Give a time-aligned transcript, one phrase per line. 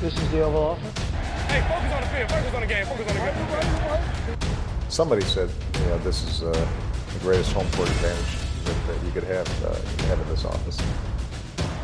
[0.00, 0.98] This is the Oval Office.
[1.48, 2.30] Hey, focus on the field.
[2.30, 2.86] Focus on the game.
[2.86, 4.90] Focus on the game.
[4.90, 5.48] Somebody said,
[5.80, 6.52] you know, this is uh,
[7.14, 8.32] the greatest home court advantage
[8.64, 10.78] that, that you could have, uh, you could have in this office.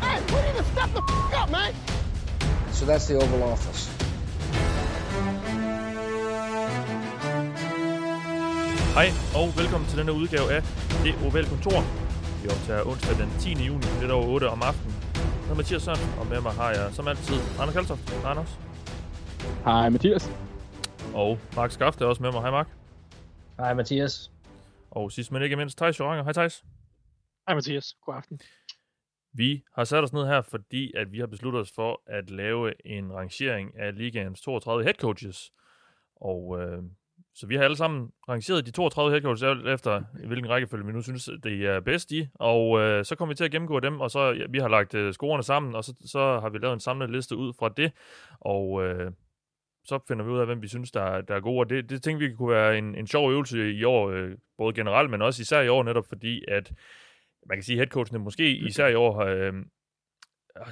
[0.01, 1.73] Hey, we need to step the f- up, man.
[2.71, 3.89] So that's the Oval Office.
[8.93, 10.61] Hej og velkommen til denne udgave af
[11.03, 11.83] Det Ovale Kontor.
[12.43, 13.53] Vi optager onsdag den 10.
[13.53, 14.95] juni, lidt over 8 om aftenen.
[15.43, 18.09] Jeg hedder Mathias Sørensen, og med mig har jeg som altid Anders Kaltoft.
[18.09, 18.59] Hej Anders.
[19.63, 20.31] Hej Mathias.
[21.13, 22.41] Og Mark Skafte er også med mig.
[22.41, 22.69] Hej Mark.
[23.57, 24.31] Hej Mathias.
[24.91, 26.23] Og sidst men ikke mindst, Thijs Joranger.
[26.23, 26.63] Hej Thijs.
[27.47, 27.95] Hej Mathias.
[28.05, 28.39] God aften.
[29.33, 32.87] Vi har sat os ned her, fordi at vi har besluttet os for at lave
[32.87, 35.51] en rangering af ligaens 32 head coaches.
[36.15, 36.83] Og øh,
[37.35, 40.85] så vi har alle sammen rangeret de 32 head coaches alt efter, i hvilken rækkefølge
[40.85, 42.27] vi nu synes, det er bedst i.
[42.33, 44.93] Og øh, så kommer vi til at gennemgå dem, og så ja, vi har lagt
[44.93, 47.91] øh, scorerne sammen, og så, så har vi lavet en samlet liste ud fra det.
[48.39, 49.11] Og øh,
[49.85, 51.59] så finder vi ud af, hvem vi synes, der, er- der er gode.
[51.59, 54.73] Og det, det tænker vi kunne være en, en sjov øvelse i år, øh, både
[54.73, 56.71] generelt, men også især i år netop, fordi at
[57.49, 59.53] man kan sige, at headcoachene måske især i år øh,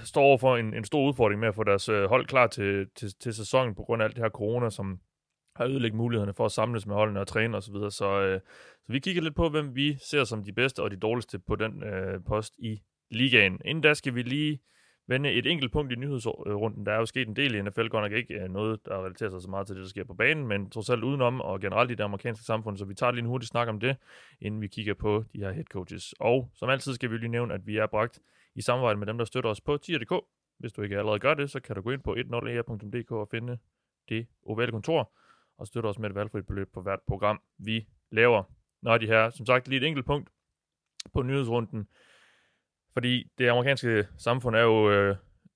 [0.03, 2.87] står over for en, en stor udfordring med at få deres øh, hold klar til,
[2.95, 4.99] til, til sæsonen på grund af alt det her corona, som
[5.61, 7.65] har ødelægget mulighederne for at samles med holdene og træne osv.
[7.65, 7.91] Så, videre.
[7.91, 8.39] så, øh,
[8.83, 11.55] så vi kigger lidt på, hvem vi ser som de bedste og de dårligste på
[11.55, 12.81] den øh, post i
[13.11, 13.59] ligaen.
[13.65, 14.59] Inden da skal vi lige
[15.07, 16.85] vende et enkelt punkt i nyhedsrunden.
[16.85, 19.29] Der er jo sket en del i NFL, godt nok ikke øh, noget, der relaterer
[19.29, 21.91] sig så meget til det, der sker på banen, men trods alt udenom og generelt
[21.91, 23.97] i det amerikanske samfund, så vi tager lige en hurtig snak om det,
[24.41, 26.13] inden vi kigger på de her head coaches.
[26.19, 28.19] Og som altid skal vi lige nævne, at vi er bragt
[28.55, 30.13] i samarbejde med dem, der støtter os på tier.dk.
[30.59, 33.27] Hvis du ikke allerede gør det, så kan du gå ind på 10 e og
[33.31, 33.57] finde
[34.09, 35.11] det ovale kontor,
[35.61, 38.43] og støtte os med et valgfrit beløb på hvert program, vi laver.
[38.81, 40.29] Nå, de her, som sagt, lige et enkelt punkt
[41.13, 41.87] på nyhedsrunden,
[42.93, 45.15] fordi det amerikanske samfund er jo øh,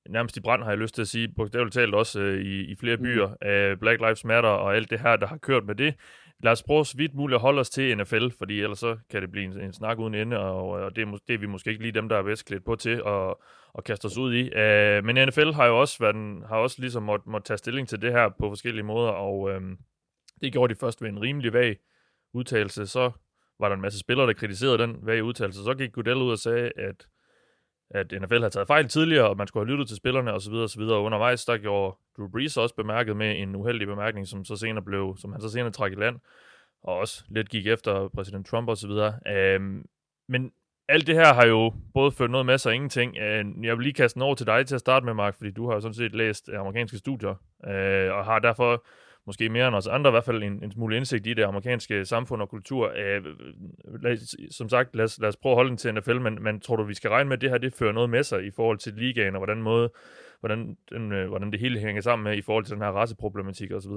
[0.09, 2.75] nærmest i brand, har jeg lyst til at sige, bogstaveligt talt også øh, i, i
[2.75, 5.95] flere byer af Black Lives Matter og alt det her, der har kørt med det.
[6.43, 9.21] Lad os prøve så vidt muligt at holde os til NFL, fordi ellers så kan
[9.21, 11.69] det blive en, en snak uden ende, og, og det, er, det er vi måske
[11.69, 13.35] ikke lige dem, der er bedst klædt på til at,
[13.77, 14.41] at kaste os ud i.
[14.41, 18.01] Uh, men NFL har jo også, været har også ligesom måtte, måtte tage stilling til
[18.01, 19.77] det her på forskellige måder, og øhm,
[20.41, 21.77] det gjorde de først ved en rimelig vag
[22.33, 22.87] udtalelse.
[22.87, 23.11] Så
[23.59, 25.63] var der en masse spillere, der kritiserede den vage udtalelse.
[25.63, 27.07] Så gik Goodell ud og sagde, at
[27.89, 30.53] at NFL havde taget fejl tidligere, og man skulle have lyttet til spillerne osv.
[30.53, 30.81] osv.
[30.81, 34.83] Og undervejs, der gjorde Drew Brees også bemærket med en uheldig bemærkning, som, så senere
[34.83, 36.19] blev, som han så senere trak i land,
[36.83, 38.91] og også lidt gik efter præsident Trump osv.
[39.27, 39.85] Øhm,
[40.29, 40.51] men
[40.89, 43.17] alt det her har jo både ført noget med sig og ingenting.
[43.17, 45.51] Øhm, jeg vil lige kaste den over til dig til at starte med, Mark, fordi
[45.51, 47.35] du har jo sådan set læst amerikanske studier,
[47.67, 48.85] øh, og har derfor
[49.27, 52.05] måske mere end os andre i hvert fald en, en smule indsigt i det amerikanske
[52.05, 52.91] samfund og kultur.
[52.97, 53.23] Øh,
[54.03, 56.43] lad, os- som sagt, lad os, lad os prøve at holde den til NFL, men,
[56.43, 58.45] men tror du, vi skal regne med, at det her det fører noget med sig
[58.45, 59.89] i forhold til ligaen, og hvordan, måde,
[60.39, 63.71] hvordan, den, øh, hvordan det hele hænger sammen med i forhold til den her raceproblematik
[63.71, 63.91] osv.?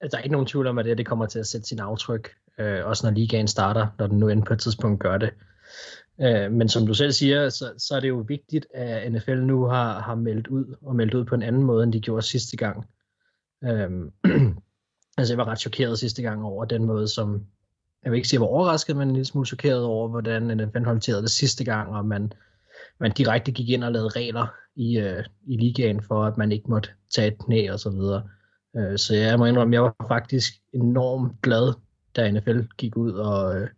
[0.00, 1.80] Altså, der er ikke nogen tvivl om, at det, det kommer til at sætte sin
[1.80, 5.30] aftryk, øh, også når ligaen starter, når den nu end på et tidspunkt gør det.
[6.20, 9.64] Øh, men som du selv siger, så, så er det jo vigtigt, at NFL nu
[9.64, 12.56] har, har meldt ud, og meldt ud på en anden måde, end de gjorde sidste
[12.56, 12.86] gang.
[13.64, 14.10] Øhm,
[15.18, 17.46] altså jeg var ret chokeret sidste gang over den måde, som,
[18.04, 20.66] jeg vil ikke sige, jeg var overrasket, men en lille smule chokeret over, hvordan øh,
[20.66, 22.32] NFL håndterede det sidste gang, og man,
[23.00, 26.70] man direkte gik ind og lavede regler i, øh, i ligaen for, at man ikke
[26.70, 28.22] måtte tage et knæ og så videre.
[28.76, 31.74] Øh, så jeg må indrømme, jeg var faktisk enormt glad,
[32.16, 33.68] da NFL gik ud og, øh,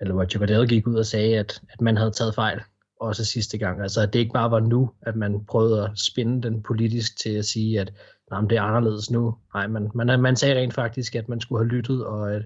[0.00, 2.60] eller Roger Goodell gik ud og sagde, at, at man havde taget fejl,
[3.00, 3.82] også sidste gang.
[3.82, 7.30] Altså at det ikke bare var nu, at man prøvede at spinde den politisk til
[7.30, 7.92] at sige, at
[8.30, 9.34] nej, det er anderledes nu.
[9.54, 12.42] Nej, man, man, øh, man sagde rent faktisk, at man skulle have lyttet, og at,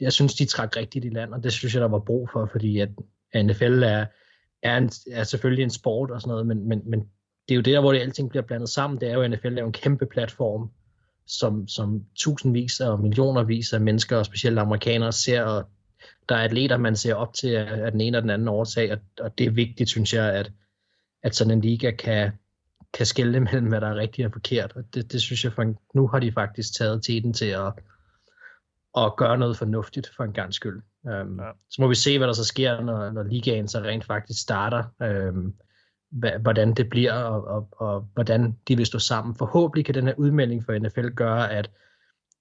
[0.00, 2.48] jeg synes, de trak rigtigt i land, og det synes jeg, der var brug for,
[2.52, 2.88] fordi at
[3.34, 4.06] NFL er,
[4.62, 7.00] er, en, er selvfølgelig en sport og sådan noget, men, men, men
[7.48, 9.00] det er jo der, hvor det alting bliver blandet sammen.
[9.00, 10.70] Det er jo, at NFL er jo en kæmpe platform,
[11.26, 15.68] som, som tusindvis og millionervis af mennesker, og specielt amerikanere, ser, og
[16.28, 18.98] der er atleter, man ser op til af den ene og den anden årsag, og,
[19.20, 20.52] og det er vigtigt, synes jeg, at,
[21.22, 22.32] at sådan en liga kan,
[22.94, 24.72] kan skelne mellem, hvad der er rigtigt og forkert.
[24.76, 27.72] Og det, det synes jeg, for en, nu har de faktisk taget tiden til at,
[28.96, 30.82] at gøre noget fornuftigt for en gang skyld.
[31.02, 31.50] Um, Ja.
[31.70, 34.82] Så må vi se, hvad der så sker, når, når ligaen så rent faktisk starter.
[36.12, 39.34] Hva- hvordan det bliver, og, og, og hvordan de vil stå sammen.
[39.34, 41.70] Forhåbentlig kan den her udmelding for NFL gøre, at,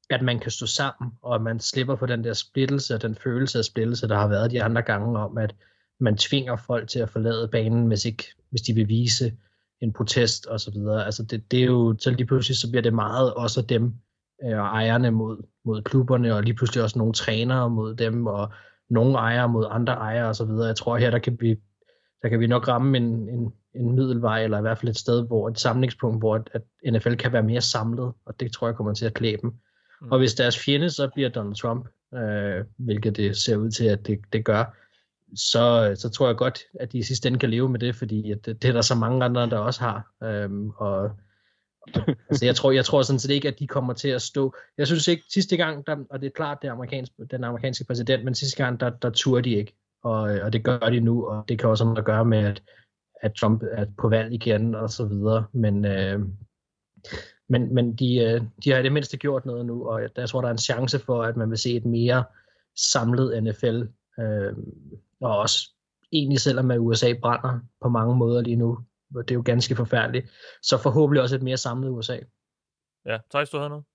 [0.10, 3.16] at man kan stå sammen, og at man slipper på den der splittelse, og den
[3.16, 5.56] følelse af splittelse, der har været de andre gange om, at
[6.00, 9.38] man tvinger folk til at forlade banen, hvis, ikke, hvis de vil vise
[9.81, 11.06] en protest og så videre.
[11.06, 13.94] Altså det, det er jo, så lige pludselig så bliver det meget også dem
[14.44, 18.51] øh, og ejerne mod, mod klubberne, og lige pludselig også nogle trænere mod dem, og
[18.89, 20.68] nogle ejere mod andre ejere og så videre.
[20.68, 21.56] Jeg tror her, der kan vi,
[22.21, 25.27] der kan vi nok ramme en, en, en middelvej, eller i hvert fald et sted,
[25.27, 28.75] hvor et samlingspunkt, hvor at, at NFL kan være mere samlet, og det tror jeg
[28.75, 29.53] kommer til at klæbe dem.
[30.01, 30.12] Mm.
[30.12, 34.07] Og hvis deres fjende så bliver Donald Trump, øh, hvilket det ser ud til, at
[34.07, 34.75] det, det gør,
[35.35, 38.31] så, så tror jeg godt, at de i sidste ende kan leve med det, fordi
[38.31, 40.12] at det, det er der så mange andre, der også har.
[40.24, 41.12] Øhm, og
[42.29, 44.56] altså jeg, tror, jeg tror sådan set ikke, at de kommer til at stå.
[44.77, 47.85] Jeg synes ikke, sidste gang, der, og det er klart, det er amerikansk, den amerikanske
[47.85, 49.75] præsident, men sidste gang, der, der turde de ikke.
[50.03, 52.38] Og, og det gør de nu, og det kan også have noget at gøre med,
[52.38, 52.63] at,
[53.21, 55.45] at Trump er på valg igen, og så videre.
[55.53, 56.19] Men, øh,
[57.50, 60.29] men, men de, øh, de har i det mindste gjort noget nu, og jeg, jeg
[60.29, 62.24] tror, der er en chance for, at man vil se et mere
[62.75, 63.81] samlet NFL.
[64.19, 64.53] Øh,
[65.22, 65.72] og også
[66.12, 68.80] egentlig selvom at USA brænder på mange måder lige nu,
[69.14, 70.30] det er jo ganske forfærdeligt,
[70.62, 72.19] så forhåbentlig også et mere samlet USA.
[73.06, 73.86] Ja, Thijs, du havde noget?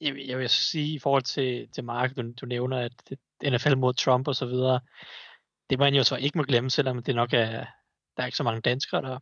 [0.00, 3.12] Jeg, jeg vil sige i forhold til, til Mark, du, du nævner, at
[3.52, 4.80] NFL mod Trump og så videre,
[5.70, 7.64] det man jo så ikke må glemme, selvom det nok er,
[8.16, 9.18] der er ikke så mange danskere, der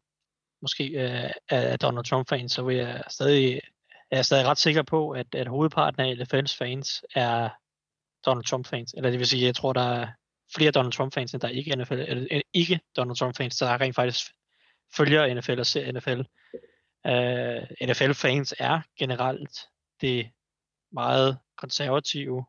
[0.63, 3.61] måske øh, er Donald Trump-fans, så vil jeg stadig,
[4.11, 7.49] er jeg stadig ret sikker på, at, at hovedparten af NFL's fans er
[8.27, 8.95] Donald Trump-fans.
[8.97, 10.09] Eller det vil sige, jeg tror, der er
[10.57, 14.33] flere Donald Trump-fans, end der er ikke, NFL, eller, ikke Donald Trump-fans, der rent faktisk
[14.97, 16.21] følger NFL og ser NFL.
[17.09, 19.59] Uh, øh, NFL-fans er generelt
[20.01, 20.31] det
[20.93, 22.45] meget konservative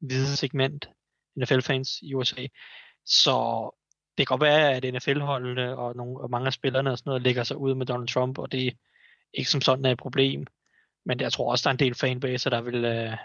[0.00, 0.88] hvide segment
[1.36, 2.46] NFL-fans i USA.
[3.04, 3.70] Så
[4.18, 7.22] det kan godt være, at NFL-holdene og, nogle, og mange af spillerne og sådan noget
[7.22, 8.72] lægger sig ud med Donald Trump, og det er
[9.34, 10.46] ikke som sådan er et problem.
[11.04, 13.16] Men jeg tror også, der er en del fanbaser, der vil, øh,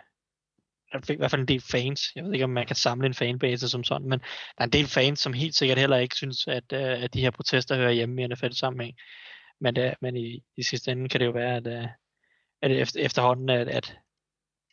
[0.95, 2.01] uh, i hvert fald en del fans.
[2.15, 4.25] Jeg ved ikke, om man kan samle en fanbase som sådan, men der
[4.57, 7.31] er en del fans, som helt sikkert heller ikke synes, at, uh, at de her
[7.31, 8.97] protester hører hjemme i NFL-sammenhæng.
[9.61, 11.89] Men, uh, men i, i sidste ende kan det jo være, at, uh,
[12.61, 13.97] at efter, efterhånden, at, at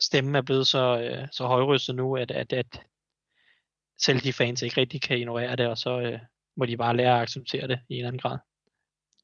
[0.01, 2.81] stemmen er blevet så, uh, så højrystet nu, at, at, at
[4.01, 6.19] selv de fans ikke rigtig kan ignorere det, og så uh,
[6.57, 8.39] må de bare lære at acceptere det i en eller anden grad.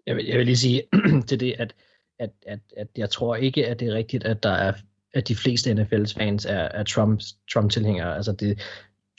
[0.06, 0.82] Jeg vil, jeg vil lige sige
[1.28, 1.74] til det, at,
[2.18, 4.72] at, at, at jeg tror ikke, at det er rigtigt, at der er
[5.14, 8.16] at de fleste NFL's fans er, er Trumps, Trump-tilhængere.
[8.16, 8.60] Altså det,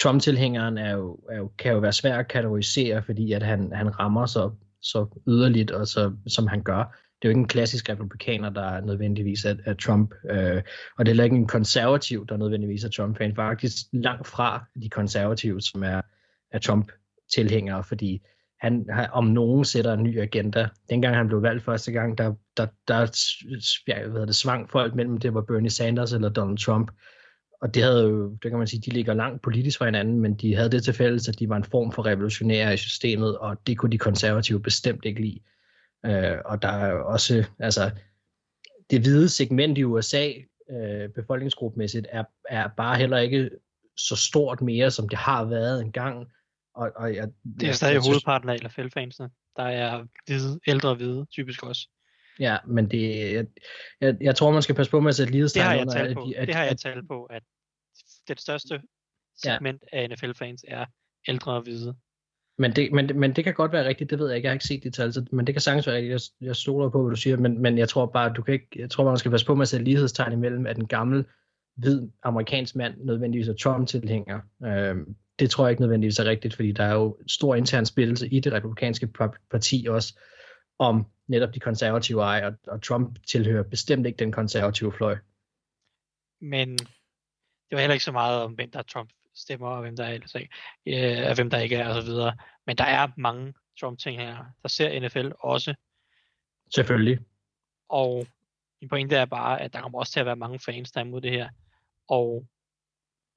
[0.01, 3.99] Trump-tilhængeren er jo, er jo, kan jo være svær at kategorisere, fordi at han, han
[3.99, 4.51] rammer så,
[4.81, 6.77] så yderligt, og så, som han gør.
[7.21, 10.61] Det er jo ikke en klassisk republikaner, der er nødvendigvis er, er Trump, øh,
[10.97, 13.35] og det er heller ikke en konservativ, der nødvendigvis er Trump-fan.
[13.35, 16.01] Faktisk langt fra de konservative, som er,
[16.51, 18.21] er Trump-tilhængere, fordi
[18.65, 20.67] han, han om nogen sætter en ny agenda.
[20.89, 22.97] Dengang han blev valgt første gang, der, der, der
[23.87, 26.91] jeg ved det, svang folk mellem, det var Bernie Sanders eller Donald Trump.
[27.61, 30.33] Og det havde jo, det kan man sige, de ligger langt politisk fra hinanden, men
[30.33, 33.57] de havde det til fælles, at de var en form for revolutionære i systemet, og
[33.67, 35.39] det kunne de konservative bestemt ikke lide.
[36.05, 37.91] Øh, og der er også, altså,
[38.89, 40.29] det hvide segment i USA,
[40.71, 43.49] øh, befolkningsgruppemæssigt, er, er bare heller ikke
[43.97, 46.27] så stort mere, som det har været engang.
[46.75, 47.29] Og, og jeg,
[47.59, 49.29] det er stadig jeg, hovedparten af NFL-fansene.
[49.55, 51.89] Der er hvide, ældre hvide, typisk også.
[52.39, 53.45] Ja, men det, jeg,
[54.01, 56.17] jeg, jeg tror, man skal passe på med at sætte lighedstegn Det har jeg talt
[56.17, 56.31] på.
[56.35, 57.43] At, det har jeg talt på, at
[58.27, 58.81] det største
[59.43, 59.97] segment ja.
[59.97, 60.85] af NFL-fans er
[61.27, 61.95] ældre og hvide.
[62.57, 64.55] Men det, men, men det kan godt være rigtigt, det ved jeg ikke, jeg har
[64.55, 66.11] ikke set de tal, så, men det kan sagtens være rigtigt,
[66.41, 68.67] jeg, jeg stoler på, hvad du siger, men, men jeg tror bare, du kan ikke,
[68.75, 71.25] jeg tror, man skal passe på med at sætte lighedstegn imellem, at en gammel,
[71.75, 74.39] hvid amerikansk mand nødvendigvis er Trump-tilhænger.
[74.65, 78.27] Øhm, det tror jeg ikke nødvendigvis er rigtigt, fordi der er jo stor intern spillelse
[78.27, 79.07] i det republikanske
[79.51, 80.19] parti også,
[80.79, 85.17] om netop de konservative ej, og, og Trump tilhører bestemt ikke den konservative fløj.
[86.41, 89.95] Men det var heller ikke så meget om, hvem der er Trump stemmer, og hvem
[89.95, 90.49] der er ellers ikke,
[90.85, 92.37] øh, hvem der ikke er, og så videre.
[92.67, 94.45] Men der er mange Trump-ting her.
[94.61, 95.75] Der ser NFL også.
[96.75, 97.19] Selvfølgelig.
[97.89, 98.27] Og
[98.81, 101.05] min pointe er bare, at der kommer også til at være mange fans, der er
[101.05, 101.49] imod det her.
[102.07, 102.47] Og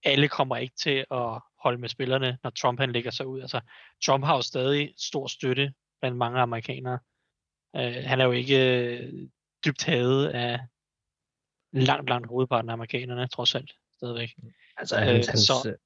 [0.04, 3.40] alle kommer ikke til at holde med spillerne, når Trump han lægger sig ud.
[3.40, 3.60] Altså,
[4.04, 6.98] Trump har jo stadig stor støtte blandt mange amerikanere.
[7.72, 9.12] Uh, han er jo ikke øh,
[9.64, 10.60] dybt hadet af
[11.72, 14.34] langt, langt hovedparten af amerikanerne, trods alt, stadigvæk.
[14.76, 15.28] Altså, uh, hans.
[15.28, 15.76] Så,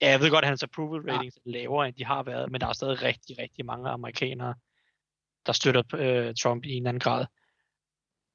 [0.00, 1.50] ja, jeg ved godt, at hans approval ratings ja.
[1.50, 4.54] er lavere, end de har været, men der er stadig rigtig, rigtig mange amerikanere,
[5.46, 7.26] der støtter uh, Trump i en anden grad.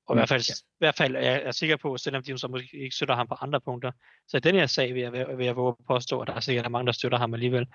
[0.08, 0.54] Og i hvert fald, ja.
[0.54, 3.28] i hvert fald er jeg er sikker på, selvom de så måske ikke støtter ham
[3.28, 3.92] på andre punkter,
[4.28, 6.40] så i den her sag vil jeg, vil jeg våge at påstå, at der er
[6.40, 7.68] sikkert mange, der støtter ham alligevel.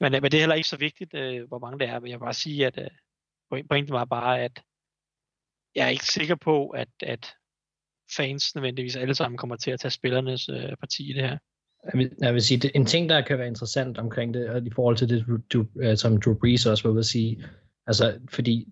[0.00, 2.00] Men, øh, men det er heller ikke så vigtigt, øh, hvor mange det er.
[2.00, 4.62] Men jeg vil bare sige, at øh, pointen var bare, at
[5.74, 7.34] jeg er ikke sikker på, at, at
[8.16, 11.38] fans nødvendigvis alle sammen kommer til at tage spillernes øh, parti i det her.
[11.84, 14.66] Jeg vil, jeg vil sige, det, en ting, der kan være interessant omkring det, og
[14.66, 17.44] i forhold til det, du, du, som Drew Brees også var ude at sige,
[17.86, 18.68] altså, fordi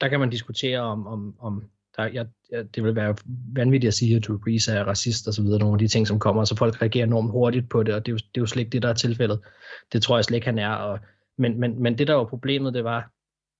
[0.00, 3.16] der kan man diskutere om, om, om der, jeg, jeg, det vil være
[3.52, 6.06] vanvittigt at sige, at Drew Brees er racist og så videre, nogle af de ting,
[6.06, 8.40] som kommer, så folk reagerer enormt hurtigt på det, og det er jo, det er
[8.40, 9.40] jo slet ikke det, der er tilfældet.
[9.92, 10.70] Det tror jeg slet ikke, han er.
[10.70, 10.98] Og,
[11.38, 13.10] men, men, men det, der var problemet, det var,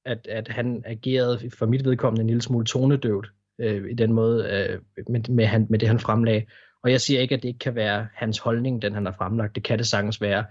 [0.04, 4.44] at, at han agerede for mit vedkommende en lille smule tonedøvt øh, i den måde,
[4.44, 6.46] øh, med, med, han, med det han fremlagde.
[6.82, 9.54] Og jeg siger ikke, at det ikke kan være hans holdning, den han har fremlagt.
[9.54, 10.44] Det kan det sagtens være.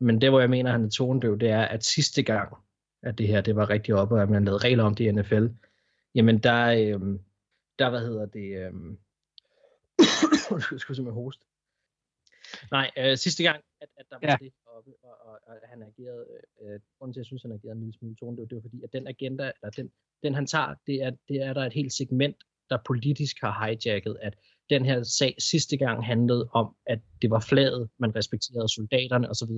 [0.00, 2.56] Men det, hvor jeg mener, at han er tonedøv, det er, at sidste gang,
[3.02, 5.12] at det her det var rigtig oppe, og at man lavede regler om det i
[5.12, 5.46] NFL,
[6.14, 7.00] jamen der, øh,
[7.80, 8.72] der hvad hedder det, øh,
[10.72, 11.44] jeg skulle simpelthen hoste.
[12.76, 14.36] Nej, øh, sidste gang, at, at der var ja.
[14.44, 16.26] det oppe, og, og, og han agerede,
[16.62, 18.82] øh, grunden til, at jeg synes, han agerede en lille smule tonedøv, det var fordi,
[18.84, 19.90] at den agenda, eller den,
[20.22, 22.36] den han tager, det er, det er der et helt segment,
[22.70, 24.34] der politisk har hijacket, at
[24.70, 29.50] den her sag sidste gang handlede om, at det var flaget, man respekterede soldaterne osv.,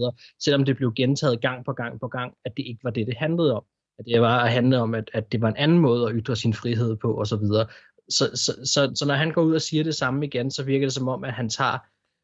[0.45, 3.17] selvom det blev gentaget gang på gang på gang, at det ikke var det, det
[3.17, 3.65] handlede om.
[3.99, 6.37] At det var at handle om, at, at det var en anden måde at ytre
[6.37, 7.37] sin frihed på osv.
[7.37, 7.67] Så,
[8.09, 10.87] så, så, så, så når han går ud og siger det samme igen, så virker
[10.87, 11.79] det som om, at han tager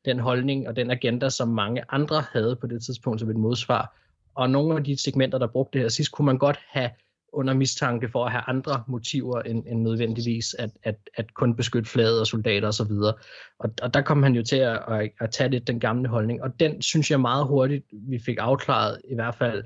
[0.05, 3.99] den holdning og den agenda, som mange andre havde på det tidspunkt som et modsvar.
[4.35, 6.91] Og nogle af de segmenter, der brugte det her sidst, kunne man godt have
[7.33, 11.91] under mistanke for at have andre motiver end, end nødvendigvis at, at, at kun beskytte
[11.91, 12.91] flaget og soldater osv.
[12.91, 13.19] Og,
[13.59, 16.43] og, og der kom han jo til at, at, at tage lidt den gamle holdning,
[16.43, 19.65] og den synes jeg meget hurtigt, vi fik afklaret i hvert fald,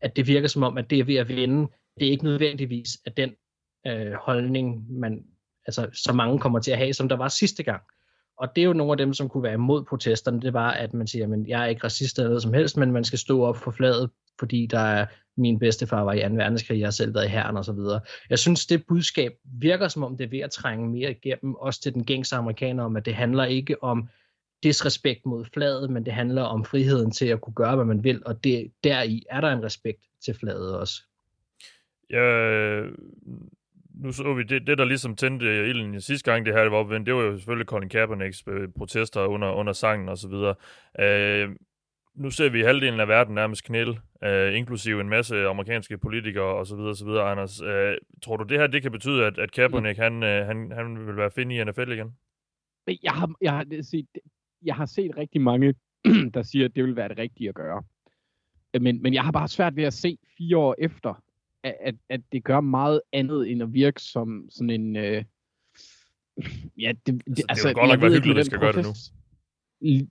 [0.00, 1.68] at det virker som om, at det er ved at vinde.
[2.00, 3.30] Det er ikke nødvendigvis at den
[3.86, 5.24] øh, holdning, man,
[5.78, 7.82] altså, så mange kommer til at have, som der var sidste gang.
[8.36, 10.94] Og det er jo nogle af dem, som kunne være imod protesterne, det var, at
[10.94, 13.44] man siger, at jeg er ikke racist eller noget som helst, men man skal stå
[13.44, 16.34] op for fladet, fordi der er min bedstefar var i 2.
[16.34, 18.00] verdenskrig, jeg har selv været i herren og så videre.
[18.30, 21.80] Jeg synes, det budskab virker som om, det er ved at trænge mere igennem, også
[21.80, 24.08] til den gængse amerikaner, om at det handler ikke om
[24.62, 28.22] disrespekt mod fladet, men det handler om friheden til at kunne gøre, hvad man vil,
[28.26, 31.02] og det, deri er der en respekt til fladet også.
[32.10, 32.84] Jeg
[33.94, 36.72] nu så vi, det, det der ligesom tændte ilden i sidste gang, det her det
[36.72, 40.28] var opvendt, det var jo selvfølgelig Colin Kaepernicks øh, protester under, under sangen og så
[40.28, 40.54] videre.
[41.00, 41.56] Øh,
[42.14, 46.66] nu ser vi halvdelen af verden nærmest knæl, øh, inklusive en masse amerikanske politikere og
[46.66, 47.62] så videre, så videre, Anders.
[47.62, 50.02] Øh, tror du, det her det kan betyde, at, at Kaepernick, mm.
[50.02, 52.16] han, øh, han, han vil være fin i NFL igen?
[53.02, 54.06] Jeg har, jeg, har set,
[54.62, 55.74] jeg har set rigtig mange,
[56.34, 57.82] der siger, at det vil være det rigtige at gøre.
[58.74, 61.22] Øh, men, men jeg har bare svært ved at se fire år efter,
[61.64, 64.96] at, at, det gør meget andet end at virke som sådan en...
[64.96, 65.24] Øh,
[66.78, 68.72] ja, det, det, altså, altså, det er jo godt nok være hyggeligt, at skal gøre
[68.72, 68.92] det nu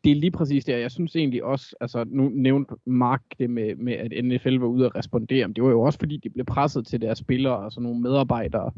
[0.03, 3.75] det er lige præcis det, jeg synes egentlig også, altså nu nævnte Mark det med,
[3.75, 6.45] med, at NFL var ude at respondere, men det var jo også fordi, de blev
[6.45, 8.71] presset til deres spillere og sådan nogle medarbejdere,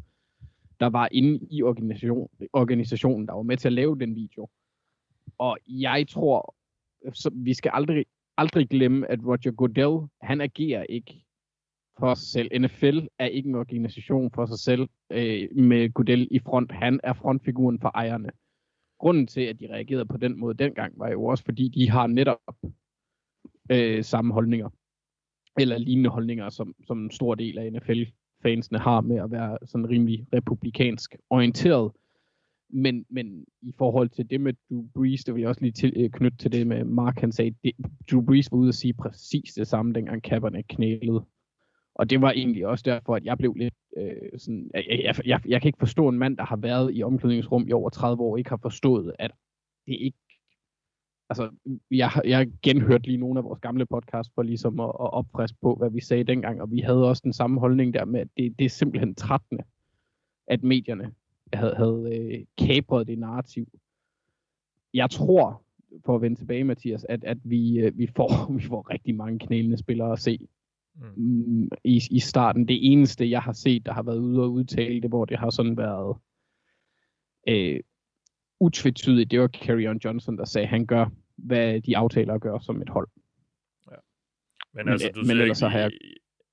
[0.80, 4.50] der var inde i organisation, organisationen, der var med til at lave den video.
[5.38, 6.56] Og jeg tror,
[7.14, 8.06] så vi skal aldrig,
[8.38, 11.26] aldrig glemme, at Roger Goodell, han agerer ikke
[12.00, 12.62] for sig selv.
[12.62, 16.72] NFL er ikke en organisation for sig selv øh, med Goodell i front.
[16.72, 18.30] Han er frontfiguren for ejerne
[19.02, 22.08] grunden til, at de reagerede på den måde dengang, var jo også, fordi de har
[22.08, 22.56] netop
[23.72, 24.70] øh, samme holdninger,
[25.60, 29.90] eller lignende holdninger, som, som en stor del af NFL-fansene har med at være sådan
[29.90, 31.92] rimelig republikansk orienteret.
[32.70, 35.94] Men, men i forhold til det med Drew Brees, det vil jeg også lige til,
[35.96, 37.74] øh, knytte til det med Mark, han sagde, det,
[38.12, 41.26] Drew Brees var ude at sige præcis det samme, dengang Kaepernick knælede.
[42.02, 45.42] Og det var egentlig også derfor, at jeg blev lidt øh, sådan, jeg, jeg, jeg,
[45.48, 48.38] jeg kan ikke forstå en mand, der har været i omklædningsrum i over 30 år,
[48.38, 49.32] ikke har forstået, at
[49.88, 50.18] det ikke
[51.30, 51.50] altså,
[51.92, 55.76] jeg, jeg genhørte lige nogle af vores gamle podcasts for ligesom at, at opfriske på,
[55.76, 58.60] hvad vi sagde dengang, og vi havde også den samme holdning der med, at det,
[58.60, 59.64] det er simpelthen trættende,
[60.48, 61.12] at medierne
[61.54, 63.68] havde, havde øh, kabret det narrativ.
[64.94, 65.64] Jeg tror,
[66.06, 69.40] for at vende tilbage, Mathias, at, at vi, øh, vi, får, vi får rigtig mange
[69.40, 70.48] knælende spillere at se
[71.18, 71.70] mm.
[71.84, 72.68] i, i starten.
[72.68, 75.50] Det eneste, jeg har set, der har været ude og udtale det, hvor det har
[75.50, 76.18] sådan været
[77.48, 77.80] øh,
[78.60, 81.06] utvetydigt, det var Carrion Johnson, der sagde, at han gør,
[81.38, 83.08] hvad de aftaler gør som et hold.
[83.92, 83.96] Ja.
[84.74, 85.92] Men, altså, du men ellers så har jeg...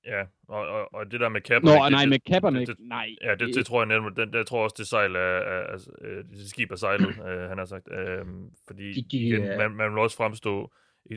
[0.05, 1.79] Ja, og, og, og det der med Kaepernick...
[1.79, 3.15] Nå, nej, med Kaepernick, det, det, nej.
[3.21, 6.21] Ja, det, det tror jeg nemlig, det, det tror også, det sejl er, er, er,
[6.29, 7.87] det skib er sejlet, øh, han har sagt.
[7.91, 8.25] Øh,
[8.67, 10.71] fordi de, de, igen, man, man vil også fremstå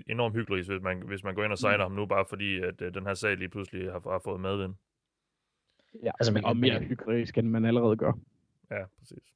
[0.07, 1.83] enormt hyggeligt, hvis man, hvis man går ind og signer mm.
[1.83, 4.75] ham nu, bare fordi at uh, den her sag lige pludselig har, har fået medvind.
[6.05, 8.13] Ja, altså, man, og mere hyggeligt, end man allerede gør.
[8.71, 9.33] Ja, præcis.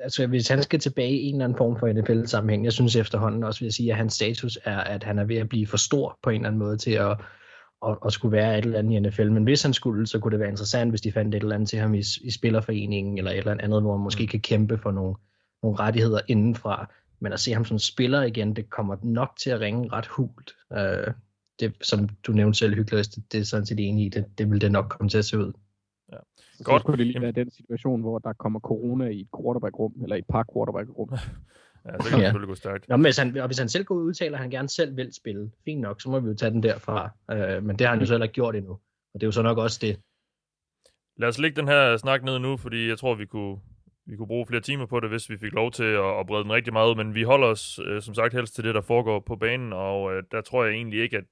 [0.00, 3.44] Altså, hvis han skal tilbage i en eller anden form for NFL-sammenhæng, jeg synes efterhånden
[3.44, 5.76] også, vil jeg sige, at hans status er, at han er ved at blive for
[5.76, 7.20] stor på en eller anden måde til at,
[7.86, 9.30] at, at skulle være et eller andet i NFL.
[9.30, 11.68] Men hvis han skulle, så kunne det være interessant, hvis de fandt et eller andet
[11.68, 14.28] til ham i, i spillerforeningen, eller et eller andet, hvor han måske mm.
[14.28, 15.14] kan kæmpe for nogle,
[15.62, 16.92] nogle rettigheder indenfra.
[17.20, 20.56] Men at se ham som spiller igen, det kommer nok til at ringe ret hult.
[20.70, 21.14] Uh,
[21.60, 24.50] det, som du nævnte selv, hyggeligt, det, det er sådan set enig i, det, det
[24.50, 25.52] vil det nok komme til at se ud.
[26.12, 26.16] Ja.
[26.58, 26.82] Så Godt.
[26.82, 30.18] skulle det lige være den situation, hvor der kommer corona i et quarterback-rum, eller i
[30.18, 31.10] et par quarterback-rum.
[31.86, 32.26] ja, så kan det ja.
[32.26, 32.88] selvfølgelig gå stærkt.
[32.88, 34.68] Nå, men hvis han, og hvis han selv går ud og udtaler, at han gerne
[34.68, 37.10] selv vil spille, fint nok, så må vi jo tage den derfra.
[37.32, 38.72] Uh, men det har han jo så heller ikke gjort endnu.
[39.14, 39.98] Og det er jo så nok også det,
[41.16, 43.56] lad os lægge den her snak ned nu, fordi jeg tror, vi kunne,
[44.06, 46.44] vi kunne bruge flere timer på det, hvis vi fik lov til at, at brede
[46.44, 48.80] den rigtig meget ud, men vi holder os øh, som sagt helst til det, der
[48.80, 51.24] foregår på banen, og øh, der tror jeg egentlig ikke, at,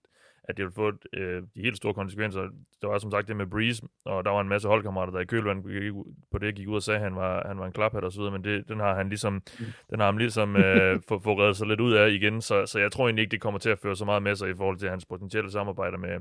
[0.45, 2.41] at det vil få øh, de helt store konsekvenser.
[2.83, 5.25] Der var som sagt det med Breeze, og der var en masse holdkammerater, der i
[5.25, 5.95] kølvandet
[6.33, 8.19] på det gik ud og sagde, at han var, han var en klaphat og så
[8.19, 9.65] videre, men det, den har han ligesom, mm.
[9.91, 12.79] den har han ligesom øh, få, få reddet sig lidt ud af igen, så, så
[12.79, 14.79] jeg tror egentlig ikke, det kommer til at føre så meget med sig i forhold
[14.79, 16.21] til hans potentielle samarbejder med,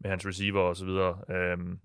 [0.00, 1.18] med hans receiver og så videre.
[1.30, 1.78] Øhm,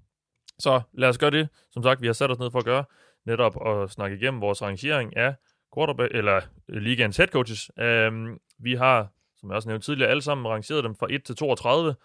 [0.60, 2.84] så lad os gøre det, som sagt, vi har sat os ned for at gøre,
[3.26, 5.36] netop at snakke igennem vores rangering af
[5.76, 7.72] quarterback, eller ligaens head coaches.
[7.80, 11.36] Øhm, vi har, som jeg også nævnte tidligere, alle sammen rangeret dem fra 1 til
[11.36, 11.96] 32,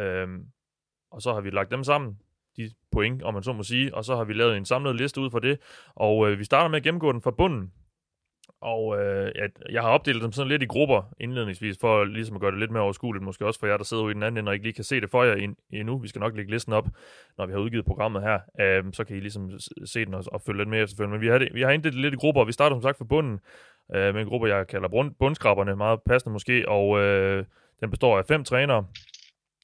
[0.00, 0.46] øhm,
[1.10, 2.18] og så har vi lagt dem sammen,
[2.56, 5.20] de point, om man så må sige, og så har vi lavet en samlet liste
[5.20, 5.60] ud for det,
[5.94, 7.72] og øh, vi starter med at gennemgå den fra bunden,
[8.60, 12.40] og øh, jeg, jeg har opdelt dem sådan lidt i grupper indledningsvis, for ligesom at
[12.40, 14.38] gøre det lidt mere overskueligt, måske også for jer, der sidder ude i den anden
[14.38, 15.98] ende, og ikke lige kan se det for jer ind, endnu.
[15.98, 16.88] Vi skal nok lægge listen op,
[17.38, 18.38] når vi har udgivet programmet her.
[18.60, 19.50] Øh, så kan I ligesom
[19.84, 21.18] se den og, og følge lidt med efterfølgende.
[21.18, 22.82] Men vi har, det, vi har inddelt det lidt i grupper, og vi starter som
[22.82, 23.40] sagt fra bunden
[23.94, 27.44] øh, med en gruppe, jeg kalder bund, bundskraberne, meget passende måske, og øh,
[27.80, 28.86] den består af fem trænere,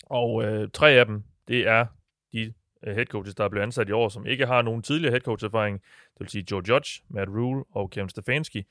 [0.07, 1.87] og øh, tre af dem, det er
[2.33, 2.53] de
[2.87, 5.83] Øh, headcoaches, der er blevet ansat i år, som ikke har nogen tidligere headcoach-erfaring.
[6.13, 8.67] Det vil sige Joe Judge, Matt Rule og Kevin Stefanski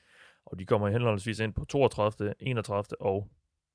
[0.46, 3.00] og de kommer henholdsvis ind på 32., 31.
[3.00, 3.28] og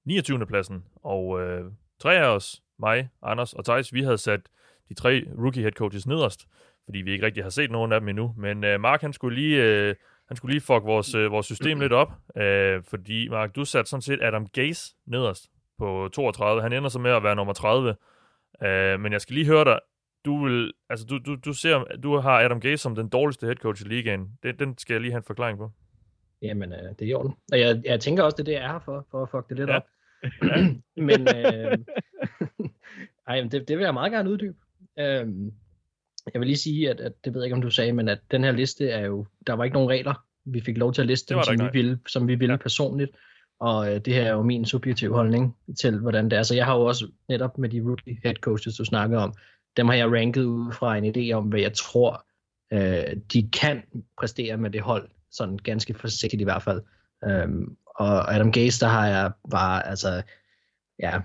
[0.05, 0.45] 29.
[0.45, 0.85] pladsen.
[1.03, 4.41] Og øh, tre af os, mig, Anders og Thijs, vi havde sat
[4.89, 6.47] de tre rookie headcoaches nederst,
[6.85, 8.33] fordi vi ikke rigtig har set nogen af dem endnu.
[8.37, 9.63] Men øh, Mark, han skulle lige...
[9.63, 9.95] Øh,
[10.27, 13.89] han skulle lige fuck vores, øh, vores system lidt op, øh, fordi Mark, du satte
[13.89, 16.61] sådan set Adam Gase nederst på 32.
[16.61, 17.95] Han ender så med at være nummer 30.
[18.63, 19.79] Øh, men jeg skal lige høre dig,
[20.25, 23.55] du vil, altså du, du, du ser, du har Adam Gase som den dårligste head
[23.55, 24.27] coach i ligaen.
[24.43, 25.71] Den, den skal jeg lige have en forklaring på.
[26.41, 27.33] Jamen, øh, det er i orden.
[27.51, 29.49] Og jeg, jeg tænker også, det er det, jeg er her for, for at fuck
[29.49, 29.75] det lidt Ja.
[29.75, 29.83] op.
[30.97, 31.77] men øh,
[33.27, 34.55] ej, det, det vil jeg meget gerne uddybe.
[34.99, 35.51] Øhm,
[36.33, 38.19] jeg vil lige sige, at, at det ved jeg ikke, om du sagde, men at
[38.31, 40.23] den her liste er jo, der var ikke nogen regler.
[40.45, 41.71] Vi fik lov til at liste dem, som vi, nej.
[41.71, 42.53] ville, som vi ville Ja.
[42.53, 42.57] ja.
[42.57, 43.11] personligt.
[43.59, 46.43] Og øh, det her er jo min subjektive holdning til, hvordan det er.
[46.43, 49.33] Så jeg har jo også netop med de rookie head coaches, du snakker om,
[49.79, 52.25] dem har jeg ranket ud fra en idé om, hvad jeg tror,
[52.73, 53.83] øh, de kan
[54.17, 55.09] præstere med det hold.
[55.31, 56.81] Sådan ganske forsigtigt i hvert fald.
[57.25, 60.21] Øhm, og Adam Gaze, der har jeg bare, altså,
[60.99, 61.19] ja,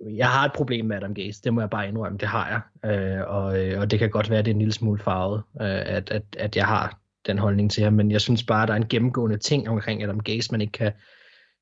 [0.00, 2.90] jeg har et problem med Adam Gaze, det må jeg bare indrømme, det har jeg.
[2.90, 5.42] Øh, og, øh, og det kan godt være, at det er en lille smule farvet,
[5.60, 8.68] øh, at, at, at jeg har den holdning til ham, men jeg synes bare, at
[8.68, 10.92] der er en gennemgående ting omkring Adam Gaze, man ikke kan,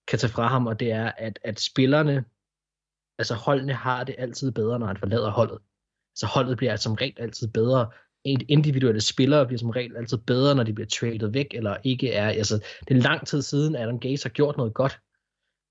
[0.09, 2.25] kan tage fra ham, og det er, at, at spillerne,
[3.19, 5.59] altså holdene har det altid bedre, når han forlader holdet.
[6.17, 7.91] Så holdet bliver altså som regel altid bedre.
[8.25, 12.13] Et individuelle spillere bliver som regel altid bedre, når de bliver traded væk, eller ikke
[12.13, 15.01] er, altså det er lang tid siden, Adam Gaze har gjort noget godt.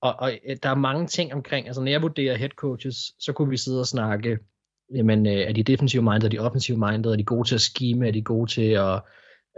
[0.01, 3.33] Og, og øh, der er mange ting omkring, altså når jeg vurderer head coaches, så
[3.33, 4.39] kunne vi sidde og snakke,
[4.95, 7.61] jamen øh, er de defensive minded, er de offensive minded, er de gode til at
[7.61, 9.01] skime, er de gode til at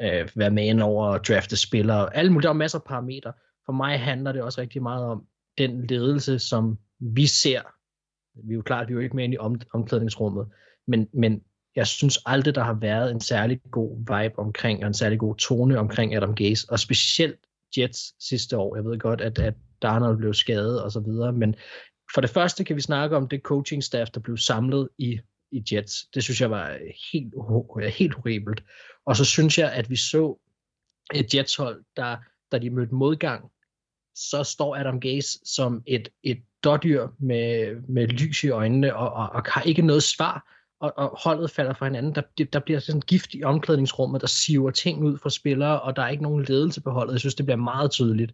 [0.01, 3.33] øh, være med ind over og drafte spillere, alle mulige, der er masser af parametre.
[3.65, 5.25] For mig handler det også rigtig meget om
[5.57, 7.61] den ledelse, som vi ser.
[8.47, 10.47] Vi er jo klart, vi er jo ikke med ind i om, omklædningsrummet,
[10.87, 11.41] men, men
[11.75, 15.35] jeg synes aldrig, der har været en særlig god vibe omkring, og en særlig god
[15.35, 17.39] tone omkring Adam Gase, og specielt
[17.77, 18.75] Jets sidste år.
[18.75, 21.55] Jeg ved godt, at, at Darnold blev skadet og så videre, men
[22.13, 25.19] for det første kan vi snakke om det coaching staff, der blev samlet i,
[25.51, 26.05] i Jets.
[26.13, 26.77] Det synes jeg var
[27.11, 27.33] helt,
[27.97, 28.63] helt horribelt.
[29.05, 30.39] Og så synes jeg, at vi så
[31.13, 32.17] et Jets hold, der,
[32.51, 33.51] der de mødte modgang,
[34.15, 39.29] så står Adam Gase som et, et dårdyr med, med lys i øjnene, og, og,
[39.29, 42.15] og har ikke noget svar, og, og holdet falder fra hinanden.
[42.15, 46.01] Der, der bliver sådan gift i omklædningsrummet, der siver ting ud fra spillere, og der
[46.01, 47.13] er ikke nogen ledelse på holdet.
[47.13, 48.33] Jeg synes, det bliver meget tydeligt.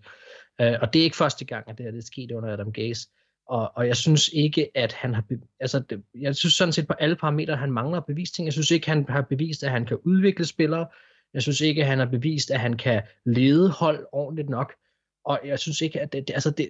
[0.62, 2.72] Uh, og det er ikke første gang, at det her det er sket under Adam
[2.72, 3.08] Gaze.
[3.48, 5.22] Og, og jeg synes ikke, at han har...
[5.30, 8.46] Be- altså, det, jeg synes sådan set på alle parametre, han mangler at bevise ting.
[8.46, 10.88] Jeg synes ikke, han har bevist, at han kan udvikle spillere.
[11.34, 14.74] Jeg synes ikke, at han har bevist, at han kan lede hold ordentligt nok.
[15.26, 16.70] Og jeg synes ikke, at det, det, altså det,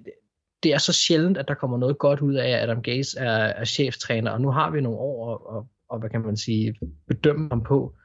[0.63, 3.32] det er så sjældent, at der kommer noget godt ud af, at Adam Gase er,
[3.34, 4.32] er cheftræner.
[4.32, 6.76] Og nu har vi nogle år og, og, og hvad kan man sige,
[7.08, 7.95] bedømme ham på.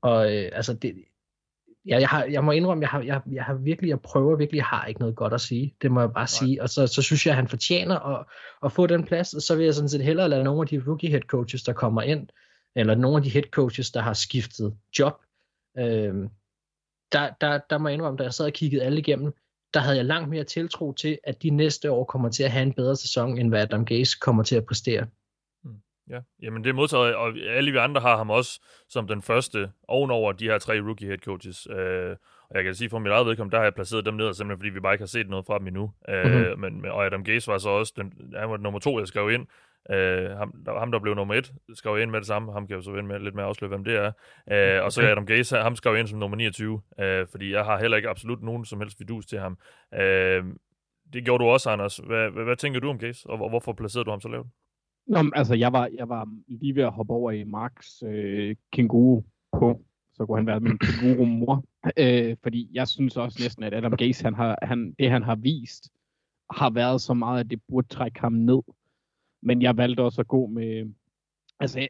[0.00, 0.94] Og øh, altså det,
[1.86, 4.58] ja, jeg, har, jeg må indrømme, jeg har, jeg, jeg har virkelig, jeg prøver virkelig,
[4.58, 5.74] jeg har ikke noget godt at sige.
[5.82, 6.26] Det må jeg bare Nej.
[6.26, 6.62] sige.
[6.62, 8.26] Og så, så synes jeg, at han fortjener at,
[8.64, 9.34] at få den plads.
[9.34, 11.72] Og så vil jeg sådan set hellere lade nogle af de rookie head coaches, der
[11.72, 12.28] kommer ind,
[12.76, 15.14] eller nogle af de head coaches, der har skiftet job.
[15.78, 16.14] Øh,
[17.12, 19.32] der, der, der må jeg indrømme, da jeg sad og kiggede alle igennem,
[19.74, 22.62] der havde jeg langt mere tiltro til, at de næste år kommer til at have
[22.62, 25.06] en bedre sæson, end hvad Adam Gase kommer til at præstere.
[26.10, 29.70] Ja, jamen det er modtaget, og alle vi andre har ham også som den første
[29.88, 31.66] ovenover de her tre rookie head coaches.
[31.70, 32.16] Øh,
[32.50, 34.58] og jeg kan sige for mit eget vedkommende, der har jeg placeret dem ned, simpelthen
[34.60, 35.90] fordi vi bare ikke har set noget fra dem endnu.
[36.08, 36.60] Øh, Mhm.
[36.60, 39.30] men, men- og Adam Gase var så også, den, han var nummer to, jeg skrev
[39.30, 39.46] ind.
[39.90, 42.52] Øh, ham, der, ham, der blev nummer et, skrev ind med det samme.
[42.52, 44.12] Ham kan jeg jo så vende med lidt med at afsløre, hvem det er.
[44.52, 47.80] Øh, og så Adam Gase, ham skrev ind som nummer 29, øh, fordi jeg har
[47.80, 49.58] heller ikke absolut nogen som helst vidus til ham.
[49.94, 50.44] Øh,
[51.12, 51.96] det gjorde du også, Anders.
[51.96, 54.46] Hvad, hvad, hvad tænker du om Gase, og hvorfor placerede du ham så lavt?
[55.06, 58.56] Nå, men, altså, jeg var, jeg var lige ved at hoppe over i Marks øh,
[58.72, 59.22] kenguru
[59.52, 61.64] på, så kunne han være min kenguru mor.
[61.96, 65.34] Øh, fordi jeg synes også næsten, at Adam Gase, han har, han, det han har
[65.34, 65.90] vist,
[66.50, 68.62] har været så meget, at det burde trække ham ned.
[69.42, 70.92] Men jeg valgte også at gå med,
[71.60, 71.88] altså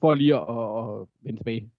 [0.00, 1.70] for lige at, at vende tilbage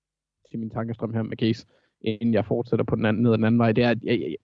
[0.49, 1.67] til min tankestrøm her med Case,
[2.01, 4.35] inden jeg fortsætter på den anden, ned den anden vej, det er, at jeg, jeg,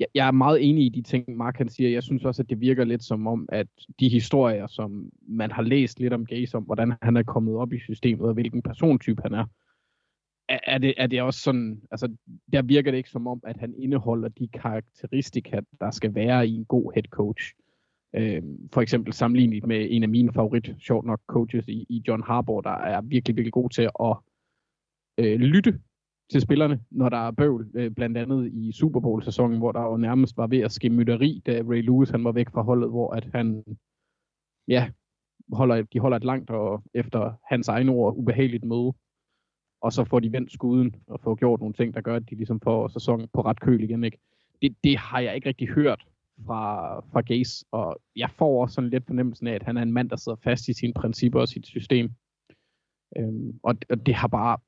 [0.00, 1.90] jeg, jeg er meget enig i de ting, Mark han siger.
[1.90, 3.66] Jeg synes også, at det virker lidt som om, at
[4.00, 7.72] de historier, som man har læst lidt om Gaze, om hvordan han er kommet op
[7.72, 9.46] i systemet, og hvilken persontype han er,
[10.48, 12.16] er, er, det, er det også sådan, altså
[12.52, 16.54] der virker det ikke som om, at han indeholder de karakteristika, der skal være i
[16.54, 17.54] en god head coach.
[18.16, 22.22] Øh, for eksempel sammenlignet med en af mine favorit, sjovt nok, coaches i, i John
[22.22, 24.16] Harbour, der er virkelig, virkelig god til at
[25.18, 25.80] øh, lytte
[26.30, 29.96] til spillerne, når der er bøvl, øh, blandt andet i Super Bowl-sæsonen, hvor der jo
[29.96, 33.14] nærmest var ved at ske mytteri, da Ray Lewis han var væk fra holdet, hvor
[33.14, 33.64] at han,
[34.68, 34.90] ja,
[35.52, 38.92] holder, de holder et langt og efter hans egne ord ubehageligt møde,
[39.80, 42.34] og så får de vendt skuden og får gjort nogle ting, der gør, at de
[42.34, 44.04] ligesom får sæsonen på ret køl igen.
[44.04, 44.18] Ikke?
[44.62, 46.04] Det, det har jeg ikke rigtig hørt
[46.46, 49.92] fra, fra Gaze, og jeg får også sådan lidt fornemmelsen af, at han er en
[49.92, 52.10] mand, der sidder fast i sine principper og sit system.
[53.16, 54.58] Øhm, og, og det har bare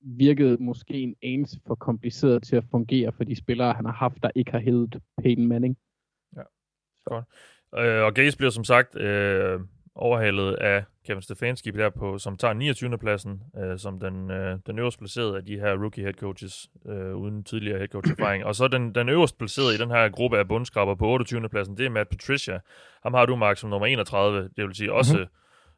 [0.00, 4.22] virket måske en anelse for kompliceret til at fungere for de spillere, han har haft,
[4.22, 5.76] der ikke har heddet Peyton Manning.
[6.36, 6.42] Ja,
[7.04, 7.24] godt.
[7.76, 9.60] Øh, og Gaze bliver som sagt øh,
[9.96, 12.98] overhalet af Kevin Stefanski der på, som tager 29.
[12.98, 17.16] pladsen, øh, som den, øh, den øverst placerede af de her rookie head coaches, øh,
[17.16, 18.44] uden tidligere head coach erfaring.
[18.44, 21.48] og så den, den øverst placerede i den her gruppe af bundskraber på 28.
[21.48, 22.60] pladsen, det er Matt Patricia.
[23.02, 25.28] Ham har du, Mark, som nummer 31, det vil sige også mm-hmm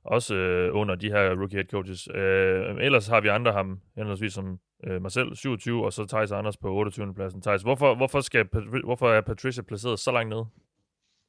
[0.06, 2.08] også øh, under de her rookie head coaches.
[2.14, 6.32] Øh, ellers har vi andre ham, henholdsvis som øh, mig selv, 27, og så Thijs
[6.32, 7.14] Anders på 28.
[7.14, 7.42] pladsen.
[7.42, 8.48] Thijs, hvorfor, hvorfor, skal,
[8.84, 10.44] hvorfor er Patricia placeret så langt ned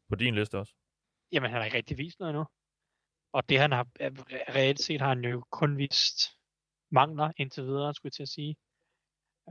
[0.09, 0.73] på din liste også?
[1.31, 2.45] Jamen, han har ikke rigtig vist noget endnu.
[3.37, 3.87] Og det han har,
[4.55, 6.31] reelt set har han jo kun vist
[6.91, 8.55] mangler indtil videre, skulle jeg til at sige.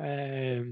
[0.01, 0.67] Øh,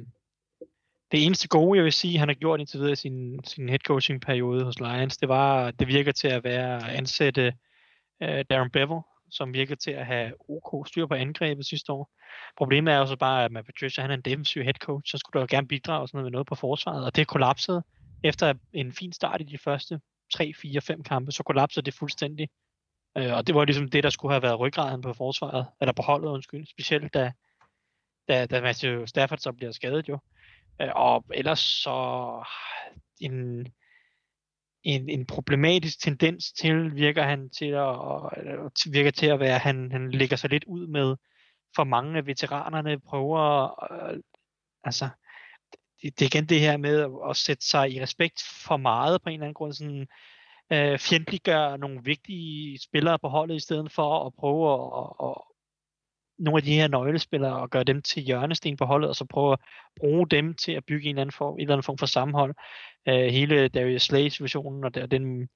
[1.13, 3.79] det eneste gode, jeg vil sige, han har gjort indtil videre i sin, sin head
[3.79, 7.55] coaching periode hos Lions, det var, det virker til at være at ansætte
[8.23, 9.01] øh, Darren Bevel,
[9.31, 12.11] som virker til at have OK styr på angrebet sidste år.
[12.59, 15.19] Problemet er jo så bare, at med Patricia, han er en defensiv head coach, så
[15.19, 17.83] skulle der jo gerne bidrage sådan noget med noget på forsvaret, og det kollapsede
[18.25, 20.01] efter en fin start i de første
[20.33, 22.49] 3, 4, 5 kampe, så kollapsede det fuldstændig.
[23.17, 26.03] Øh, og det var ligesom det, der skulle have været ryggraden på forsvaret, eller på
[26.03, 27.33] holdet, undskyld, specielt da,
[28.29, 30.19] da, da Matthew Stafford så bliver skadet jo.
[30.81, 32.43] Øh, og ellers så
[33.21, 33.67] en,
[34.83, 37.97] en, en problematisk tendens til, virker han til at,
[38.47, 41.17] øh, virker til at være, han, han lægger sig lidt ud med,
[41.77, 44.19] for mange af veteranerne prøver, øh,
[44.85, 45.09] altså,
[46.03, 49.29] det, det er igen det her med at sætte sig i respekt for meget på
[49.29, 50.07] en eller anden grund, sådan,
[50.73, 55.43] øh, fjendtliggøre nogle vigtige spillere på holdet, i stedet for at prøve at, at,
[56.39, 59.53] nogle af de her nøglespillere og gøre dem til hjørnesten på holdet, og så prøve
[59.53, 59.59] at
[60.01, 62.55] bruge dem til at bygge en eller anden form, en eller anden form for sammenhold.
[63.09, 65.49] Øh, hele Darius Slade-situationen og der, den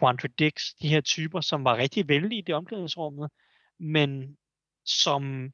[0.00, 3.30] Quandre Dix, de her typer, som var rigtig vældige i det omklædningsrummet,
[3.78, 4.36] men
[4.84, 5.52] som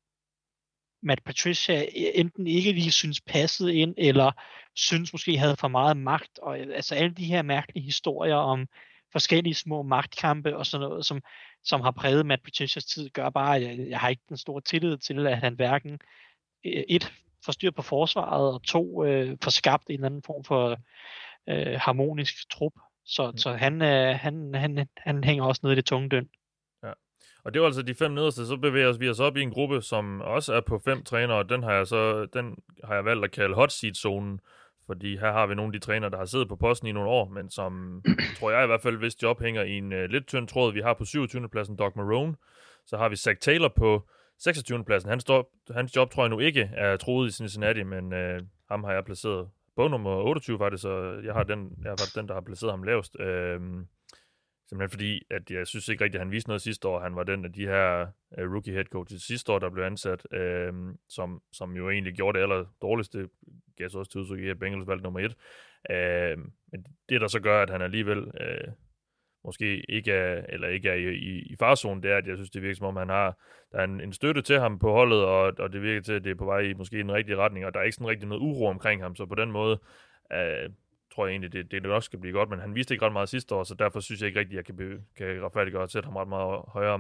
[1.02, 4.32] Matt Patricia enten ikke lige synes passede ind, eller
[4.74, 8.66] synes måske havde for meget magt, og altså alle de her mærkelige historier om
[9.12, 11.22] forskellige små magtkampe og sådan noget, som,
[11.64, 14.60] som har præget Matt Patricias tid, gør bare, at jeg, jeg har ikke den store
[14.60, 16.00] tillid til, at han hverken
[16.66, 17.12] øh, et
[17.44, 20.78] får styr på forsvaret, og to øh, får skabt en eller anden form for
[21.48, 22.72] øh, harmonisk trup.
[23.04, 23.36] Så, mm.
[23.36, 26.28] så han, øh, han, han, han hænger også nede i det tunge døn.
[26.82, 26.92] Ja.
[27.44, 29.82] Og det var altså de fem nederste, så bevæger vi os op i en gruppe,
[29.82, 33.24] som også er på fem trænere, og den har jeg så den har jeg valgt
[33.24, 34.40] at kalde hot seat-zonen,
[34.86, 37.10] fordi her har vi nogle af de trænere, der har siddet på posten i nogle
[37.10, 38.02] år, men som,
[38.38, 40.72] tror jeg i hvert fald, hvis job hænger i en uh, lidt tynd tråd.
[40.72, 41.48] Vi har på 27.
[41.48, 42.34] pladsen Doc Marone,
[42.86, 44.84] så har vi Zach Taylor på 26.
[44.84, 45.10] pladsen.
[45.10, 48.84] Hans, job, hans job tror jeg nu ikke er troet i Cincinnati, men uh, ham
[48.84, 52.34] har jeg placeret på nummer 28 faktisk, så jeg har den, jeg har den, der
[52.34, 53.16] har placeret ham lavest.
[53.20, 53.26] Uh,
[54.68, 57.00] Simpelthen fordi, at jeg synes ikke rigtigt, at han viste noget sidste år.
[57.00, 58.06] Han var den af de her
[58.38, 62.38] uh, rookie head coaches sidste år, der blev ansat, uh, som, som jo egentlig gjorde
[62.38, 63.28] det aller dårligste.
[63.76, 65.36] Gav så også til udtryk i, at Bengals valgte nummer et.
[65.90, 68.72] Uh, men det, der så gør, at han alligevel uh,
[69.44, 72.50] måske ikke er, eller ikke er i, i, i farzonen, det er, at jeg synes,
[72.50, 73.38] det virker som om, han har
[73.72, 76.24] der er en, en støtte til ham på holdet, og, og det virker til, at
[76.24, 78.28] det er på vej i måske den rigtige retning, og der er ikke sådan rigtig
[78.28, 79.78] noget uro omkring ham, så på den måde
[80.34, 80.72] uh,
[81.14, 83.28] tror jeg egentlig, det, det nok skal blive godt, men han viste ikke ret meget
[83.28, 86.06] sidste år, så derfor synes jeg ikke rigtigt, at jeg kan, kan retfærdiggøre at sætte
[86.06, 86.98] ham ret meget højere.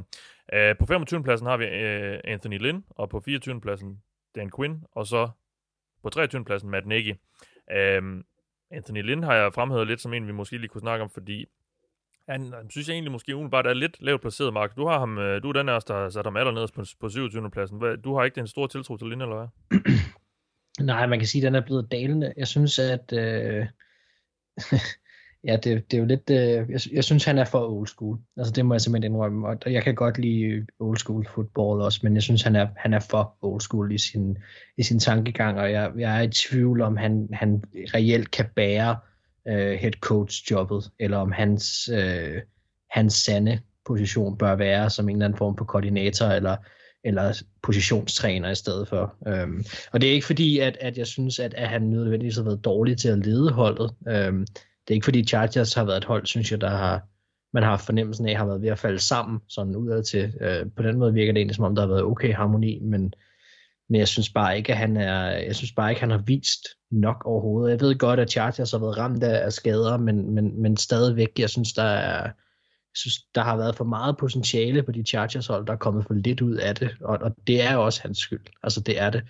[0.52, 1.22] Uh, på 25.
[1.22, 3.60] pladsen har vi uh, Anthony Lynn, og på 24.
[3.60, 4.02] pladsen
[4.34, 5.28] Dan Quinn, og så
[6.02, 6.44] på 23.
[6.44, 7.14] pladsen Matt Nagy.
[7.70, 8.20] Uh,
[8.70, 11.46] Anthony Lynn har jeg fremhævet lidt som en, vi måske lige kunne snakke om, fordi
[12.28, 14.76] han, han synes jeg egentlig måske umiddelbart er lidt lavt placeret, Mark.
[14.76, 17.08] Du har ham, du er den af os, der har sat ham allernederst på, på
[17.08, 17.50] 27.
[17.50, 17.80] pladsen.
[18.04, 19.78] Du har ikke den store tiltro til Lynn, eller hvad?
[20.90, 22.32] Nej, man kan sige, at den er blevet dalende.
[22.36, 23.12] Jeg synes, at...
[23.12, 23.66] Øh,
[25.48, 26.30] ja, det, det er jo lidt...
[26.30, 28.18] Øh, jeg, jeg synes, han er for old school.
[28.36, 29.48] Altså, det må jeg simpelthen indrømme.
[29.48, 32.68] Og jeg kan godt lide øh, old school football også, men jeg synes, han er,
[32.76, 34.38] han er for old school i sin,
[34.76, 38.96] i sin tankegang, og jeg, jeg er i tvivl om, han, han reelt kan bære
[39.48, 42.40] øh, head coach jobbet, eller om hans, øh,
[42.90, 46.56] hans sande position bør være som en eller anden form for koordinator, eller
[47.04, 49.14] eller positionstræner i stedet for.
[49.26, 52.44] Øhm, og det er ikke fordi, at, at jeg synes, at, at han nødvendigvis har
[52.44, 53.94] været dårlig til at lede holdet.
[54.08, 57.02] Øhm, det er ikke fordi Chargers har været et hold, synes jeg, der har,
[57.52, 60.34] man har fornemmelsen af, har været ved at falde sammen sådan udad til.
[60.40, 63.14] Øh, på den måde virker det egentlig, som om der har været okay harmoni, men,
[63.88, 66.66] men jeg synes bare ikke, at han er, jeg synes bare ikke, han har vist
[66.90, 67.70] nok overhovedet.
[67.70, 71.38] Jeg ved godt, at Chargers har været ramt af, af skader, men, men, men stadigvæk,
[71.38, 72.30] jeg synes, der er,
[72.92, 76.04] jeg synes, der har været for meget potentiale på de Chargers hold, der er kommet
[76.06, 78.46] for lidt ud af det, og, og det er også hans skyld.
[78.62, 79.22] Altså det er det.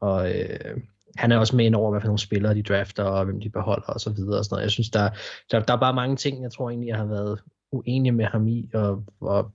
[0.00, 0.76] Og øh,
[1.16, 3.50] han er også med ind over, hvad for nogle spillere de drafter, og hvem de
[3.50, 4.38] beholder og så videre.
[4.38, 4.62] Og sådan noget.
[4.62, 5.10] Jeg synes, der,
[5.50, 7.40] der, der er bare mange ting, jeg tror egentlig, jeg har været
[7.72, 9.52] uenig med ham i, og, og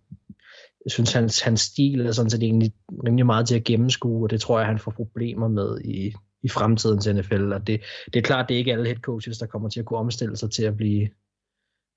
[0.85, 2.73] jeg synes, hans, hans stil er sådan set egentlig
[3.05, 6.49] rimelig meget til at gennemskue, og det tror jeg, han får problemer med i, i
[6.49, 7.53] fremtidens NFL.
[7.53, 9.85] Og det, det er klart, det er ikke alle head coaches, der kommer til at
[9.85, 11.09] kunne omstille sig til at blive,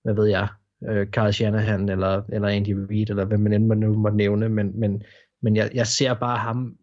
[0.02, 0.48] hvad ved jeg,
[0.88, 4.80] øh, Carl Shanahan eller, eller Andy Reid, eller hvem man end nu må nævne, men,
[4.80, 5.02] men,
[5.42, 6.76] men jeg, jeg ser bare ham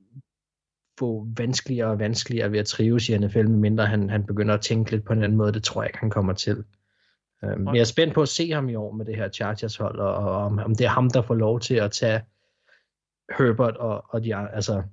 [0.99, 4.91] få vanskeligere og vanskeligere ved at trives i NFL, medmindre han, han begynder at tænke
[4.91, 5.53] lidt på en anden måde.
[5.53, 6.63] Det tror jeg ikke, han kommer til.
[7.43, 9.99] Øh, men jeg er spændt på at se ham i år med det her Chargers-hold,
[9.99, 12.21] og, og om, om det er ham, der får lov til at tage
[13.37, 14.83] Herbert og, og, de, altså,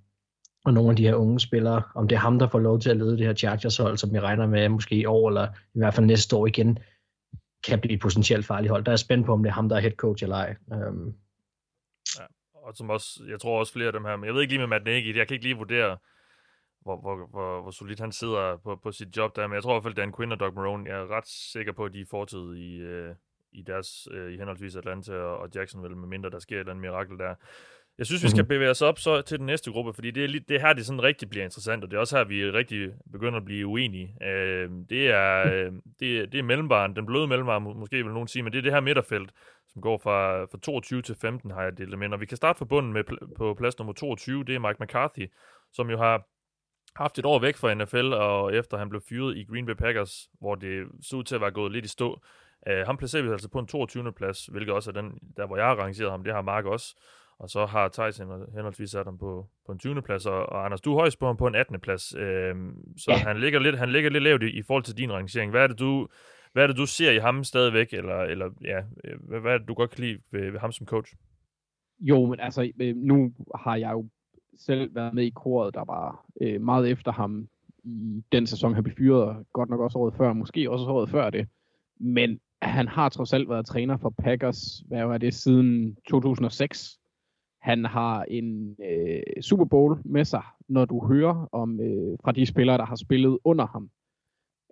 [0.65, 2.91] og nogle af de her unge spillere, om det er ham, der får lov til
[2.91, 5.95] at lede det her Chargers-hold, som vi regner med måske i år, eller i hvert
[5.95, 6.79] fald næste år igen,
[7.67, 8.85] kan blive et potentielt farligt hold.
[8.85, 10.57] Der er spændt på, om det er ham, der er head coach eller ej.
[10.73, 11.15] Øhm.
[12.19, 12.25] Ja,
[12.55, 14.61] og som også, jeg tror også flere af dem her, men jeg ved ikke lige
[14.61, 15.99] med Matt Nagy, jeg kan ikke lige vurdere,
[16.81, 19.73] hvor, hvor, hvor, hvor solidt han sidder på, på sit job der, men jeg tror
[19.73, 22.01] i hvert fald, Dan Quinn og Doug Marone, jeg er ret sikker på, at de
[22.01, 23.15] er fortid i, øh,
[23.53, 26.73] i deres, øh, i henholdsvis Atlanta og, og Jacksonville, med mindre der sker et eller
[26.73, 27.35] andet mirakel der.
[27.99, 28.49] Jeg synes, vi skal mhm.
[28.49, 30.87] bevæge os op så til den næste gruppe, fordi det er, lige, det her, det
[30.87, 34.17] sådan rigtig bliver interessant, og det er også her, vi rigtig begynder at blive uenige.
[34.23, 38.43] Øh, det, er, øh, det, det er mellemvaren, den bløde mellemvaren, måske vil nogen sige,
[38.43, 39.31] men det er det her midterfelt,
[39.73, 42.13] som går fra, fra 22 til 15, har jeg delt med.
[42.13, 43.05] Og vi kan starte fra bunden med
[43.37, 45.27] på plads nummer 22, det er Mike McCarthy,
[45.73, 46.27] som jo har
[46.97, 50.29] haft et år væk fra NFL, og efter han blev fyret i Green Bay Packers,
[50.41, 52.21] hvor det så ud til at være gået lidt i stå.
[52.71, 54.13] Uh, ham placerer vi altså på en 22.
[54.13, 56.97] plads, hvilket også er den, der hvor jeg har rangeret ham, det har Mark også.
[57.39, 58.19] Og så har Thijs
[58.55, 60.03] henholdsvis sat ham på, på en 20.
[60.03, 61.81] plads, og, og Anders, du er højst på ham på en 18.
[61.81, 62.15] plads.
[62.15, 63.17] Øhm, så ja.
[63.17, 65.51] han, ligger lidt, han ligger lidt lavt i, i forhold til din rangering.
[65.51, 66.09] Hvad er det, du,
[66.53, 68.81] hvad er det, du ser i ham stadigvæk, eller, eller ja,
[69.21, 71.15] hvad, hvad er det, du godt kan lide ved, ved ham som coach?
[72.01, 74.09] Jo, men altså, øh, nu har jeg jo
[74.59, 77.49] selv været med i koret, der var øh, meget efter ham
[77.85, 81.31] i den sæson, han blev fyret, godt nok også året før, måske også året før
[81.31, 81.49] det.
[82.01, 86.99] Men han har trods alt været træner for Packers, hvad var det, siden 2006.
[87.65, 92.47] Han har en øh, Super Bowl med sig, når du hører om øh, fra de
[92.47, 93.91] spillere, der har spillet under ham,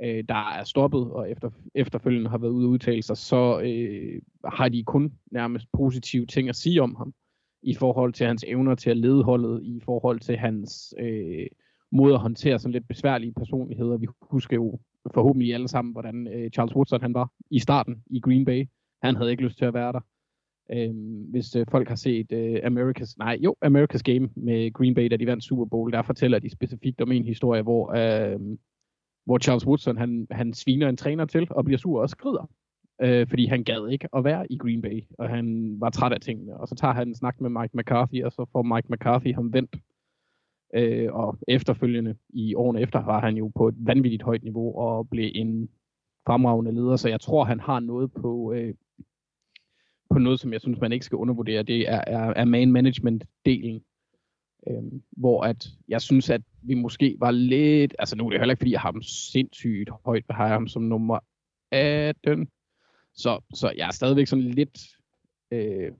[0.02, 4.22] øh, der er stoppet og efter, efterfølgende har været ude og udtale sig, så øh,
[4.44, 7.14] har de kun nærmest positive ting at sige om ham
[7.62, 11.46] i forhold til hans evner til at lede holdet, i forhold til hans øh,
[11.92, 13.96] måde at håndtere sådan lidt besværlige personligheder.
[13.96, 14.78] Vi husker jo
[15.14, 18.66] forhåbentlig alle sammen, hvordan øh, Charles Woodson han var i starten i Green Bay.
[19.02, 20.00] Han havde ikke lyst til at være der.
[20.72, 20.94] Øh,
[21.31, 25.16] hvis øh, folk har set øh, America's, nej, jo, America's Game med Green Bay, da
[25.16, 28.40] de vandt Super Bowl, der fortæller de specifikt om en historie, hvor, øh,
[29.25, 32.51] hvor Charles Woodson, han, han sviner en træner til og bliver sur og skrider.
[33.03, 36.20] Øh, fordi han gad ikke at være i Green Bay, og han var træt af
[36.20, 36.57] tingene.
[36.57, 39.53] Og så tager han en snak med Mike McCarthy, og så får Mike McCarthy ham
[39.53, 39.77] vendt.
[40.75, 45.09] Øh, og efterfølgende, i årene efter, var han jo på et vanvittigt højt niveau og
[45.09, 45.68] blev en
[46.27, 48.75] fremragende leder, så jeg tror, han har noget på, øh,
[50.12, 53.81] på noget, som jeg synes, man ikke skal undervurdere, det er, er, er man management-delen.
[54.70, 58.53] Øhm, hvor at jeg synes, at vi måske var lidt, altså nu er det heller
[58.53, 61.18] ikke, fordi jeg har ham sindssygt højt, jeg har ham som nummer
[61.70, 62.48] 18,
[63.14, 64.79] så, så jeg er stadigvæk sådan lidt,
[65.51, 65.92] øh,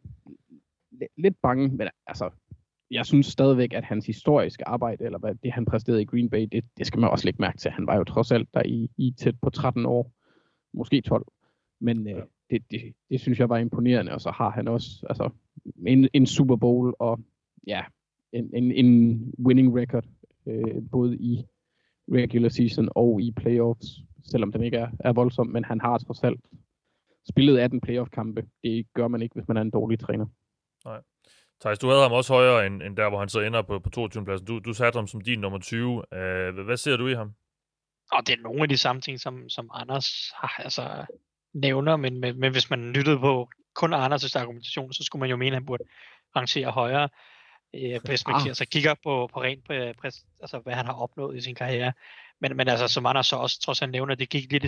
[1.17, 2.31] lidt bange, men altså,
[2.91, 6.49] jeg synes stadigvæk, at hans historiske arbejde, eller hvad det han præsterede i Green Bay,
[6.53, 7.71] det, det skal man også lægge mærke til.
[7.71, 10.13] Han var jo trods alt der i, i tæt på 13 år
[10.73, 11.27] måske 12.
[11.81, 12.23] Men øh,
[12.53, 15.31] det, det, det synes jeg var imponerende, og så har han også altså,
[15.87, 17.21] en, en Super Bowl og
[17.67, 17.85] ja,
[18.33, 20.05] en, en, en winning record,
[20.47, 21.45] øh, både i
[22.09, 23.87] regular season og i playoffs,
[24.31, 26.41] selvom den ikke er, er voldsom, men han har trods alt
[27.29, 28.47] spillet 18 playoff-kampe.
[28.65, 30.27] Det gør man ikke, hvis man er en dårlig træner.
[30.85, 31.01] Nej.
[31.61, 33.91] Thijs, du havde ham også højere end, end der, hvor han så ender på, på
[33.91, 34.25] 22.
[34.25, 34.47] pladsen.
[34.47, 35.89] Du, du satte ham som din nummer 20.
[35.89, 37.33] Uh, hvad ser du i ham?
[38.13, 40.83] Og det er nogle af de samme ting, som, som Anders har, altså,
[41.55, 45.37] nævner, men, men, men hvis man lyttede på kun Anders' argumentation, så skulle man jo
[45.37, 45.85] mene, at han burde
[46.37, 47.09] rangere højere.
[47.75, 51.41] Øh, hvis man altså kigger på, på rent på, altså, hvad han har opnået i
[51.41, 51.93] sin karriere.
[52.41, 54.63] Men, men altså, som Anders så også trods alt nævner, det gik lidt,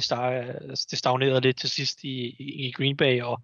[0.90, 3.42] det stagnerede lidt til sidst i, i, i Green Bay, og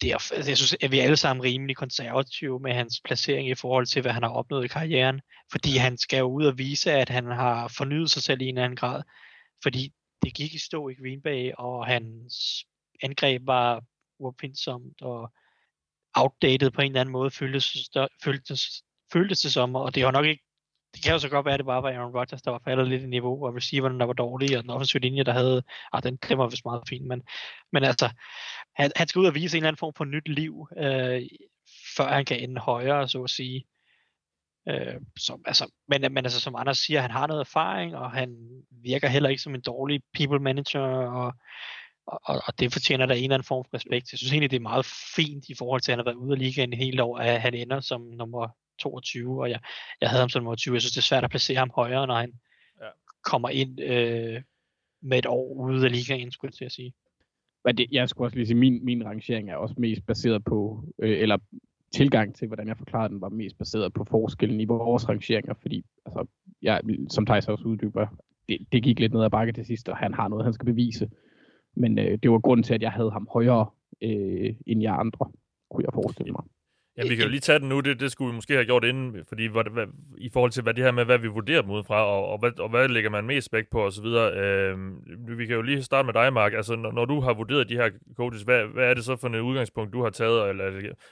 [0.00, 3.48] det er, altså, jeg synes, at vi er alle sammen rimelig konservative med hans placering
[3.48, 5.20] i forhold til, hvad han har opnået i karrieren.
[5.52, 8.58] Fordi han skal jo ud og vise, at han har fornyet sig selv i en
[8.58, 9.02] anden grad.
[9.62, 9.92] Fordi
[10.24, 12.64] det gik i stå i Green Bay, og hans
[13.02, 13.82] angreb var
[14.18, 15.32] uopfindsomt og
[16.14, 17.90] outdated på en eller anden måde, føltes,
[18.24, 18.82] føltes,
[19.12, 20.44] føltes det som, og det var nok ikke
[20.94, 22.88] det kan jo så godt være, at det bare var Aaron Rodgers, der var faldet
[22.88, 26.02] lidt i niveau, og receiverne, der var dårlige, og den offensive linje, der havde, ah,
[26.02, 27.22] den var vist meget fint, men,
[27.72, 28.10] men altså,
[28.74, 31.22] han, han skal ud og vise en eller anden form for nyt liv, øh,
[31.96, 33.64] før han kan ende højere, så at sige.
[34.68, 38.36] Øh, som, altså, men, men altså, som Anders siger, han har noget erfaring, og han
[38.70, 41.32] virker heller ikke som en dårlig people manager, og,
[42.06, 44.12] og, og det fortjener der en eller anden form for respekt.
[44.12, 46.32] Jeg synes egentlig, det er meget fint i forhold til, at han har været ude
[46.32, 48.48] af ligaen i hele år, at han ender som nummer
[48.78, 49.60] 22, og jeg,
[50.00, 50.74] jeg havde ham som nummer 20.
[50.74, 52.32] Jeg synes, det er svært at placere ham højere, når han
[52.80, 52.88] ja.
[53.24, 54.42] kommer ind øh,
[55.02, 56.94] med et år ude af ligaen, skulle jeg til at sige.
[57.64, 60.84] Men det, jeg skulle også lige sige, min, min rangering er også mest baseret på,
[60.98, 61.38] øh, eller
[61.94, 65.84] tilgang til, hvordan jeg forklarede den, var mest baseret på forskellen i vores rangeringer, fordi,
[66.06, 66.26] altså,
[66.62, 68.06] jeg, som Thijs også uddyber,
[68.48, 70.66] det, det gik lidt ned ad bakke til sidst, og han har noget, han skal
[70.66, 71.10] bevise.
[71.76, 73.66] Men øh, det var grunden til, at jeg havde ham højere
[74.02, 75.30] øh, end jeg andre,
[75.70, 76.44] kunne jeg forestille mig.
[76.96, 78.84] Ja, vi kan jo lige tage den nu, det, det skulle vi måske have gjort
[78.84, 79.86] inden, fordi hvad, hvad,
[80.18, 82.38] i forhold til hvad det her med, hvad vi vurderer dem ud fra, og, og,
[82.38, 84.04] hvad, og hvad lægger man mest vægt på osv.
[84.06, 84.78] Øh,
[85.38, 86.52] vi kan jo lige starte med dig, Mark.
[86.52, 89.28] Altså, når, når du har vurderet de her coaches, hvad, hvad er det så for
[89.28, 90.70] et udgangspunkt, du har taget, eller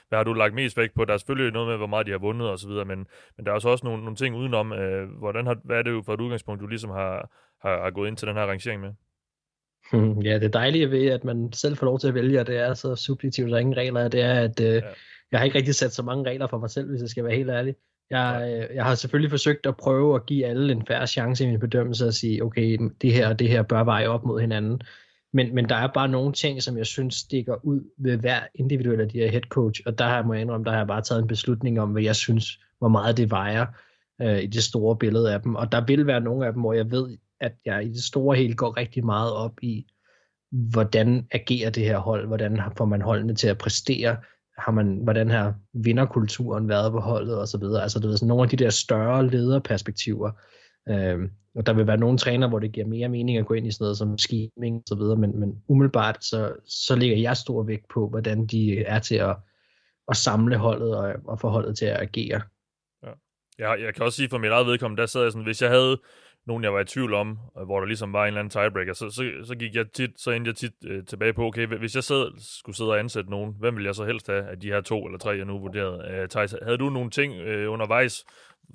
[0.09, 1.05] hvad har du lagt mest vægt på?
[1.05, 3.55] Der er selvfølgelig noget med, hvor meget de har vundet osv., men, men der er
[3.55, 4.73] også nogle, nogle ting udenom.
[4.73, 7.29] Øh, hvordan har, hvad er det for et udgangspunkt, du ligesom har,
[7.61, 8.91] har, har gået ind til den her rangering med?
[10.25, 12.73] Ja, det dejlige ved, at man selv får lov til at vælge, og det er
[12.73, 14.81] så subjektivt, der er ingen regler, det er, at øh, ja
[15.33, 17.35] jeg har ikke rigtig sat så mange regler for mig selv, hvis jeg skal være
[17.35, 17.75] helt ærlig.
[18.09, 21.47] Jeg, øh, jeg har selvfølgelig forsøgt at prøve at give alle en færre chance i
[21.47, 24.81] min bedømmelse og sige, okay, det her og det her bør veje op mod hinanden.
[25.33, 29.01] Men, men der er bare nogle ting, som jeg synes stikker ud ved hver individuel
[29.01, 31.21] af de her head coach, og der har jeg indrømme, der har jeg bare taget
[31.21, 33.65] en beslutning om, hvad jeg synes, hvor meget det vejer
[34.21, 35.55] øh, i det store billede af dem.
[35.55, 38.37] Og der vil være nogle af dem, hvor jeg ved, at jeg i det store
[38.37, 39.85] hele går rigtig meget op i,
[40.51, 44.17] hvordan agerer det her hold, hvordan får man holdene til at præstere,
[44.57, 47.81] har man, hvordan her vinderkulturen været på holdet og så videre.
[47.81, 50.31] Altså det er sådan nogle af de der større lederperspektiver.
[50.89, 53.67] Øh, og der vil være nogle træner, hvor det giver mere mening at gå ind
[53.67, 57.37] i sådan noget som scheming og så videre, men, men umiddelbart så, så lægger jeg
[57.37, 59.35] stor vægt på, hvordan de er til at,
[60.07, 62.41] at samle holdet og, og få holdet til at agere.
[63.03, 63.11] Ja.
[63.59, 65.69] Jeg, jeg kan også sige for mit eget vedkommende, der sad jeg sådan, hvis jeg
[65.69, 65.97] havde
[66.45, 68.93] nogen, jeg var i tvivl om, øh, hvor der ligesom var en eller anden tiebreaker,
[68.93, 71.95] så, så, så gik jeg tit, så endte jeg tit øh, tilbage på, okay, hvis
[71.95, 74.67] jeg sad, skulle sidde og ansætte nogen, hvem ville jeg så helst have af de
[74.67, 76.11] her to eller tre, jeg nu vurderede?
[76.11, 78.25] Øh, Thijs, havde du nogle ting øh, undervejs,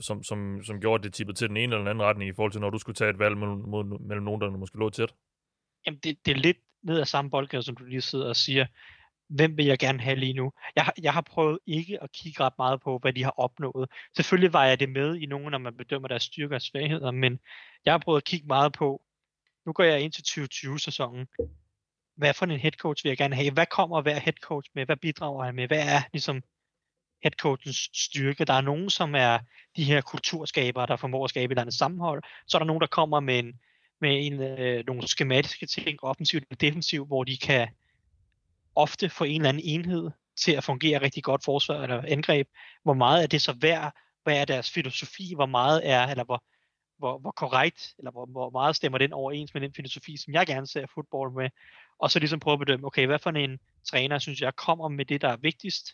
[0.01, 2.53] som, som, som gjorde det tippede til den ene eller den anden retning, i forhold
[2.53, 3.59] til, når du skulle tage et valg mellem,
[4.01, 5.15] mellem nogen, der måske lå tæt?
[5.87, 8.67] Jamen, det, det er lidt ned ad samme boldgade, som du lige sidder og siger
[9.29, 10.53] hvem vil jeg gerne have lige nu?
[10.77, 13.91] Jeg, har, jeg har prøvet ikke at kigge ret meget på, hvad de har opnået.
[14.17, 17.39] Selvfølgelig var jeg det med i nogen, når man bedømmer deres styrker og svagheder, men
[17.85, 19.03] jeg har prøvet at kigge meget på,
[19.67, 21.27] nu går jeg ind til 2020-sæsonen.
[22.17, 23.53] Hvad for en head coach vil jeg gerne have?
[23.53, 24.87] Hvad kommer hver head coach med?
[24.87, 25.67] Hvad bidrager han med?
[25.67, 26.43] Hvad er ligesom
[27.23, 28.45] head coachens styrke?
[28.45, 29.39] Der er nogen, som er
[29.77, 32.23] de her kulturskabere, der formår at skabe et eller andet sammenhold.
[32.47, 33.61] Så er der nogen, der kommer med, en,
[34.01, 37.69] med en, øh, nogle skematiske ting, offensivt og defensivt, hvor de kan
[38.75, 42.49] ofte få en eller anden enhed til at fungere rigtig godt forsvar eller angreb.
[42.83, 43.93] Hvor meget er det så værd?
[44.23, 45.33] Hvad er deres filosofi?
[45.35, 46.45] Hvor meget er, eller hvor,
[46.99, 50.47] hvor, hvor korrekt, eller hvor, hvor meget stemmer den overens med den filosofi, som jeg
[50.47, 51.51] gerne ser fodbold med?
[51.99, 53.59] Og så ligesom prøve at bedømme, okay, hvad for en
[53.91, 55.87] træner, synes jeg, kommer med det, der er vigtigst?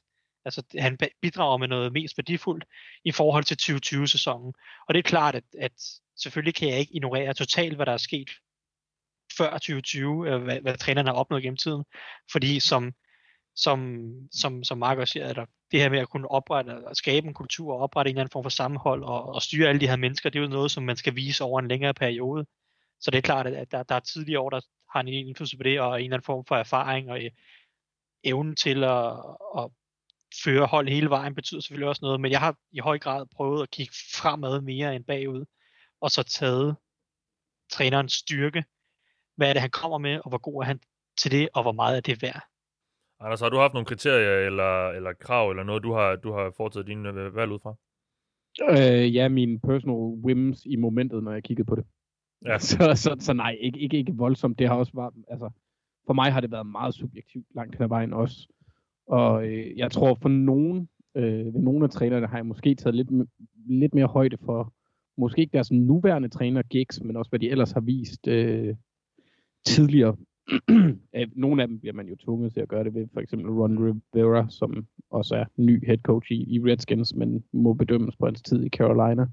[0.45, 2.65] Altså, han bidrager med noget mest værdifuldt
[3.05, 4.55] i forhold til 2020-sæsonen.
[4.89, 5.73] Og det er klart, at, at
[6.17, 8.31] selvfølgelig kan jeg ikke ignorere totalt, hvad der er sket
[9.37, 11.85] før 2020, øh, hvad, hvad trænerne har opnået gennem tiden.
[12.33, 12.93] Fordi som,
[13.55, 17.27] som, som, som Mark også siger, at det her med at kunne oprette, og skabe
[17.27, 19.89] en kultur og oprette en eller anden form for sammenhold og, og styre alle de
[19.89, 22.47] her mennesker, det er jo noget, som man skal vise over en længere periode.
[23.01, 24.61] Så det er klart, at der, der er tidligere år, der
[24.93, 27.31] har en indflydelse på det, og en eller anden form for erfaring, og øh,
[28.25, 29.13] evnen til at,
[29.59, 29.71] at
[30.45, 33.63] føre hold hele vejen betyder selvfølgelig også noget, men jeg har i høj grad prøvet
[33.63, 35.45] at kigge fremad mere end bagud,
[36.01, 36.77] og så taget
[37.71, 38.65] trænerens styrke,
[39.37, 40.81] hvad er det, han kommer med, og hvor god er han
[41.19, 42.43] til det, og hvor meget er det værd.
[43.21, 46.53] Anders, har du haft nogle kriterier eller, eller krav, eller noget, du har, du har
[46.57, 47.75] foretaget dine øh, valg ud fra?
[48.71, 51.85] Øh, ja, mine personal whims i momentet, når jeg kiggede på det.
[52.45, 52.59] Ja.
[52.71, 54.59] Så, så, så nej, ikke, ikke, ikke voldsomt.
[54.59, 55.51] Det har også været, altså,
[56.07, 58.49] for mig har det været meget subjektivt langt hen ad vejen også.
[59.07, 62.95] Og øh, jeg tror for nogen, øh, ved nogle af trænerne har jeg måske taget
[62.95, 63.09] lidt,
[63.69, 64.73] lidt mere højde for,
[65.17, 68.77] måske ikke deres nuværende træner gigs, men også hvad de ellers har vist øh,
[69.65, 70.17] tidligere.
[71.37, 74.01] nogle af dem bliver man jo tvunget til at gøre det ved, for eksempel Ron
[74.15, 78.43] Rivera, som også er ny head coach i, i Redskins, men må bedømmes på hans
[78.43, 79.27] tid i Carolina.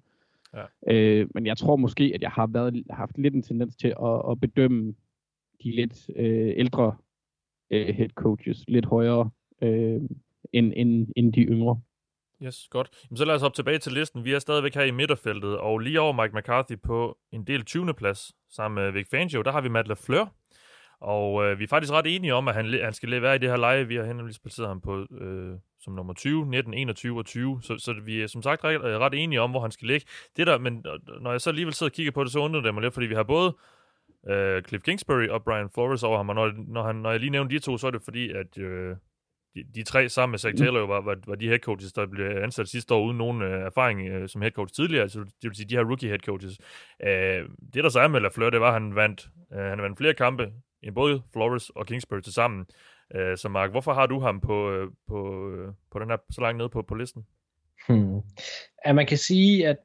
[0.53, 0.93] Ja.
[0.93, 4.21] Øh, men jeg tror måske, at jeg har været, haft lidt en tendens til at,
[4.31, 4.93] at bedømme
[5.63, 6.95] de lidt øh, ældre
[7.71, 9.29] øh, head coaches lidt højere
[9.61, 10.01] øh,
[10.53, 11.79] end, end, end de yngre.
[12.43, 12.89] Yes, godt.
[13.09, 14.25] Jamen, så lad os hoppe tilbage til listen.
[14.25, 17.93] Vi er stadigvæk her i midterfeltet, og lige over Mike McCarthy på en del 20.
[17.93, 20.33] plads, sammen med Vic Fangio, der har vi Matt LaFleur.
[21.01, 23.49] Og øh, vi er faktisk ret enige om, at han, han skal være i det
[23.49, 23.87] her leje.
[23.87, 27.59] Vi har henholdsvis placeret ham på øh, som nummer 20, 19, 21 og 20.
[27.61, 30.07] Så, så vi er som sagt ret, ret enige om, hvor han skal ligge.
[30.37, 30.85] Det der, men
[31.21, 33.07] når jeg så alligevel sidder og kigger på det, så undrer det mig lidt, fordi
[33.07, 33.55] vi har både
[34.29, 36.29] øh, Cliff Kingsbury og Brian Flores over ham.
[36.29, 38.57] Og når, når, han, når jeg lige nævner de to, så er det fordi, at
[38.57, 38.95] øh,
[39.55, 42.05] de, de tre sammen med Zach Taylor jo var, var, var de head coaches, der
[42.05, 45.03] blev ansat sidste år uden nogen øh, erfaring øh, som head coach tidligere.
[45.03, 46.57] Altså, det vil sige, de her rookie head coaches.
[47.03, 49.97] Øh, det, der så er med LaFleur, det var, at han vandt, øh, han vandt
[49.97, 50.51] flere kampe
[50.83, 52.65] end både Flores og Kingsbury til sammen.
[53.15, 56.41] Øh, så Mark, hvorfor har du ham på, øh, på, øh, på den her, så
[56.41, 57.25] langt nede på, på listen?
[57.87, 58.21] Hmm.
[58.85, 59.77] Ja, man kan sige, at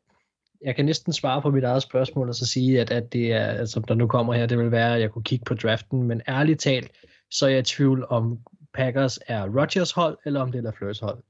[0.65, 3.65] jeg kan næsten svare på mit eget spørgsmål og så sige, at, at det er,
[3.65, 6.23] som der nu kommer her, det vil være, at jeg kunne kigge på draften, men
[6.29, 6.93] ærligt talt,
[7.31, 8.39] så er jeg i tvivl om
[8.77, 11.23] Packers er Rodgers hold, eller om det er LaFleurs hold.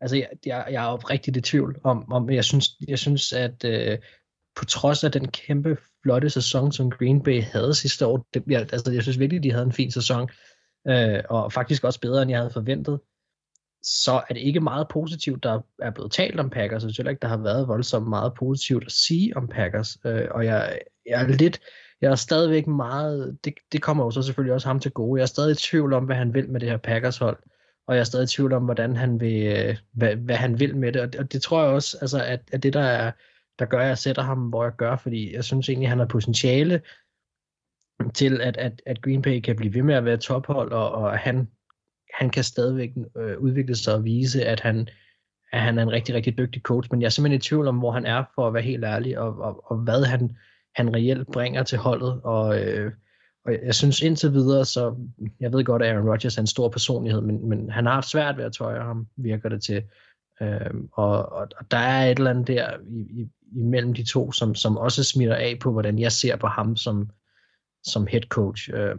[0.00, 3.64] Altså, jeg, jeg, jeg er oprigtigt i tvivl om, om jeg synes, jeg synes at
[3.64, 3.98] øh,
[4.56, 8.60] på trods af den kæmpe flotte sæson, som Green Bay havde sidste år, det, jeg,
[8.60, 10.28] altså, jeg synes virkelig, de havde en fin sæson,
[10.88, 13.00] øh, og faktisk også bedre, end jeg havde forventet,
[13.82, 16.84] så er det ikke meget positivt, der er blevet talt om Packers.
[16.84, 19.98] Jeg synes ikke, der har været voldsomt meget positivt at sige om Packers.
[20.04, 21.60] Øh, og jeg, jeg er lidt,
[22.00, 25.18] jeg er stadigvæk meget, det, det kommer jo så selvfølgelig også ham til gode.
[25.18, 27.38] Jeg er stadig i tvivl om, hvad han vil med det her Packers hold.
[27.86, 30.76] Og jeg er stadig i tvivl om, hvordan han vil, øh, hvad, hvad han vil
[30.76, 31.02] med det.
[31.02, 33.12] Og det, og det tror jeg også, altså, at, at det der er,
[33.58, 35.98] der gør, at jeg sætter ham, hvor jeg gør, fordi jeg synes egentlig, at han
[35.98, 36.82] har potentiale
[38.14, 41.18] til, at, at, at Green Bay kan blive ved med at være tophold, og, og
[41.18, 41.48] han,
[42.14, 44.88] han kan stadigvæk øh, udvikle sig og vise, at han,
[45.52, 47.78] at han er en rigtig, rigtig dygtig coach, men jeg er simpelthen i tvivl om,
[47.78, 50.36] hvor han er, for at være helt ærlig, og, og, og hvad han,
[50.76, 52.92] han reelt bringer til holdet, og, øh,
[53.44, 54.96] og jeg synes indtil videre, så
[55.40, 58.10] jeg ved godt, at Aaron Rodgers er en stor personlighed, men, men han har haft
[58.10, 59.82] svært ved at tøje ham, virker det til.
[60.42, 64.32] Øh, og, og, og der er et eller andet der i, i, imellem de to,
[64.32, 67.10] som, som også smitter af på, hvordan jeg ser på ham som,
[67.84, 68.70] som head coach.
[68.74, 68.96] Øh,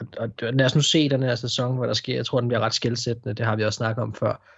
[0.00, 2.14] og, og lad os nu se den her sæson, hvad der sker.
[2.14, 3.34] Jeg tror, den bliver ret skældsættende.
[3.34, 4.50] Det har vi også snakket om før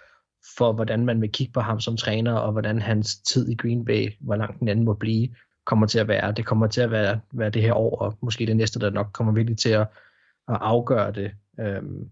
[0.57, 3.85] for hvordan man vil kigge på ham som træner, og hvordan hans tid i Green
[3.85, 5.29] Bay, hvor langt den anden må blive,
[5.67, 6.31] kommer til at være.
[6.31, 9.07] Det kommer til at være, være det her år, og måske det næste, der nok
[9.13, 9.87] kommer virkelig til at,
[10.49, 11.31] at afgøre det.
[11.59, 12.09] Øhm,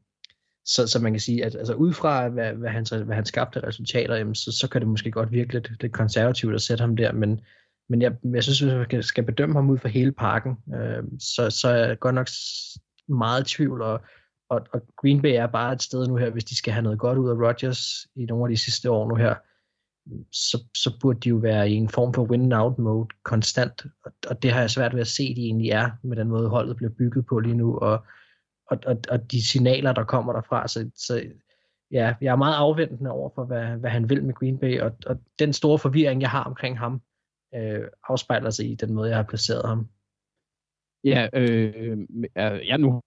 [0.66, 3.68] så, så man kan sige, at altså, ud fra, hvad, hvad, han, hvad han skabte
[3.68, 6.96] resultater, jamen, så, så kan det måske godt virke lidt, lidt konservativt at sætte ham
[6.96, 7.42] der, men,
[7.90, 11.50] men jeg, jeg synes, hvis man skal bedømme ham ud fra hele parken, øh, så,
[11.50, 12.28] så er jeg godt nok
[13.08, 14.02] meget i tvivl, og,
[14.50, 17.00] og, og Green Bay er bare et sted nu her, hvis de skal have noget
[17.00, 19.36] godt ud af Rodgers i nogle af de sidste år nu her,
[20.32, 24.44] så, så burde de jo være i en form for win-out mode konstant, og, og
[24.44, 26.92] det har jeg svært ved at se, de egentlig er, med den måde holdet bliver
[26.92, 28.04] bygget på lige nu, og,
[28.68, 31.24] og, og, og de signaler, der kommer derfra, så, så
[31.92, 34.92] ja, jeg er meget afventende over for, hvad, hvad han vil med Green Bay, og,
[35.06, 37.02] og den store forvirring, jeg har omkring ham,
[37.56, 39.88] øh, afspejler sig i den måde, jeg har placeret ham.
[41.04, 41.98] Ja, øh,
[42.68, 43.02] jeg nu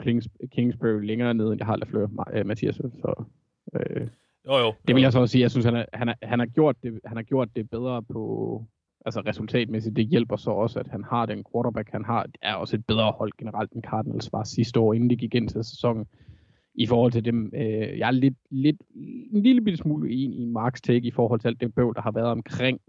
[0.00, 3.24] Kings, Kingsbury længere nede, end jeg har Lafleur, øh, Mathias, så
[3.74, 4.08] øh,
[4.46, 4.74] jo, jo.
[4.86, 5.42] Det vil jeg så også sige.
[5.42, 8.02] Jeg synes, han, er, han, er, han, har gjort det, han har gjort det bedre
[8.02, 8.64] på
[9.06, 9.96] altså resultatmæssigt.
[9.96, 12.22] Det hjælper så også, at han har den quarterback, han har.
[12.22, 15.34] Det er også et bedre hold generelt, end Cardinals var sidste år, inden de gik
[15.34, 16.06] ind til sæsonen.
[16.74, 18.76] I forhold til dem, øh, jeg er lidt, lidt,
[19.32, 22.02] en lille bitte smule enig i Marks take i forhold til alt det bøv, der
[22.02, 22.80] har været omkring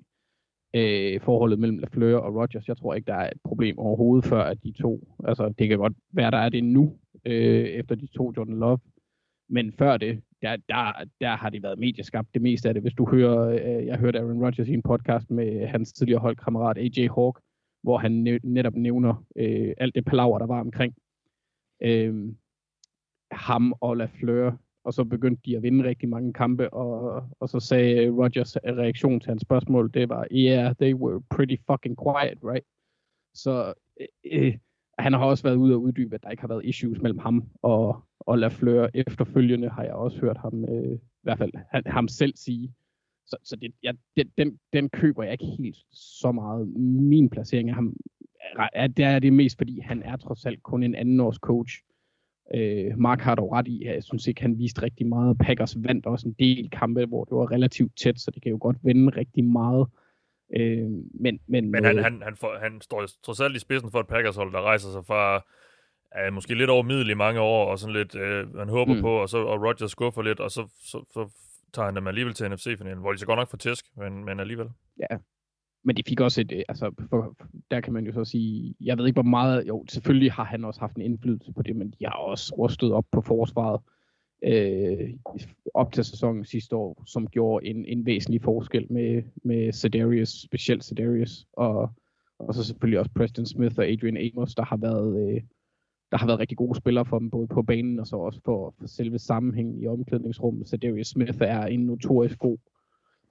[0.75, 2.67] øh, forholdet mellem LaFleur og Rodgers.
[2.67, 5.77] Jeg tror ikke, der er et problem overhovedet før, at de to, altså det kan
[5.77, 6.93] godt være, der er det nu,
[7.25, 8.79] øh, efter de to Jordan Love.
[9.49, 12.83] Men før det, der, der, der har det været medieskabt det meste af det.
[12.83, 16.77] Hvis du hører, øh, jeg hørte Aaron Rodgers i en podcast med hans tidligere holdkammerat
[16.77, 17.41] AJ Hawk,
[17.83, 20.93] hvor han netop nævner øh, alt det palaver, der var omkring
[21.81, 22.33] øh,
[23.31, 27.59] ham og Lafleur, og så begyndte de at vinde rigtig mange kampe, og, og så
[27.59, 32.65] sagde Rodgers reaktion til hans spørgsmål, det var, yeah, they were pretty fucking quiet, right?
[33.33, 34.57] Så øh, øh
[34.99, 37.43] han har også været ude og uddybe, at der ikke har været issues mellem ham
[37.61, 38.89] og, og Lafleur.
[38.93, 42.73] Efterfølgende har jeg også hørt ham, øh, i hvert fald han, ham selv sige.
[43.25, 46.67] Så, så det, ja, den, den, den køber jeg ikke helt så meget.
[47.01, 47.93] Min placering af ham,
[48.73, 51.81] er, det er det mest, fordi han er trods alt kun en anden års coach.
[52.55, 55.37] Øh, Mark har dog ret i, at jeg synes ikke, han viste rigtig meget.
[55.37, 58.57] Packers vandt også en del kampe, hvor det var relativt tæt, så det kan jo
[58.61, 59.87] godt vende rigtig meget.
[60.55, 63.99] Øh, men men, men han, han, han, får, han står trods alt i spidsen for
[63.99, 65.45] et Packers-hold, der rejser sig fra
[66.15, 69.01] er måske lidt over middel i mange år, og sådan lidt, øh, man håber mm.
[69.01, 71.29] på, og så og Rodgers skuffer lidt, og så, så, så
[71.73, 74.39] tager han dem alligevel til NFC-finalen, hvor de så godt nok får tæsk, men, men
[74.39, 74.67] alligevel.
[74.99, 75.17] Ja,
[75.83, 77.35] men de fik også et, øh, altså, for,
[77.71, 80.65] der kan man jo så sige, jeg ved ikke, hvor meget, jo, selvfølgelig har han
[80.65, 83.81] også haft en indflydelse på det, men de har også rustet op på forsvaret
[84.43, 85.09] øh,
[85.73, 90.83] op til sæsonen sidste år, som gjorde en, en væsentlig forskel med, med Cedarius, specielt
[90.83, 91.89] Cedarius, og,
[92.39, 95.41] og så selvfølgelig også Preston Smith og Adrian Amos, der har været, øh,
[96.15, 98.73] der har været rigtig gode spillere for dem, både på banen og så også for,
[98.79, 100.69] for selve sammenhængen i omklædningsrummet.
[100.69, 102.57] Så Darius Smith er en notorisk god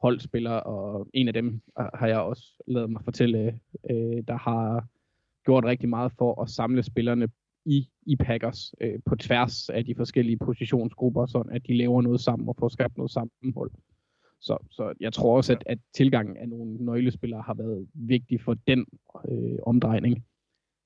[0.03, 3.61] holdspiller, og en af dem øh, har jeg også lavet mig fortælle,
[3.91, 4.87] øh, der har
[5.45, 7.29] gjort rigtig meget for at samle spillerne
[7.65, 12.21] i, i Packers øh, på tværs af de forskellige positionsgrupper, sådan at de laver noget
[12.21, 13.71] sammen og får skabt noget sammenhold.
[14.41, 18.55] Så, så jeg tror også, at, at tilgangen af nogle nøglespillere har været vigtig for
[18.67, 18.87] den
[19.29, 20.25] øh, omdrejning.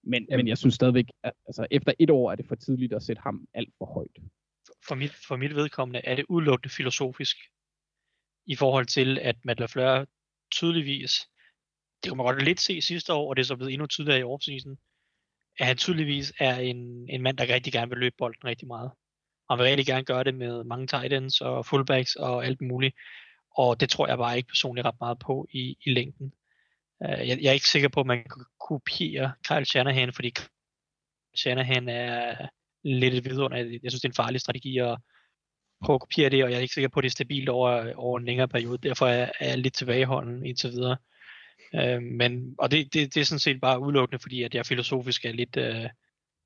[0.08, 3.02] Men, men jeg synes stadigvæk, at altså, efter et år er det for tidligt at
[3.02, 4.18] sætte ham alt for højt.
[4.88, 7.36] For mit, for mit vedkommende er det udelukkende filosofisk
[8.46, 10.06] i forhold til, at Matt LaFleur
[10.50, 11.28] tydeligvis,
[12.02, 14.20] det kunne man godt lidt se sidste år, og det er så blevet endnu tydeligere
[14.20, 14.78] i offseason,
[15.58, 18.90] at han tydeligvis er en, en mand, der rigtig gerne vil løbe bolden rigtig meget.
[19.48, 22.60] Og han vil rigtig gerne gøre det med mange tight ends og fullbacks og alt
[22.60, 22.96] muligt.
[23.56, 26.32] Og det tror jeg bare ikke personligt ret meget på i, i længden.
[27.04, 30.32] Uh, jeg, jeg er ikke sikker på, at man kan kopiere Kyle Shanahan, fordi
[31.36, 32.48] Shanahan er
[32.84, 33.56] lidt et vidunder.
[33.56, 34.98] Jeg synes, det er en farlig strategi at
[35.84, 37.94] prøve at kopiere det, og jeg er ikke sikker på, at det er stabilt over,
[37.94, 38.88] over en længere periode.
[38.88, 40.96] Derfor er, er jeg lidt tilbageholden indtil videre.
[41.74, 45.24] Øh, men, og det, det, det er sådan set bare udelukkende, fordi at jeg filosofisk
[45.24, 45.88] er lidt, øh,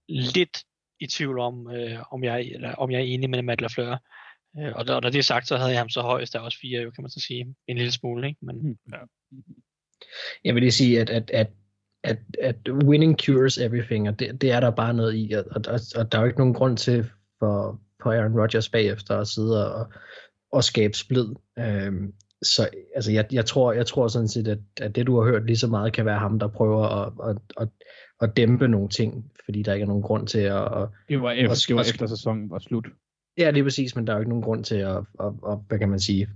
[0.09, 0.64] lidt
[1.00, 3.98] i tvivl om, øh, om, jeg, eller, om jeg er enig med Matt LaFleur.
[4.59, 6.80] Øh, og, da det er sagt, så havde jeg ham så højst, der også fire,
[6.80, 8.28] kan man så sige, en lille smule.
[8.28, 8.38] Ikke?
[8.42, 8.78] Men, hmm.
[8.92, 8.98] ja.
[10.44, 11.46] Jeg vil lige sige, at, at, at
[12.05, 15.80] at, at winning cures everything, og det, det er der bare noget i, og, og,
[15.96, 19.74] og der er jo ikke nogen grund til for, for Aaron Rodgers bagefter at sidde
[19.74, 19.86] og,
[20.53, 21.26] og skabe splid.
[21.59, 25.30] Øhm, så altså, jeg, jeg, tror, jeg tror sådan set, at, at det du har
[25.30, 27.68] hørt lige så meget kan være ham, der prøver at, at, at,
[28.20, 30.62] at dæmpe nogle ting, fordi der ikke er nogen grund til at...
[30.62, 32.86] at det var, efter, at, det var efter sæsonen var slut.
[33.38, 35.59] Ja, det er præcis, men der er jo ikke nogen grund til at, at, at
[35.68, 36.28] hvad kan man sige,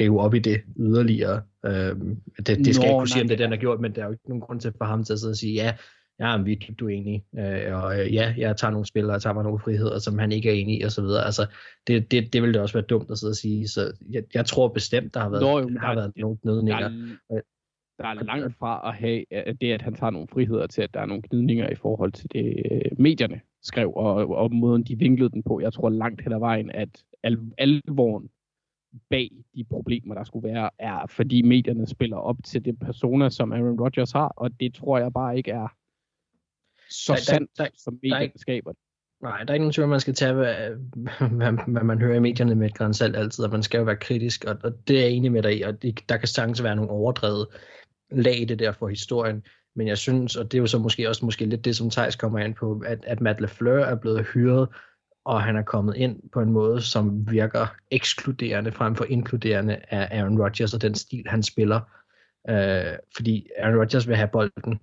[0.00, 1.42] rive op i det yderligere.
[1.66, 4.02] Øhm, det, det skal Nå, ikke kunne sige, om det den har gjort, men der
[4.02, 5.74] er jo ikke nogen grund til for ham til at sidde og sige, ja,
[6.20, 9.34] ja, vi er dybt uenige, øh, og øh, ja, jeg tager nogle spillere, og tager
[9.34, 11.24] mig nogle friheder, som han ikke er enig i, og så videre.
[11.24, 11.46] Altså,
[11.86, 14.46] det, det, det ville det også være dumt at sidde og sige, så jeg, jeg
[14.46, 16.88] tror bestemt, der har været, Nå, jo, der, har været nogle gnidninger.
[16.88, 17.40] Der,
[17.98, 19.24] der er langt fra at have
[19.60, 22.32] det, at han tager nogle friheder til, at der er nogle gnidninger i forhold til
[22.32, 25.60] det, øh, medierne skrev, og, og måden de vinklede den på.
[25.60, 26.88] Jeg tror langt hen ad vejen, at
[27.22, 28.28] al, alvoren
[29.10, 33.52] bag de problemer, der skulle være, er fordi medierne spiller op til det persona, som
[33.52, 35.68] Aaron Rodgers har, og det tror jeg bare ikke er
[36.90, 38.80] så der, sandt, der, der, som medierne der, skaber det.
[39.22, 40.54] Nej, der er ikke nogen tvivl, man skal tage, hvad,
[41.30, 43.96] hvad, hvad man hører i medierne med et grænsalt altid, og man skal jo være
[43.96, 46.62] kritisk, og, og det er jeg enig med dig i, og det, der kan sagtens
[46.62, 47.46] være nogle overdrevet
[48.10, 49.42] lag i det der for historien,
[49.76, 52.16] men jeg synes, og det er jo så måske også måske lidt det, som Thijs
[52.16, 54.68] kommer ind på, at, at Matt LeFleur er blevet hyret,
[55.24, 60.18] og han er kommet ind på en måde, som virker ekskluderende frem for inkluderende af
[60.18, 61.80] Aaron Rodgers og den stil, han spiller.
[62.48, 64.80] Øh, fordi Aaron Rodgers vil have bolden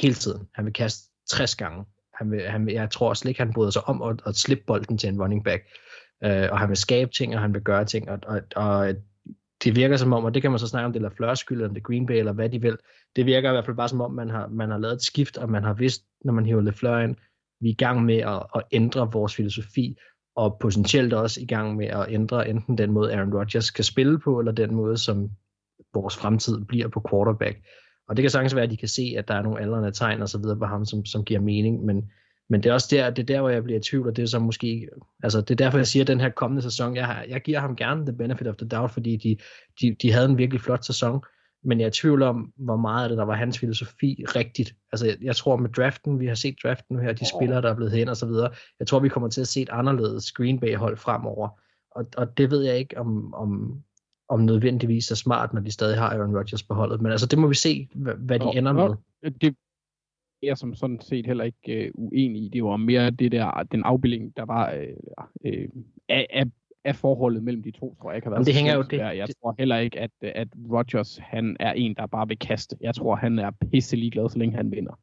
[0.00, 0.48] hele tiden.
[0.54, 1.84] Han vil kaste 60 gange.
[2.14, 4.64] Han vil, han vil, jeg tror slet ikke, han bryder sig om at, at slippe
[4.66, 5.62] bolden til en running back.
[6.24, 8.10] Øh, og han vil skabe ting, og han vil gøre ting.
[8.10, 8.94] Og, og, og
[9.64, 11.60] det virker som om, og det kan man så snakke om, det er Fleurs skyld,
[11.60, 12.76] eller det Green Bay, eller hvad de vil.
[13.16, 15.36] Det virker i hvert fald bare som om, man har, man har lavet et skift,
[15.36, 17.16] og man har vidst, når man hiver LeFleur ind,
[17.60, 19.96] vi er i gang med at, at ændre vores filosofi,
[20.36, 24.18] og potentielt også i gang med at ændre enten den måde, Aaron Rodgers kan spille
[24.18, 25.30] på, eller den måde, som
[25.94, 27.58] vores fremtid bliver på quarterback.
[28.08, 30.22] Og det kan sagtens være, at de kan se, at der er nogle aldrende tegn
[30.22, 32.10] og så videre på ham, som, som giver mening, men,
[32.50, 34.22] men det er også der, det er der, hvor jeg bliver i tvivl, og det
[34.22, 34.88] er så måske,
[35.22, 37.60] altså det er derfor, jeg siger, at den her kommende sæson, jeg, har, jeg giver
[37.60, 39.36] ham gerne the benefit of the doubt, fordi de,
[39.80, 41.22] de, de havde en virkelig flot sæson,
[41.64, 44.74] men jeg er i tvivl om, hvor meget af det, der var hans filosofi rigtigt.
[44.92, 47.70] Altså, jeg, jeg tror med draften, vi har set draften nu her, de spillere, der
[47.70, 48.50] er blevet hen og så videre,
[48.80, 51.48] jeg tror, vi kommer til at se et anderledes Green Bay-hold fremover.
[51.90, 53.82] Og, og det ved jeg ikke, om, om,
[54.28, 57.00] om nødvendigvis er smart, når de stadig har Aaron Rodgers på holdet.
[57.00, 59.30] Men altså, det må vi se, hvad, hvad de Og- ender og med.
[59.30, 59.52] Det er
[60.42, 62.48] jeg som sådan set heller ikke uh, uenig i.
[62.48, 66.44] Det var mere det der, den afbildning, der var uh, uh, af, af,
[66.88, 68.98] af forholdet mellem de to, tror jeg ikke har været Men det hænger jo- det-.
[68.98, 72.76] Jeg det- tror heller ikke, at, at Rodgers han er en, der bare vil kaste.
[72.80, 74.98] Jeg tror, han er pisse ligeglad, så længe han vinder.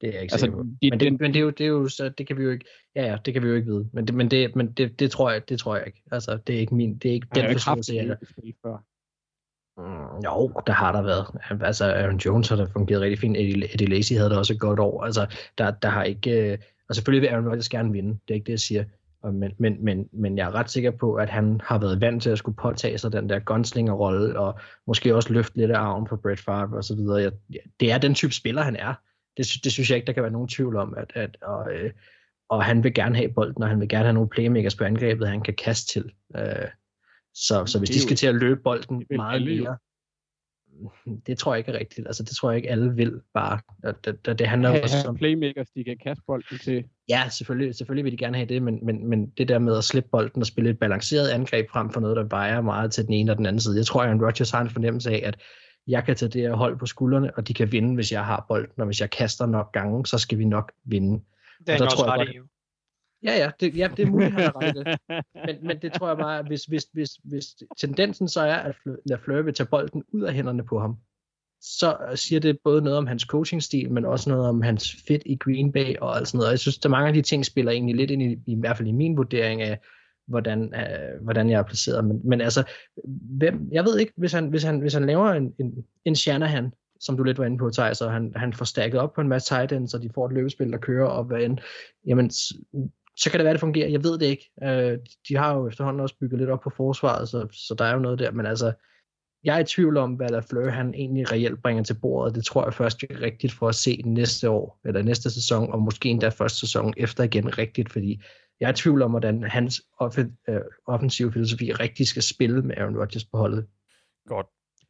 [0.00, 0.62] Det er jeg ikke Altså, sikker på.
[0.62, 2.42] det- Men, det, den- men det, er jo, det er jo så, det kan vi
[2.42, 2.64] jo ikke,
[2.96, 3.88] ja ja, det kan vi jo ikke vide.
[3.92, 6.02] Men det, men det, men det, det tror jeg, det tror jeg ikke.
[6.12, 8.76] Altså, det er ikke min, det er ikke har den forståelse, jeg spil før.
[9.76, 11.26] Mm, jo, der har der været.
[11.66, 13.36] Altså, Aaron Jones har da fungeret rigtig fint.
[13.36, 15.02] Eddie, Eddie Lacy havde da også et godt år.
[15.04, 15.26] Altså,
[15.58, 16.52] der, der har ikke...
[16.52, 16.58] øh,
[16.88, 18.10] Og selvfølgelig vil Aaron Rodgers gerne vinde.
[18.10, 18.84] Det er ikke det, jeg siger.
[19.24, 22.30] Men, men, men, men jeg er ret sikker på, at han har været vant til
[22.30, 26.16] at skulle påtage sig den der gunslinger-rolle, og måske også løfte lidt af arven for
[26.16, 27.16] Brett Favre og så videre.
[27.16, 27.32] Jeg,
[27.80, 28.94] det er den type spiller, han er.
[29.36, 30.94] Det, det synes jeg ikke, der kan være nogen tvivl om.
[30.96, 31.90] At, at, og, øh,
[32.48, 35.28] og han vil gerne have bolden, og han vil gerne have nogle playmakers på angrebet,
[35.28, 36.12] han kan kaste til.
[36.36, 36.68] Øh,
[37.34, 39.76] så, så hvis de skal til at løbe bolden meget mere,
[41.26, 42.06] det tror jeg ikke er rigtigt.
[42.06, 43.58] Altså, det tror jeg ikke, alle vil bare.
[44.04, 45.16] Det, det, det, handler jo også om...
[45.16, 46.84] playmakers, de kan kaste bolden til.
[47.08, 49.84] Ja, selvfølgelig, selvfølgelig vil de gerne have det, men, men, men det der med at
[49.84, 53.12] slippe bolden og spille et balanceret angreb frem for noget, der vejer meget til den
[53.12, 53.76] ene og den anden side.
[53.76, 55.40] Jeg tror, at Aaron Rodgers har en fornemmelse af, at
[55.86, 58.44] jeg kan tage det her hold på skuldrene, og de kan vinde, hvis jeg har
[58.48, 61.20] bolden, og hvis jeg kaster nok gange, så skal vi nok vinde.
[61.58, 62.51] Det er Og der også tror jeg ret godt-.
[63.24, 64.98] Ja, ja, det, ja, det er muligt, han har ret i det.
[65.46, 67.46] Men, men det tror jeg bare, at hvis, hvis, hvis, hvis
[67.78, 70.96] tendensen så er, at Fle- Lafleur vil tage bolden ud af hænderne på ham,
[71.60, 75.36] så siger det både noget om hans coachingstil, men også noget om hans fit i
[75.36, 76.48] Green Bay og alt sådan noget.
[76.48, 78.76] Og jeg synes, at mange af de ting spiller egentlig lidt ind i, i hvert
[78.76, 79.78] fald i min vurdering af,
[80.26, 82.04] hvordan, øh, hvordan jeg er placeret.
[82.04, 82.64] Men, men altså,
[83.38, 86.72] hvem, jeg ved ikke, hvis han, hvis han, hvis han laver en, en, en Shanahan,
[87.00, 89.28] som du lidt var inde på, Thijs, og han, han får stakket op på en
[89.28, 91.58] masse tight ends, så de får et løbespil, der kører op hvad end,
[92.06, 92.30] jamen,
[93.16, 93.88] så kan det være, det fungerer.
[93.88, 94.50] Jeg ved det ikke.
[94.62, 94.98] Øh,
[95.28, 97.98] de har jo efterhånden også bygget lidt op på forsvaret, så, så der er jo
[97.98, 98.72] noget der, men altså,
[99.44, 102.34] jeg er i tvivl om, hvad Lafleur han egentlig reelt bringer til bordet.
[102.34, 105.82] Det tror jeg først er rigtigt for at se næste år, eller næste sæson, og
[105.82, 108.20] måske endda første sæson efter igen rigtigt, fordi
[108.60, 109.82] jeg er i tvivl om, hvordan hans
[110.48, 113.66] øh, offensive filosofi rigtig skal spille med Aaron Rodgers på holdet.
[114.26, 114.46] Godt.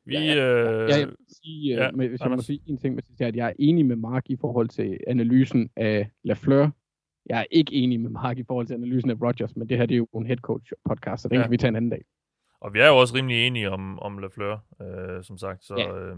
[0.07, 2.79] Vi, Ja, øh, Ja, jeg vil sige, ja, ja, med, hvis jeg må sige en
[2.79, 6.11] ting, med det er, at jeg er enig med Mark i forhold til analysen af
[6.25, 6.71] Lafleur.
[7.27, 9.87] Jeg er ikke enig med Mark i forhold til analysen af Rodgers, men det her
[9.87, 11.43] det er jo en head coach podcast, så den Ja.
[11.43, 12.03] kan vi tage en anden dag.
[12.61, 15.65] Og vi er jo også rimelig enige om, om Lafleur, øh, som sagt.
[15.65, 15.99] Så, Ja.
[15.99, 16.17] øh,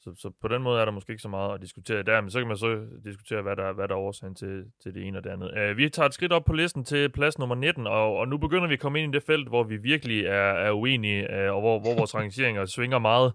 [0.00, 2.30] så, så på den måde er der måske ikke så meget at diskutere der, men
[2.30, 5.18] så kan man så diskutere, hvad der, hvad der er årsagen til, til det ene
[5.18, 5.58] og det andet.
[5.58, 8.38] Øh, vi tager et skridt op på listen til plads nummer 19, og, og nu
[8.38, 11.54] begynder vi at komme ind i det felt, hvor vi virkelig er, er uenige, øh,
[11.54, 13.32] og hvor, hvor vores rangeringer svinger meget,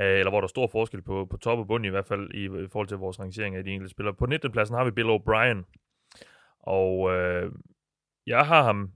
[0.00, 2.30] øh, eller hvor der er stor forskel på, på top og bund i hvert fald,
[2.34, 4.14] i, i forhold til vores rangering af de enkelte spillere.
[4.14, 4.52] På 19.
[4.52, 5.58] pladsen har vi Bill O'Brien,
[6.62, 7.52] og øh,
[8.26, 8.92] jeg har ham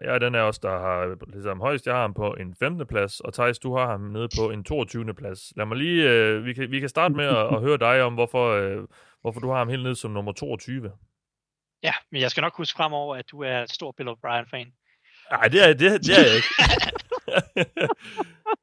[0.00, 1.86] jeg er den af os, der har ligesom højst.
[1.86, 2.86] Jeg har ham på en 15.
[2.86, 5.14] plads, og Thijs, du har ham nede på en 22.
[5.14, 5.52] plads.
[5.56, 8.14] Lad mig lige, øh, vi, kan, vi kan starte med at, at høre dig om,
[8.14, 8.88] hvorfor, øh,
[9.20, 10.92] hvorfor du har ham helt nede som nummer 22.
[11.82, 14.72] Ja, men jeg skal nok huske fremover, at du er stor Bill O'Brien-fan.
[15.30, 16.48] Nej, det er, det, det er jeg ikke.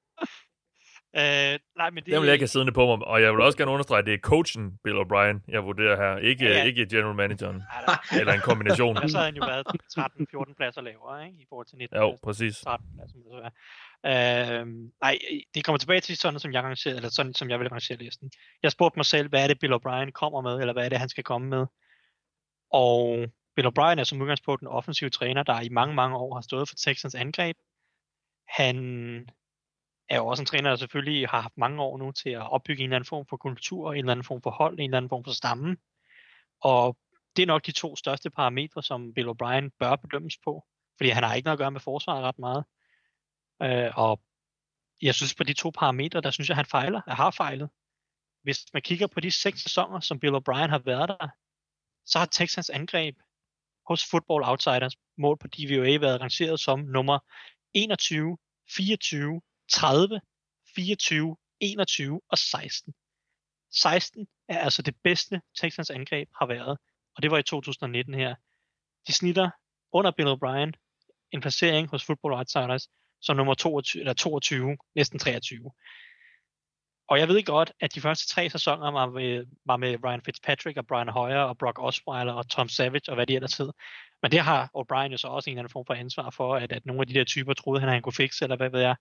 [1.16, 3.08] Øh, nej, men det, det vil jeg ikke have siddende på mig.
[3.08, 6.18] Og jeg vil også gerne understrege, at det er coachen Bill O'Brien, jeg vurderer her.
[6.18, 6.62] Ikke, Ja, ja, ja.
[6.62, 6.68] ja.
[6.68, 7.56] ikke general manageren.
[7.58, 8.20] Nej.
[8.20, 8.96] Eller en kombination.
[8.98, 9.68] Ellers havde han jo været
[10.50, 11.38] 13-14 pladser lavere, ikke?
[11.42, 12.58] I forhold til 19 Jo, præcis.
[12.58, 13.50] 13 pladser, så.
[14.06, 15.20] Øhm, nej,
[15.56, 18.32] det kommer tilbage til sådan, som jeg rangerer, eller sådan, som jeg vil rangere listen.
[18.64, 21.00] Jeg spurgte mig selv, hvad er det, Bill O'Brien kommer med, eller hvad er det,
[21.00, 21.66] han skal komme med?
[22.72, 26.42] Og Bill O'Brien er som udgangspunkt en offensiv træner, der i mange, mange år har
[26.42, 27.58] stået for Texans angreb.
[28.48, 28.76] Han
[30.10, 32.84] er jo også en træner, der selvfølgelig har haft mange år nu til at opbygge
[32.84, 35.10] en eller anden form for kultur, en eller anden form for hold, en eller anden
[35.10, 35.78] form for stamme.
[36.62, 36.98] Og
[37.36, 40.66] det er nok de to største parametre, som Bill O'Brien bør bedømmes på.
[40.98, 42.64] Fordi han har ikke noget at gøre med forsvaret ret meget.
[43.64, 44.22] Øh, og
[45.02, 47.02] jeg synes på de to parametre, der synes jeg, han fejler.
[47.08, 47.70] Jeg har fejlet.
[48.42, 51.28] Hvis man kigger på de seks sæsoner, som Bill O'Brien har været der,
[52.06, 53.16] så har Texans angreb
[53.88, 57.20] hos Football Outsiders mål på DVOA været rangeret som nummer
[57.74, 58.38] 21,
[58.76, 59.42] 24,
[59.72, 60.22] 30,
[60.76, 62.94] 24, 21 og 16.
[63.72, 66.78] 16 er altså det bedste Texans angreb har været,
[67.16, 68.36] og det var i 2019 her.
[69.08, 69.50] De snitter
[69.92, 70.72] under Bill O'Brien
[71.32, 72.88] en placering hos Football Outsiders
[73.22, 75.72] som nummer 22, eller 22, næsten 23.
[77.08, 80.78] Og jeg ved godt, at de første tre sæsoner var med, var med Ryan Fitzpatrick
[80.78, 83.72] og Brian Hoyer og Brock Osweiler og Tom Savage og hvad de ellers hed.
[84.22, 86.72] Men det har O'Brien jo så også en eller anden form for ansvar for, at,
[86.72, 88.96] at nogle af de der typer troede, han, han kunne fikse, eller hvad ved jeg.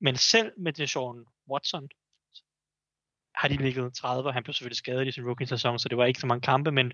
[0.00, 1.88] Men selv med Deshaun Watson,
[3.34, 6.04] har de ligget 30, og han blev selvfølgelig skadet i sin rookie-sæson, så det var
[6.04, 6.92] ikke så mange kampe, men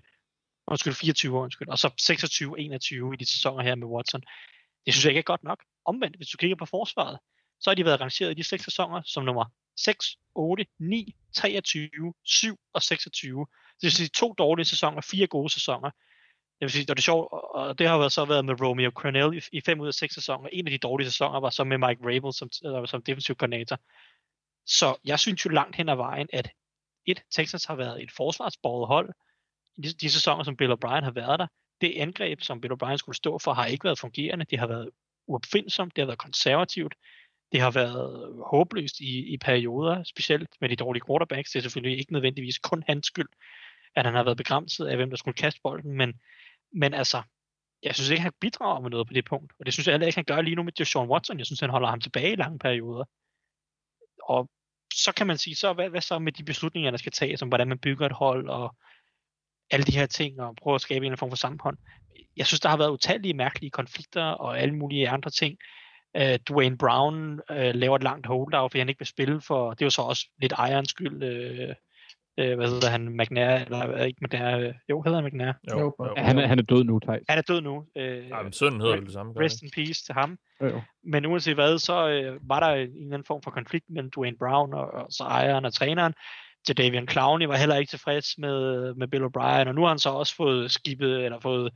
[0.67, 4.21] undskyld, 24 år, undskyld, og så 26-21 i de sæsoner her med Watson.
[4.85, 5.63] Det synes jeg ikke er godt nok.
[5.85, 7.19] Omvendt, hvis du kigger på forsvaret,
[7.59, 9.45] så har de været rangeret i de seks sæsoner som nummer
[9.77, 13.39] 6, 8, 9, 23, 7 og 26.
[13.39, 15.91] Det vil sige to dårlige sæsoner, fire gode sæsoner
[16.63, 19.57] jeg vil sige, det er sjovt, og det har så været med Romeo Crennel i,
[19.57, 20.49] i fem ud af seks sæsoner.
[20.51, 22.49] En af de dårlige sæsoner var så med Mike Rabel som,
[22.85, 23.79] som defensiv koordinator.
[24.65, 26.49] Så jeg synes jo langt hen ad vejen, at
[27.05, 29.09] et, Texas har været et forsvarsborget hold
[29.77, 31.47] i de, de sæsoner, som Bill O'Brien har været der.
[31.81, 34.45] Det angreb, som Bill O'Brien skulle stå for, har ikke været fungerende.
[34.49, 34.89] Det har været
[35.27, 36.95] uopfindsomt, det har været konservativt,
[37.51, 41.51] det har været håbløst i, i perioder, specielt med de dårlige quarterbacks.
[41.51, 43.29] Det er selvfølgelig ikke nødvendigvis kun hans skyld,
[43.95, 46.13] at han har været begrænset af, hvem der skulle kaste bolden, men,
[46.73, 47.21] men altså,
[47.83, 49.53] jeg synes ikke, han bidrager med noget på det punkt.
[49.59, 51.37] Og det synes jeg heller ikke, han gør lige nu med Deshaun Watson.
[51.37, 53.05] Jeg synes, han holder ham tilbage i lange perioder.
[54.23, 54.49] Og
[54.93, 57.47] så kan man sige, så hvad, hvad så med de beslutninger, der skal tages, om
[57.47, 58.75] hvordan man bygger et hold, og
[59.71, 61.77] alle de her ting, og prøver at skabe en form for sammenhold.
[62.37, 65.57] Jeg synes, der har været utallige mærkelige konflikter, og alle mulige andre ting.
[66.17, 69.81] Uh, Dwayne Brown uh, laver et langt holdout, fordi han ikke vil spille for, det
[69.81, 71.23] er jo så også lidt ejerens skyld,
[71.69, 71.75] uh,
[72.37, 75.53] øh, hvad hedder han, McNair, eller ikke McNair, jo, hedder han McNair?
[75.71, 75.95] Jo, jo.
[75.99, 76.13] jo.
[76.17, 77.23] Han, er, han er død nu, Thijs.
[77.29, 77.85] Han er død nu.
[77.97, 79.33] Øh, ja, men sønnen hedder det samme.
[79.39, 80.37] Rest in peace til ham.
[80.61, 80.81] Jo, jo.
[81.03, 84.37] Men uanset hvad, så øh, var der en eller anden form for konflikt mellem Dwayne
[84.37, 86.13] Brown og, og så ejeren og træneren.
[86.65, 89.99] Til Davian Clowney var heller ikke tilfreds med, med Bill O'Brien, og nu har han
[89.99, 91.71] så også fået skibet, eller fået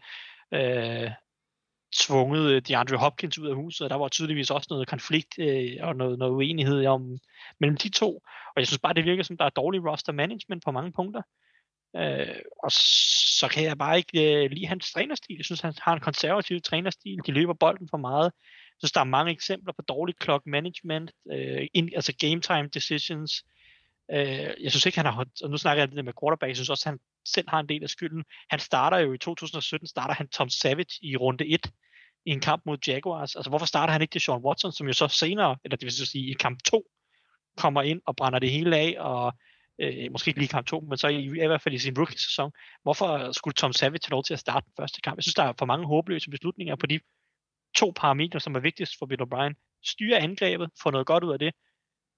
[0.54, 1.12] øh,
[1.96, 5.78] tvunget øh, DeAndre Hopkins ud af huset, og der var tydeligvis også noget konflikt øh,
[5.82, 7.18] og noget, noget uenighed om,
[7.60, 8.16] mellem de to.
[8.56, 11.22] Og jeg synes bare, det virker som, der er dårlig roster management på mange punkter.
[11.96, 15.36] Øh, og så kan jeg bare ikke øh, lide hans trænerstil.
[15.36, 17.20] Jeg synes, han har en konservativ trænerstil.
[17.26, 18.26] De løber bolden for meget.
[18.26, 22.68] Jeg synes, der er mange eksempler på dårlig clock management, øh, in, altså game time
[22.74, 23.44] decisions.
[24.12, 26.70] Øh, jeg synes ikke, han har, og nu snakker jeg lidt med quarterback, jeg synes
[26.70, 28.24] også, han selv har en del af skylden.
[28.50, 31.72] Han starter jo i 2017, starter han Tom Savage i runde 1
[32.26, 33.36] i en kamp mod Jaguars.
[33.36, 35.92] Altså hvorfor starter han ikke det Sean Watson, som jo så senere, eller det vil
[35.92, 36.84] sige i kamp 2,
[37.58, 39.34] kommer ind og brænder det hele af, og
[39.80, 42.52] øh, måske ikke lige kamp 2, men så i, i hvert fald i sin rookie-sæson.
[42.84, 45.16] Hvorfor skulle Tom Savage have lov til at starte den første kamp?
[45.16, 47.00] Jeg synes, der er for mange håbløse beslutninger på de
[47.76, 49.80] to parametre, som er vigtigst for Bill O'Brien.
[49.84, 51.54] Styre angrebet, få noget godt ud af det,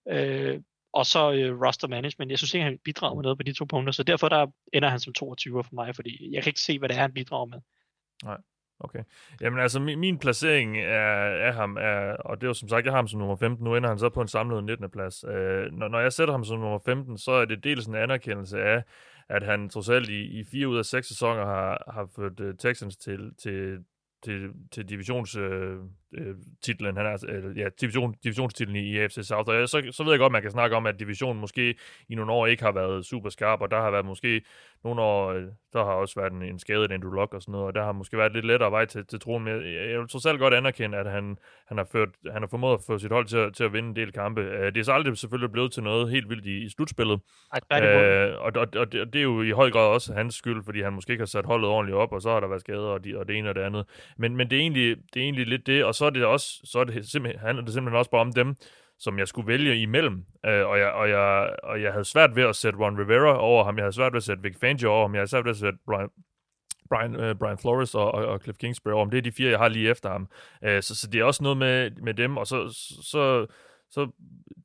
[0.10, 0.62] øh,
[0.94, 2.32] og så øh, roster management.
[2.32, 4.90] Jeg synes ikke, han bidrager med noget på de to punkter, så derfor der ender
[4.90, 7.46] han som 22 for mig, fordi jeg kan ikke se, hvad det er, han bidrager
[7.46, 7.60] med.
[8.24, 8.38] Nej.
[8.82, 9.04] Okay.
[9.42, 12.86] Jamen altså, min, min placering af, af ham er, og det er jo som sagt,
[12.86, 14.90] jeg har ham som nummer 15, nu ender han så på en samlet 19.
[14.90, 15.24] plads.
[15.24, 18.62] Øh, når, når jeg sætter ham som nummer 15, så er det dels en anerkendelse
[18.62, 18.84] af,
[19.30, 22.56] at han trods alt i, i fire ud af seks sæsoner har, har ført uh,
[22.60, 23.78] Texans til, til,
[24.24, 25.36] til, til divisions...
[25.36, 25.78] øh,
[26.14, 26.36] øh,
[26.86, 29.50] han er, øh, ja, division, divisionstitlen i, AFC South.
[29.50, 31.76] Og så, så ved jeg godt, man kan snakke om, at divisionen måske
[32.10, 34.42] i nogle år ikke har været super skarp, og der har været måske
[34.84, 35.44] nogle år, øh,
[35.74, 37.92] der har også været en, en skadet Andrew Luck og sådan noget, og der har
[37.92, 40.54] måske været lidt lettere vej til, til troen, men jeg, jeg vil trods alt godt
[40.54, 41.38] anerkende, at han,
[41.68, 43.96] han, har, ført, han har formået at få sit hold til, til at vinde en
[43.96, 44.42] del kampe.
[44.42, 47.20] Det er så aldrig selvfølgelig blevet til noget helt vildt i, i slutspillet,
[47.84, 50.64] øh, og, og, og, det, og det er jo i høj grad også hans skyld,
[50.64, 52.88] fordi han måske ikke har sat holdet ordentligt op, og så har der været skader
[52.88, 53.86] og, de, og det ene og det andet.
[54.18, 56.62] Men, men det, er egentlig, det er egentlig lidt det, og så er det også,
[56.64, 58.56] så er det simpelthen, handler det simpelthen også bare om dem,
[59.00, 60.26] som jeg skulle vælge imellem.
[60.46, 63.64] Øh, og, jeg, og, jeg, og jeg havde svært ved at sætte Ron Rivera over
[63.64, 63.78] ham.
[63.78, 65.14] Jeg havde svært ved at sætte Vic Fangio over ham.
[65.14, 66.10] Jeg havde svært ved at sætte Brian,
[66.90, 69.12] Brian, øh, Brian Flores og, og, og Cliff Kingsbury over ham.
[69.12, 70.28] Det er de fire, jeg har lige efter ham.
[70.64, 72.38] Øh, så, så det er også noget med, med dem.
[72.38, 72.58] Og så,
[73.04, 73.46] så,
[73.90, 74.12] så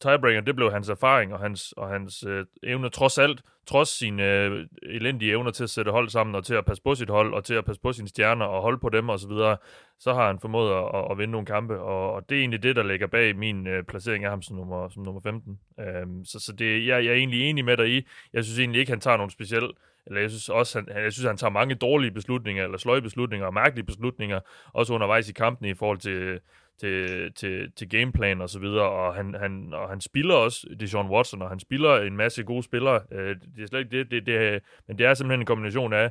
[0.00, 4.22] tiebreaker, det blev hans erfaring og hans, og hans øh, evne, trods alt, trods sine
[4.22, 7.34] øh, elendige evner til at sætte hold sammen, og til at passe på sit hold,
[7.34, 9.56] og til at passe på sine stjerner, og holde på dem osv., så, videre,
[9.98, 12.62] så har han formået at, at, at vinde nogle kampe, og, og det er egentlig
[12.62, 15.58] det, der ligger bag min øh, placering af ham som nummer, som nummer 15.
[15.80, 18.06] Øhm, så så det, jeg, jeg er egentlig enig med dig i.
[18.32, 19.70] Jeg synes egentlig ikke, han tager nogen speciel
[20.06, 23.46] eller jeg synes også, han, jeg synes, han tager mange dårlige beslutninger, eller sløje beslutninger,
[23.46, 24.40] og mærkelige beslutninger,
[24.72, 26.40] også undervejs i kampen i forhold til,
[26.80, 30.94] til, til, til gameplan og så videre, og han, han, og han spiller også det
[30.94, 33.00] Watson, og han spiller en masse gode spillere.
[33.12, 36.10] Øh, det er slet ikke det, det, det, men det er simpelthen en kombination af,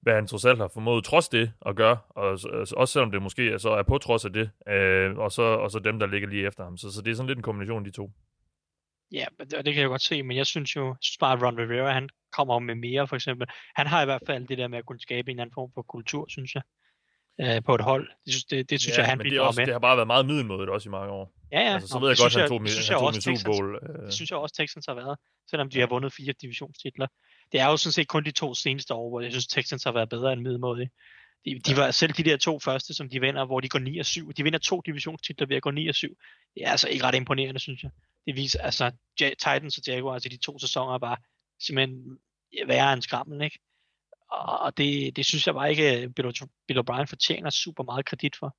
[0.00, 2.38] hvad han trods alt har formået trods det at gøre, og
[2.76, 5.70] også selvom det måske altså, så er på trods af det, øh, og, så, og
[5.70, 6.76] så dem, der ligger lige efter ham.
[6.76, 8.10] Så, så det er sådan lidt en kombination af de to.
[9.12, 11.58] Ja, og det kan jeg godt se, men jeg synes jo, synes bare, at Ron
[11.58, 13.46] Rivera, han kommer med mere, for eksempel.
[13.74, 15.82] Han har i hvert fald det der med at kunne skabe en anden form for
[15.82, 16.62] kultur, synes jeg
[17.40, 18.08] øh, på et hold.
[18.24, 19.66] Det synes, det, det synes ja, jeg, han bidrager med.
[19.66, 21.32] Det har bare været meget middelmådigt også i mange år.
[21.52, 21.74] Ja, ja.
[21.74, 22.70] Altså, så ved jeg godt, at han tog, med,
[23.20, 23.66] Super Bowl.
[24.06, 25.18] Det synes jeg også, Texans har været,
[25.50, 27.06] selvom de har vundet fire divisionstitler.
[27.52, 29.92] Det er jo sådan set kun de to seneste år, hvor jeg synes, Texans har
[29.92, 30.90] været bedre end middelmådigt.
[31.44, 33.98] De, de var selv de der to første, som de vinder, hvor de går 9
[33.98, 34.32] og 7.
[34.32, 36.16] De vinder to divisionstitler ved at gå 9 og 7.
[36.54, 37.90] Det er altså ikke ret imponerende, synes jeg.
[38.26, 41.20] Det viser, altså Titans og Jaguars i de to sæsoner var
[41.60, 42.18] simpelthen
[42.66, 43.58] værre end skrammel, ikke?
[44.64, 46.32] Og det, det synes jeg bare ikke, øh, Bill,
[46.68, 48.56] Bill O'Brien fortjener super meget kredit for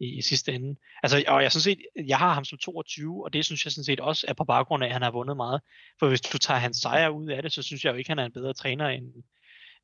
[0.00, 0.76] i, i sidste ende.
[1.02, 3.84] Altså, og jeg, synes set, jeg har ham som 22, og det synes jeg sådan
[3.84, 5.60] set også er på baggrund af, at han har vundet meget.
[5.98, 8.10] For hvis du tager hans sejr ud af det, så synes jeg jo ikke, at
[8.10, 9.06] han er en bedre træner end,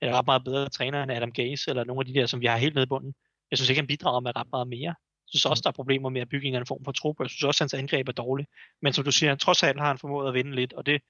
[0.00, 2.46] eller ret meget bedre træner end Adam Gaze, eller nogle af de der, som vi
[2.46, 3.14] har helt nede i bunden.
[3.50, 4.94] Jeg synes ikke, han bidrager med ret meget mere.
[5.28, 7.16] Jeg synes også, der er problemer med at bygge en eller anden form for trup,
[7.20, 8.48] jeg synes også, at hans angreb er dårligt.
[8.82, 11.02] Men som du siger, trods alt har han formået at vinde lidt, og det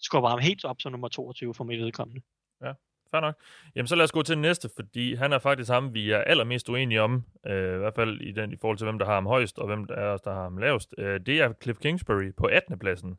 [0.00, 2.22] skubber ham helt op som nummer 22 for mit vedkommende.
[2.64, 2.72] Ja,
[3.14, 3.34] fair nok.
[3.76, 6.18] Jamen så lad os gå til den næste, fordi han er faktisk ham, vi er
[6.18, 9.14] allermest uenige om, øh, i hvert fald i, den, i forhold til, hvem der har
[9.14, 10.94] ham højst, og hvem der er der har ham lavest.
[10.98, 12.78] Øh, det er Cliff Kingsbury på 18.
[12.78, 13.18] pladsen.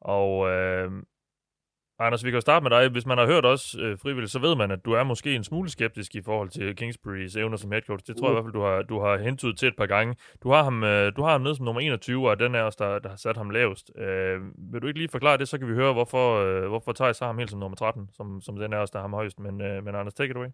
[0.00, 0.90] Og øh,
[1.98, 2.88] Anders, vi kan jo starte med dig.
[2.88, 5.44] Hvis man har hørt os øh, frivilligt, så ved man, at du er måske en
[5.44, 8.06] smule skeptisk i forhold til Kingsburys evner som head coach.
[8.06, 8.30] Det tror uh.
[8.30, 10.14] jeg i hvert fald, du har, du har hentydet til et par gange.
[10.42, 12.78] Du har ham, øh, du har ham ned som nummer 21, og den er også
[12.84, 13.90] der, der har sat ham lavest.
[13.98, 14.40] Øh,
[14.72, 17.26] vil du ikke lige forklare det, så kan vi høre, hvorfor, øh, hvorfor Thijs har
[17.26, 19.40] ham helt som nummer 13, som, som den er også der har ham højst.
[19.40, 20.48] Men, øh, men Anders, take it away.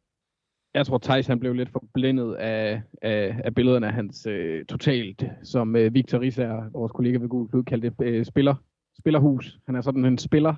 [0.75, 5.25] Jeg tror, Thijs han blev lidt forblindet af, af, af billederne af hans øh, totalt,
[5.43, 8.55] som øh, Victor Risser, vores kollega ved Google Klud, kaldte øh, spiller,
[8.99, 9.59] spillerhus.
[9.67, 10.55] Han er sådan en spiller,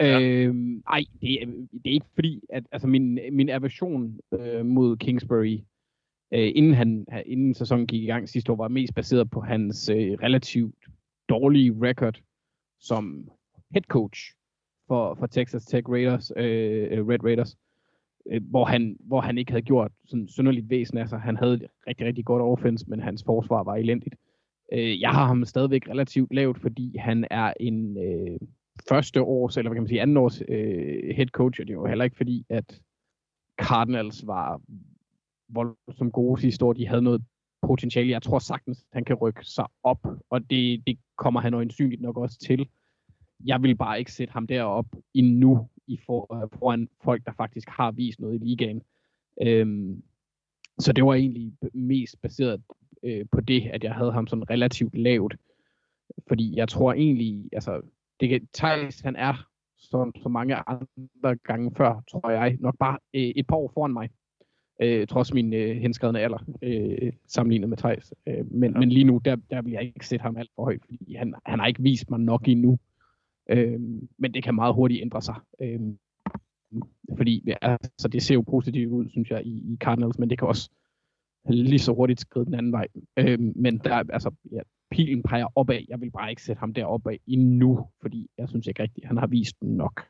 [0.00, 0.20] Ja.
[0.20, 4.96] Øhm, ej, det, er, det er ikke fordi, at altså min, min aversion øh, mod
[4.96, 5.58] Kingsbury,
[6.34, 9.88] øh, inden, han, inden sæsonen gik i gang sidste år, var mest baseret på hans
[9.88, 10.74] øh, relativt
[11.28, 12.20] dårlige record
[12.80, 13.28] som
[13.70, 14.20] head coach
[14.88, 17.56] for, for Texas Tech Raiders, øh, øh Red Raiders,
[18.30, 20.98] øh, hvor, han, hvor han ikke havde gjort sådan synderligt væsen.
[20.98, 24.14] Altså, han havde et rigtig, rigtig godt offense, men hans forsvar var elendigt.
[24.72, 27.96] Øh, jeg har ham stadigvæk relativt lavt, fordi han er en...
[27.96, 28.40] Øh,
[28.88, 31.88] første års, eller hvad kan man sige, anden års øh, head coach, og det var
[31.88, 32.80] heller ikke fordi, at
[33.62, 34.60] Cardinals var
[35.48, 36.72] voldsomt gode sidste år.
[36.72, 37.24] De havde noget
[37.62, 38.10] potentiale.
[38.10, 42.16] Jeg tror sagtens, han kan rykke sig op, og det, det kommer han øjensynligt nok
[42.16, 42.68] også til.
[43.44, 47.90] Jeg vil bare ikke sætte ham derop endnu i for, foran folk, der faktisk har
[47.90, 48.82] vist noget i ligaen.
[49.42, 50.02] Øhm,
[50.78, 52.62] så det var egentlig mest baseret
[53.02, 55.36] øh, på det, at jeg havde ham sådan relativt lavt.
[56.28, 57.80] Fordi jeg tror egentlig, altså
[58.20, 59.46] det kan, Thijs, han er,
[59.76, 63.92] som så mange andre gange før, tror jeg, nok bare øh, et par år foran
[63.92, 64.08] mig.
[64.82, 68.14] Øh, trods min øh, henskredende alder, øh, sammenlignet med Thijs.
[68.26, 68.78] Øh, men, ja.
[68.78, 71.34] men lige nu, der, der vil jeg ikke sætte ham alt for højt, fordi han,
[71.46, 72.78] han har ikke vist mig nok endnu.
[73.50, 73.80] Øh,
[74.18, 75.34] men det kan meget hurtigt ændre sig.
[75.60, 75.80] Øh,
[77.16, 80.48] fordi altså, det ser jo positivt ud, synes jeg, i, i Cardinals, men det kan
[80.48, 80.70] også
[81.48, 82.86] lige så hurtigt skride den anden vej.
[83.16, 84.60] Øh, men der, altså, ja,
[84.90, 85.80] pilen peger opad.
[85.88, 89.26] Jeg vil bare ikke sætte ham deroppe endnu, fordi jeg synes ikke rigtigt, han har
[89.26, 90.06] vist nok.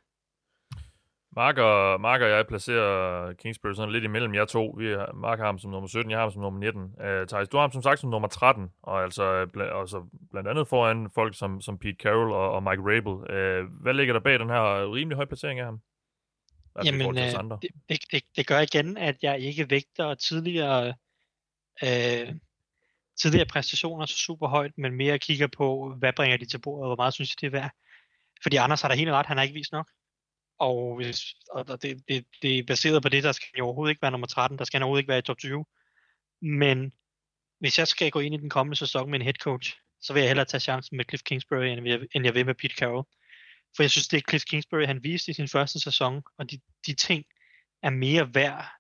[1.37, 4.75] Mark og, Mark og jeg placerer Kingsbury sådan lidt imellem jer to.
[4.79, 6.83] Vi har, Mark har ham som nummer 17, jeg har ham som nummer 19.
[6.83, 10.49] Uh, Thijs, du har ham som sagt som nummer 13, og altså bl- også blandt
[10.49, 13.13] andet foran folk som, som Pete Carroll og, og Mike Rabel.
[13.13, 15.81] Uh, hvad ligger der bag den her rimelig høje placering af ham?
[16.75, 20.95] Altså, Jamen, øh, det, det, det, det gør igen, at jeg ikke vægter tidligere
[21.83, 22.35] øh,
[23.23, 26.89] tidligere præstationer så super højt, men mere kigger på, hvad bringer de til bordet, og
[26.89, 27.71] hvor meget synes de, det er værd.
[28.43, 29.91] Fordi Anders har da helt ret, han har ikke vist nok.
[30.59, 34.03] Og, hvis, og det, det, det er baseret på det, der skal jo overhovedet ikke
[34.03, 35.65] være nummer 13, der skal han overhovedet ikke være i top 20.
[36.43, 36.93] Men
[37.61, 40.21] hvis jeg skal gå ind i den kommende sæson med en head coach, så vil
[40.21, 43.07] jeg hellere tage chancen med Cliff Kingsbury, end jeg, end jeg vil med Pete Carroll.
[43.77, 46.61] For jeg synes, det er Cliff Kingsbury, han viste i sin første sæson, og de,
[46.87, 47.25] de ting
[47.83, 48.80] er mere værd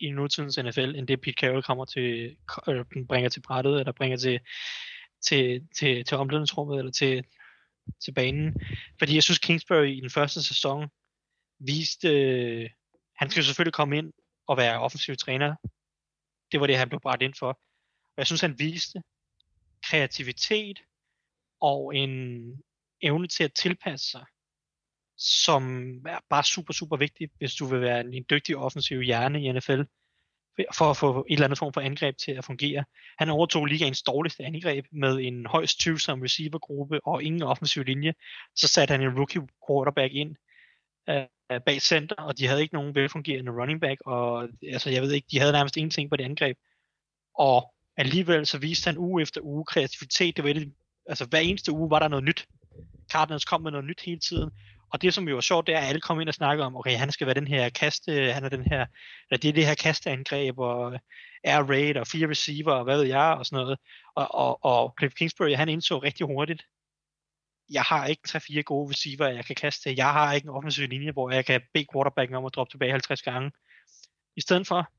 [0.00, 2.36] i nutidens NFL, end det Pete Carroll kommer til,
[2.68, 4.40] øh, bringer til brættet, eller bringer til,
[5.20, 7.24] til, til, til omklædningsrummet, eller til,
[8.04, 8.54] til banen.
[8.98, 10.88] Fordi jeg synes, Kingsbury i den første sæson
[11.58, 12.70] viste, øh,
[13.16, 14.12] han skal selvfølgelig komme ind
[14.46, 15.54] og være offensiv træner.
[16.52, 17.48] Det var det, han blev bragt ind for.
[18.04, 19.02] Og jeg synes, han viste
[19.82, 20.82] kreativitet
[21.60, 22.52] og en
[23.02, 24.24] evne til at tilpasse sig,
[25.18, 29.42] som er bare super, super vigtigt, hvis du vil være en, en dygtig offensiv hjerne
[29.42, 29.82] i NFL,
[30.74, 32.84] for at få et eller andet form for angreb til at fungere.
[33.18, 38.14] Han overtog ligaens dårligste angreb med en højst tvivlsom receivergruppe og ingen offensiv linje.
[38.54, 40.36] Så satte han en rookie quarterback ind
[41.10, 45.12] uh, bag center, og de havde ikke nogen velfungerende running back, og altså, jeg ved
[45.12, 46.56] ikke, de havde nærmest ingenting på det angreb.
[47.34, 50.36] Og alligevel så viste han uge efter uge kreativitet.
[50.36, 50.74] Det var et,
[51.06, 52.46] altså hver eneste uge var der noget nyt.
[53.12, 54.50] Cardinals kom med noget nyt hele tiden,
[54.90, 56.76] og det, som jo var sjovt, det er, at alle kom ind og snakkede om,
[56.76, 58.86] okay, han skal være den her kaste, øh, han er den her,
[59.30, 60.98] eller det er det her kasteangreb, og øh,
[61.44, 63.78] air raid, og fire receiver, og hvad ved jeg, og sådan noget.
[64.16, 66.62] Og, og, og Cliff Kingsbury, han indså rigtig hurtigt,
[67.70, 69.94] jeg har ikke 3-4 gode receiver, jeg kan kaste.
[69.96, 72.90] Jeg har ikke en offensiv linje, hvor jeg kan bede quarterbacken om at droppe tilbage
[72.90, 73.50] 50 gange.
[74.36, 74.92] I stedet for,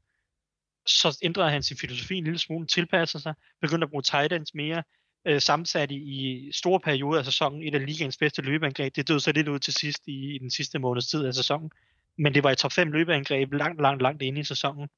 [0.86, 4.54] så ændrede han sin filosofi en lille smule, tilpasser sig, begyndte at bruge tight ends
[4.54, 4.84] mere,
[5.26, 8.96] øh, sammensat i, i store perioder af sæsonen, et af ligaens bedste løbeangreb.
[8.96, 11.72] Det døde så lidt ud til sidst i, i den sidste måneds tid af sæsonen,
[12.18, 14.90] men det var et top 5 løbeangreb langt, langt, langt inde i sæsonen.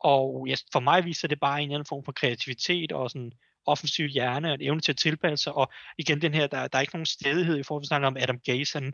[0.00, 3.32] Og ja, for mig viser det bare en eller anden form for kreativitet og sådan
[3.66, 5.52] offensiv hjerne og evne til at tilpasse sig.
[5.52, 8.16] Og igen den her, der, der er ikke nogen stedighed i forhold til at om
[8.16, 8.78] Adam Gaze.
[8.78, 8.92] Han,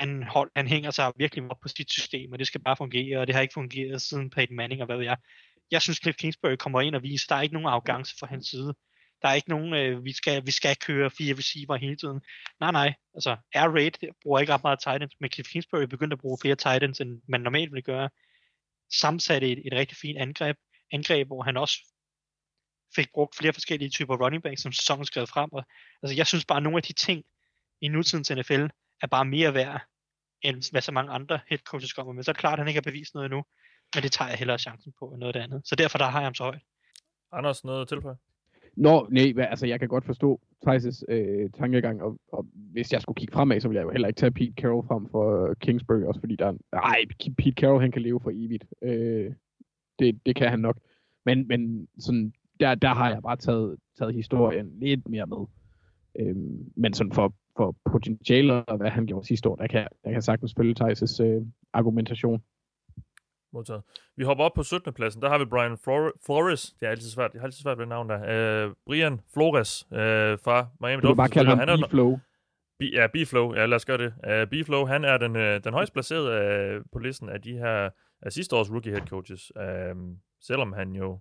[0.00, 3.18] han, hold, han hænger sig virkelig op på sit system, og det skal bare fungere,
[3.18, 5.16] og det har ikke fungeret siden Peyton Manning og hvad ved jeg.
[5.70, 8.26] Jeg synes, Cliff Kingsbury kommer ind og viser, at der er ikke nogen arrogance fra
[8.26, 8.74] hans side.
[9.22, 12.20] Der er ikke nogen, øh, vi, skal, vi skal køre fire receiver hele tiden.
[12.60, 12.94] Nej, nej.
[13.14, 16.38] Altså, Air Raid bruger ikke ret meget tight ends, men Cliff Kingsbury begyndte at bruge
[16.40, 18.10] flere tight ends, end man normalt ville gøre.
[19.00, 20.56] Samsatte et, et rigtig fint angreb,
[20.92, 21.78] angreb, hvor han også
[22.94, 25.52] fik brugt flere forskellige typer running backs, som sæsonen skrev frem.
[25.52, 25.64] Og,
[26.02, 27.24] altså, jeg synes bare, at nogle af de ting
[27.80, 28.66] i nutidens NFL
[29.02, 29.80] er bare mere værd,
[30.42, 32.24] end hvad så mange andre head coaches kommer med.
[32.24, 33.44] Så er det klart, at han ikke har bevist noget endnu,
[33.94, 35.68] men det tager jeg hellere chancen på end noget af det andet.
[35.68, 36.62] Så derfor der har jeg ham så højt.
[37.32, 38.16] Anders, noget at tilføje?
[38.76, 43.16] Nå, nej, altså jeg kan godt forstå Thijs' øh, tankegang, og, og hvis jeg skulle
[43.16, 46.02] kigge fremad, så ville jeg jo heller ikke tage Pete Carroll frem for uh, Kingsbury,
[46.02, 47.04] også fordi der er, ej,
[47.38, 48.64] Pete Carroll han kan leve for evigt.
[48.82, 49.32] Øh,
[49.98, 50.78] det, det kan han nok.
[51.26, 55.46] Men, men sådan, der, der har jeg bare taget, taget historien lidt mere med.
[56.18, 56.36] Øh,
[56.76, 60.22] men sådan for, for potentiale og hvad han gjorde sidste år, der kan, der kan
[60.22, 61.42] sagtens følge Thijs' øh,
[61.72, 62.42] argumentation.
[63.52, 63.82] Modtaget.
[64.16, 64.92] Vi hopper op på 17.
[64.92, 65.22] pladsen.
[65.22, 65.78] Der har vi Brian
[66.26, 66.74] Flores.
[66.80, 67.30] Det er altid svært.
[67.34, 68.66] Jeg har altid svært ved navn der.
[68.66, 71.02] Uh, Brian Flores uh, fra Miami Dolphins.
[71.02, 72.18] Du kan bare kalde ham B-Flow.
[72.78, 73.54] B, ja, B-Flow.
[73.54, 74.14] Ja, lad os gøre det.
[74.26, 77.90] Uh, B-Flow, han er den, uh, den højst placerede uh, på listen af de her
[78.22, 79.52] af sidste års rookie head coaches.
[79.56, 81.20] Uh, selvom han jo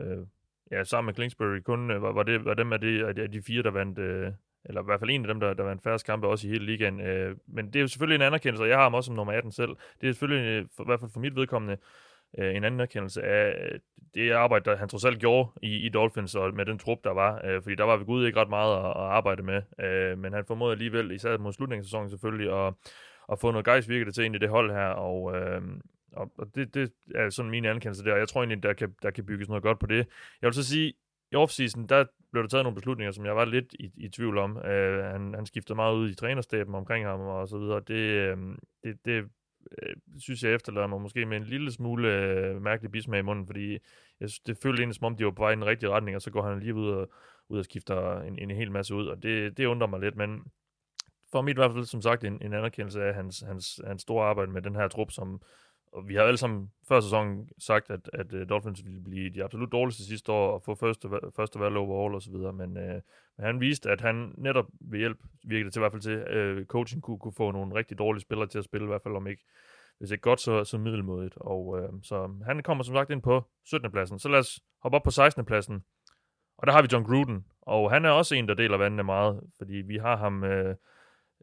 [0.00, 0.26] uh,
[0.70, 3.62] ja, sammen med Kingsbury kun var, var, det, var dem af de, af de fire,
[3.62, 4.34] der vandt uh,
[4.64, 6.50] eller i hvert fald en af dem, der, der var en færre kampe også i
[6.50, 7.00] hele ligaen.
[7.00, 9.32] Øh, men det er jo selvfølgelig en anerkendelse, og jeg har ham også som nummer
[9.32, 9.70] 18 selv.
[10.00, 11.76] Det er selvfølgelig, øh, for, i hvert fald for mit vedkommende,
[12.38, 13.78] øh, en anerkendelse af øh,
[14.14, 17.10] det arbejde, der han trods alt gjorde i, i Dolphins, og med den trup, der
[17.10, 17.40] var.
[17.44, 19.62] Øh, fordi der var ved Gud ikke ret meget at, at arbejde med.
[19.80, 22.74] Øh, men han formåede alligevel, især mod slutningen af sæsonen selvfølgelig, at,
[23.32, 25.62] at få noget gejst virke til ind i det hold her, og, øh,
[26.12, 28.94] og, og det, det er sådan min anerkendelse der, og jeg tror egentlig, der kan,
[29.02, 30.06] der kan bygges noget godt på det.
[30.42, 30.92] Jeg vil så sige,
[31.32, 34.38] i offseason, der blev der taget nogle beslutninger, som jeg var lidt i, i tvivl
[34.38, 34.58] om.
[34.58, 37.80] Øh, han, han skiftede meget ud i trænerstaben omkring ham og så videre.
[37.80, 38.36] Det, øh,
[38.84, 39.28] det, det
[39.82, 43.46] øh, synes jeg efterlader mig måske med en lille smule øh, mærkelig bismag i munden,
[43.46, 43.72] fordi
[44.20, 46.16] jeg synes, det følte egentlig som om, de var på vej i den rigtige retning,
[46.16, 47.12] og så går han lige ud og,
[47.48, 50.42] ud og skifter en, en hel masse ud, og det, det undrer mig lidt, men
[51.32, 54.26] for mit i hvert fald, som sagt, en, en anerkendelse af hans, hans, hans store
[54.26, 55.42] arbejde med den her trup, som,
[55.92, 59.44] og vi har alle sammen før sæsonen sagt, at, at uh, Dolphins ville blive de
[59.44, 63.00] absolut dårligste sidste år og få første, første valg overall og så videre, men, uh,
[63.36, 66.58] men han viste, at han netop ved hjælp, virkede det til i hvert fald til,
[66.58, 69.16] uh, coaching kunne, kunne få nogle rigtig dårlige spillere til at spille, i hvert fald
[69.16, 69.44] om ikke,
[69.98, 71.34] hvis ikke godt, så, så middelmodigt.
[71.36, 73.90] Og uh, så han kommer som sagt ind på 17.
[73.90, 74.18] pladsen.
[74.18, 75.44] Så lad os hoppe op på 16.
[75.44, 75.84] pladsen.
[76.58, 79.40] Og der har vi John Gruden, og han er også en, der deler vandene meget,
[79.58, 80.42] fordi vi har ham...
[80.42, 80.74] Uh,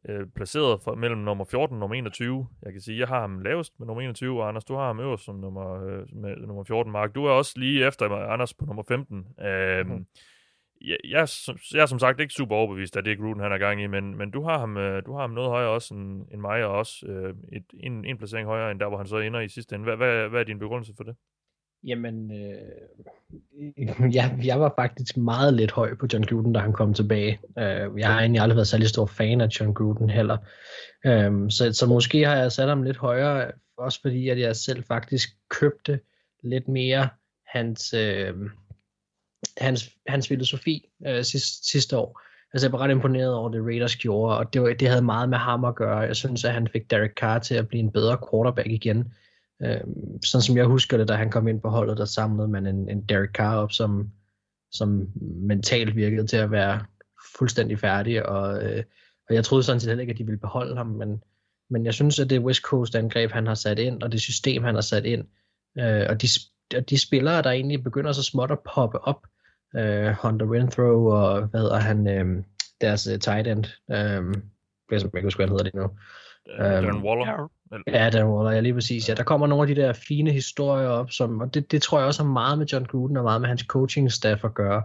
[0.09, 2.47] øh, placeret for, mellem nummer 14 og nummer 21.
[2.63, 4.99] Jeg kan sige, jeg har ham lavest med nummer 21, og Anders, du har ham
[4.99, 6.91] øverst som nummer, øh, med nummer 14.
[6.91, 9.17] Mark, du er også lige efter Anders på nummer 15.
[9.17, 10.05] Øh, mm.
[10.81, 11.27] jeg, jeg,
[11.73, 14.17] jeg er som sagt ikke super overbevist af det, Gruden han er gang i, men,
[14.17, 16.71] men du, har ham, øh, du har ham noget højere også end, end mig, og
[16.71, 19.75] også øh, et, en, en placering højere end der, hvor han så ender i sidste
[19.75, 19.83] ende.
[19.83, 21.15] Hvad, hvad, hvad er din begrundelse for det?
[21.83, 26.93] Jamen, øh, jeg, jeg var faktisk meget lidt høj på John Gruden, da han kom
[26.93, 27.39] tilbage.
[27.57, 30.37] Øh, jeg har egentlig aldrig været særlig stor fan af John Gruden heller.
[31.05, 34.83] Øh, så, så måske har jeg sat ham lidt højere, også fordi at jeg selv
[34.83, 35.99] faktisk købte
[36.43, 37.09] lidt mere
[37.47, 38.33] hans, øh,
[39.57, 42.21] hans, hans filosofi øh, sidste, sidste år.
[42.53, 45.29] Altså jeg var ret imponeret over det Raiders gjorde, og det, var, det havde meget
[45.29, 45.97] med ham at gøre.
[45.97, 49.13] Jeg synes, at han fik Derek Carr til at blive en bedre quarterback igen.
[49.63, 49.79] Øh,
[50.25, 52.89] sådan som jeg husker det, da han kom ind på holdet, der samlede man en,
[52.89, 54.09] en Derek Carr op, som,
[54.71, 56.85] som mentalt virkede til at være
[57.37, 58.83] fuldstændig færdig, og, øh,
[59.29, 61.23] og jeg troede sådan set heller ikke, at de ville beholde ham, men,
[61.69, 64.63] men jeg synes, at det West Coast angreb, han har sat ind, og det system,
[64.63, 65.25] han har sat ind,
[65.79, 66.27] øh, og de,
[66.77, 69.27] og de spillere, der egentlig begynder så småt at poppe op,
[69.75, 72.43] øh, Hunter Renthrow og hvad hedder han, øh,
[72.81, 74.41] deres uh, tight end, øh,
[74.91, 75.89] jeg kan ikke huske, hvad han hedder det nu.
[76.59, 77.51] Darren Waller.
[77.87, 79.09] Ja, der var jeg lige præcis.
[79.09, 81.99] Ja, der kommer nogle af de der fine historier op, som, og det, det tror
[81.99, 84.83] jeg også har meget med John Gruden og meget med hans coaching staff at gøre.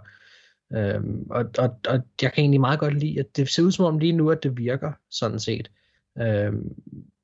[0.75, 3.85] Øhm, og, og, og jeg kan egentlig meget godt lide, at det ser ud som
[3.85, 5.71] om lige nu, at det virker, sådan set.
[6.19, 6.73] Øhm,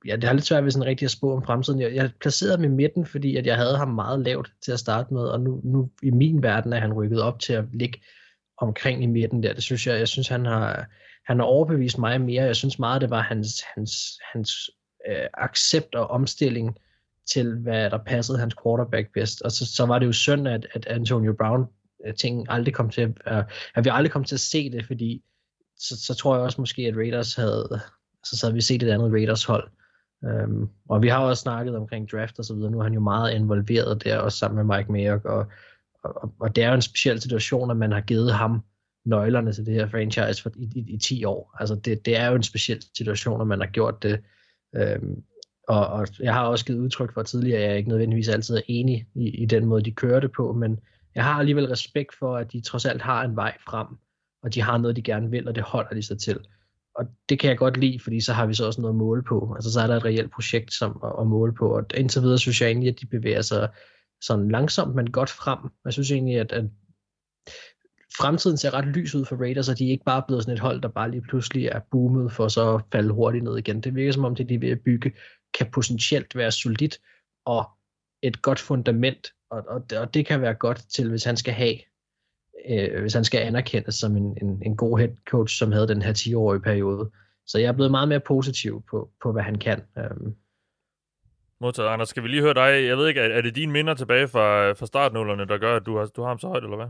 [0.07, 1.81] ja, det har lidt svært ved sådan rigtig at spå om fremtiden.
[1.81, 4.79] Jeg, jeg placerede ham i midten, fordi at jeg havde ham meget lavt til at
[4.79, 8.01] starte med, og nu, nu i min verden er han rykket op til at ligge
[8.59, 9.53] omkring i midten der.
[9.53, 10.87] Det synes jeg, jeg synes han har,
[11.27, 12.45] han har overbevist mig mere.
[12.45, 14.71] Jeg synes meget, det var hans, hans, hans
[15.09, 16.79] øh, accept og omstilling
[17.33, 19.43] til, hvad der passede hans quarterback bedst.
[19.43, 21.67] Og så, så var det jo synd, at, at Antonio Brown
[22.07, 23.45] øh, ting aldrig kom til at, øh,
[23.75, 25.23] at vi aldrig kom til at se det, fordi
[25.77, 27.81] så, så tror jeg også måske, at Raiders havde,
[28.25, 29.71] så, så havde vi set et andet Raiders hold.
[30.23, 32.71] Um, og vi har også snakket omkring draft og så videre.
[32.71, 35.47] Nu er han jo meget involveret der, også sammen med Mike Mayock, og,
[36.05, 38.63] og, og det er jo en speciel situation, at man har givet ham
[39.05, 41.57] nøglerne til det her franchise for, i, i, i 10 år.
[41.61, 44.21] Altså det, det er jo en speciel situation, at man har gjort det.
[44.77, 45.23] Øhm,
[45.69, 48.61] og, og jeg har også givet udtryk for tidligere, at jeg ikke nødvendigvis altid er
[48.67, 50.81] enig i, i den måde, de kører det på, men
[51.15, 53.87] jeg har alligevel respekt for, at de trods alt har en vej frem,
[54.43, 56.41] og de har noget, de gerne vil, og det holder de sig til.
[56.95, 59.23] Og det kan jeg godt lide, fordi så har vi så også noget at måle
[59.23, 59.53] på.
[59.55, 62.39] Altså så er der et reelt projekt som at, at måle på, og indtil videre
[62.39, 63.69] synes jeg egentlig, at de bevæger sig
[64.21, 65.59] sådan langsomt, men godt frem.
[65.85, 66.65] Jeg synes egentlig, at, at
[68.17, 70.61] fremtiden ser ret lys ud for Raiders, og de er ikke bare blevet sådan et
[70.61, 73.81] hold, der bare lige pludselig er boomet for så at falde hurtigt ned igen.
[73.81, 75.13] Det virker som om, det de er ved at bygge,
[75.59, 77.01] kan potentielt være solidt
[77.45, 77.71] og
[78.23, 81.77] et godt fundament, og, og, og det kan være godt til, hvis han skal have,
[82.69, 86.03] øh, hvis han skal anerkendes som en, en, en god head coach, som havde den
[86.03, 87.11] her 10-årige periode.
[87.47, 89.83] Så jeg er blevet meget mere positiv på, på hvad han kan.
[89.99, 90.35] Øhm.
[91.61, 92.09] Modtaget, Anders.
[92.09, 92.87] Skal vi lige høre dig?
[92.87, 95.87] Jeg ved ikke, er, er det dine minder tilbage fra, fra startnullerne, der gør, at
[95.87, 96.89] du har, du har ham så højt, eller hvad?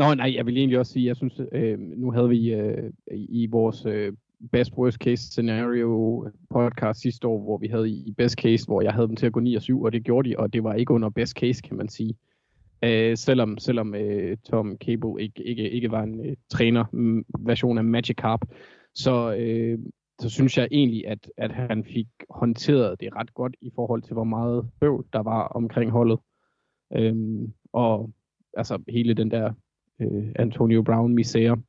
[0.00, 3.46] Nå, nej, jeg vil egentlig også sige, jeg synes, øh, nu havde vi øh, i
[3.46, 4.12] vores øh,
[4.52, 8.92] best worst case scenario podcast sidste år, hvor vi havde i best case, hvor jeg
[8.92, 10.74] havde dem til at gå 9 og 7, og det gjorde de, og det var
[10.74, 12.14] ikke under best case, kan man sige.
[12.84, 16.84] Øh, selvom selvom øh, Tom Cable ikke, ikke, ikke var en øh, træner
[17.38, 18.40] version af Magic Carp,
[18.94, 19.78] så, øh,
[20.20, 24.12] så synes jeg egentlig, at, at han fik håndteret det ret godt i forhold til,
[24.12, 26.18] hvor meget bøvl der var omkring holdet.
[26.96, 27.14] Øh,
[27.72, 28.10] og
[28.56, 29.52] altså hele den der
[30.00, 31.62] øh, Antonio Brown misære,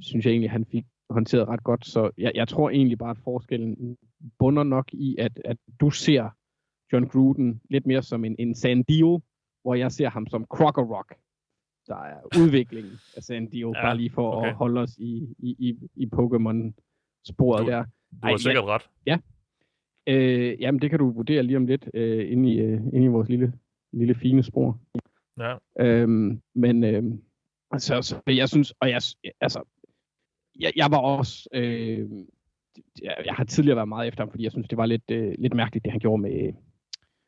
[0.00, 1.86] synes jeg egentlig, han fik håndteret ret godt.
[1.86, 3.96] Så jeg, jeg tror egentlig bare, at forskellen
[4.38, 6.30] bunder nok i, at, at du ser
[6.92, 9.20] John Gruden lidt mere som en, en Sandio,
[9.62, 11.14] hvor jeg ser ham som Crocker Rock.
[11.86, 14.48] Der er udvikling af Sandio, ja, bare lige for okay.
[14.48, 17.84] at holde os i, i, i, i Pokémon-sporet der.
[17.84, 18.90] Du har Ej, sikkert ja, ret.
[19.06, 19.18] Ja.
[20.06, 23.08] Øh, jamen, det kan du vurdere lige om lidt øh, inde, i, øh, inde i
[23.08, 23.52] vores lille,
[23.92, 24.80] lille fine spor.
[25.38, 25.56] Ja.
[25.80, 27.22] Øhm, men øhm,
[27.70, 29.00] altså, så jeg synes, og jeg,
[29.40, 29.62] altså,
[30.60, 32.10] jeg, jeg var også, øh,
[33.02, 35.34] jeg, jeg har tidligere været meget efter ham, fordi jeg synes, det var lidt, øh,
[35.38, 36.52] lidt mærkeligt, det han gjorde med,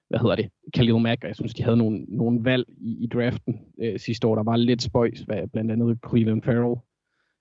[0.08, 3.06] hvad hedder det, Khalil Mack, og jeg synes, de havde nogle, nogle valg i, i
[3.06, 6.80] draften øh, sidste år, der var lidt spøjs, hvad, blandt andet Cleveland Farrell.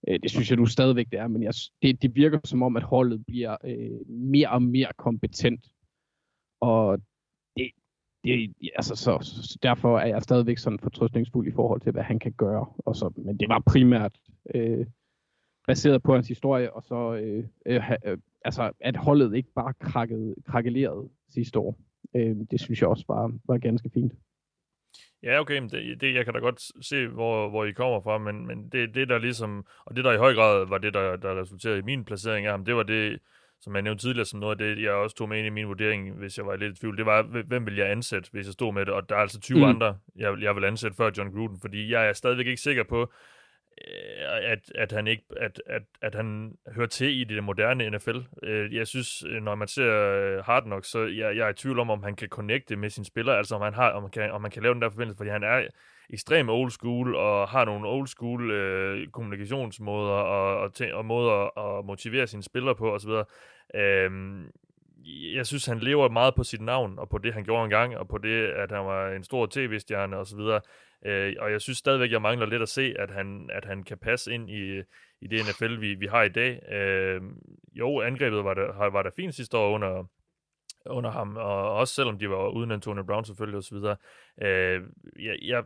[0.08, 2.76] Øh, det synes jeg nu stadigvæk, det er, men jeg, det, det virker som om,
[2.76, 5.66] at holdet bliver øh, mere og mere kompetent,
[6.62, 7.00] og
[8.26, 12.20] det, altså, så, så derfor er jeg stadigvæk sådan fortrøstningsfuld i forhold til, hvad han
[12.20, 12.66] kan gøre.
[12.78, 14.16] Og så, men det var primært
[14.56, 14.86] øh,
[15.68, 20.36] baseret på hans historie, og så øh, øh, øh, altså, at holdet ikke bare krakkede,
[20.46, 21.78] krakkelerede sidste år.
[22.16, 24.14] Øh, det synes jeg også var, var ganske fint.
[25.24, 28.18] Ja, okay, men det, det, jeg kan da godt se, hvor, hvor I kommer fra,
[28.18, 31.16] men, men det, det der ligesom, og det der i høj grad var det, der,
[31.16, 33.20] der resulterede i min placering af ham, det var det,
[33.66, 35.68] som jeg nævnte tidligere, som noget af det, jeg også tog med ind i min
[35.68, 38.54] vurdering, hvis jeg var lidt i tvivl, det var, hvem vil jeg ansætte, hvis jeg
[38.54, 39.64] stod med det, og der er altså 20 mm.
[39.64, 43.12] andre, jeg, jeg vil ansætte før John Gruden, fordi jeg er stadigvæk ikke sikker på,
[43.88, 48.18] Øh, at, at han ikke at, at, at han hører til i det moderne NFL.
[48.44, 51.90] Øh, jeg synes, når man ser Hard Knocks, så jeg, jeg er i tvivl om,
[51.90, 54.42] om han kan connecte med sine spillere, altså om han, har, om man kan, om
[54.42, 55.68] man kan lave den der forbindelse, fordi han er
[56.10, 61.58] ekstrem old school og har nogle old school øh, kommunikationsmåder og, og, og, og måder
[61.60, 63.12] at motivere sine spillere på osv.
[63.76, 64.52] Øhm,
[65.34, 68.08] jeg synes, han lever meget på sit navn, og på det, han gjorde engang, og
[68.08, 70.40] på det, at han var en stor tv-stjerne osv.
[71.06, 73.98] Øh, og jeg synes stadigvæk, jeg mangler lidt at se, at han, at han kan
[73.98, 74.80] passe ind i,
[75.22, 76.74] i det NFL, vi, vi har i dag.
[76.74, 77.22] Øh,
[77.74, 80.04] jo, angrebet var der, var der fint sidste år under,
[80.86, 83.78] under ham, og også selvom de var uden Antonio Brown selvfølgelig osv.
[84.48, 84.82] Øh,
[85.20, 85.64] jeg, jeg,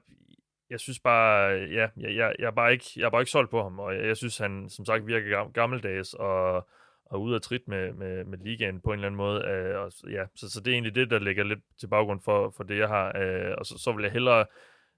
[0.69, 3.51] jeg synes bare, ja, jeg, jeg, jeg, er bare ikke, jeg er bare ikke solgt
[3.51, 6.67] på ham, og jeg, jeg synes, han som sagt virker gammeldags, og
[7.09, 9.45] og ude af trit med, med, med ligaen på en eller anden måde.
[9.45, 12.53] Øh, og, ja, så, så det er egentlig det, der ligger lidt til baggrund for,
[12.57, 13.17] for det, jeg har.
[13.17, 14.45] Øh, og så, så vil jeg hellere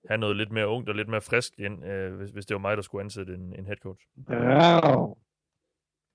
[0.07, 2.61] have noget lidt mere ungt og lidt mere frisk ind, øh, hvis, hvis det var
[2.61, 4.06] mig, der skulle ansætte en, en head coach.
[4.30, 5.18] Wow.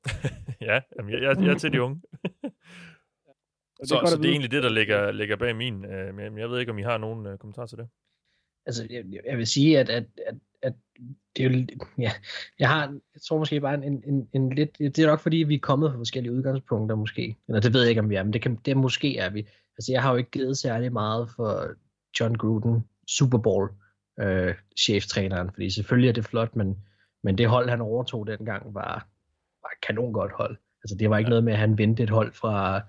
[0.68, 2.02] ja, jamen, jeg, jeg, jeg er til de unge.
[3.82, 5.84] så, så, så det er egentlig det, der ligger, ligger bag min.
[5.84, 7.88] Øh, men jeg ved ikke, om I har nogen øh, kommentar til det.
[8.66, 10.72] Altså, jeg, jeg vil sige, at, at, at, at
[11.36, 11.66] det er jo,
[11.98, 12.12] ja,
[12.58, 12.82] jeg har,
[13.14, 15.58] jeg tror måske bare en, en, en, en lidt, det er nok fordi, vi er
[15.58, 18.42] kommet fra forskellige udgangspunkter måske, eller det ved jeg ikke, om vi er, men det,
[18.42, 19.38] kan, det måske er vi.
[19.78, 21.68] Altså, jeg har jo ikke givet særlig meget for
[22.20, 23.70] John Gruden, Super Bowl
[24.20, 26.76] øh, cheftræneren, fordi selvfølgelig er det flot, men,
[27.22, 29.08] men det hold, han overtog dengang, var,
[29.62, 30.56] var et kanon godt hold.
[30.84, 31.30] Altså, det var ikke ja.
[31.30, 32.82] noget med, at han vendte et hold fra,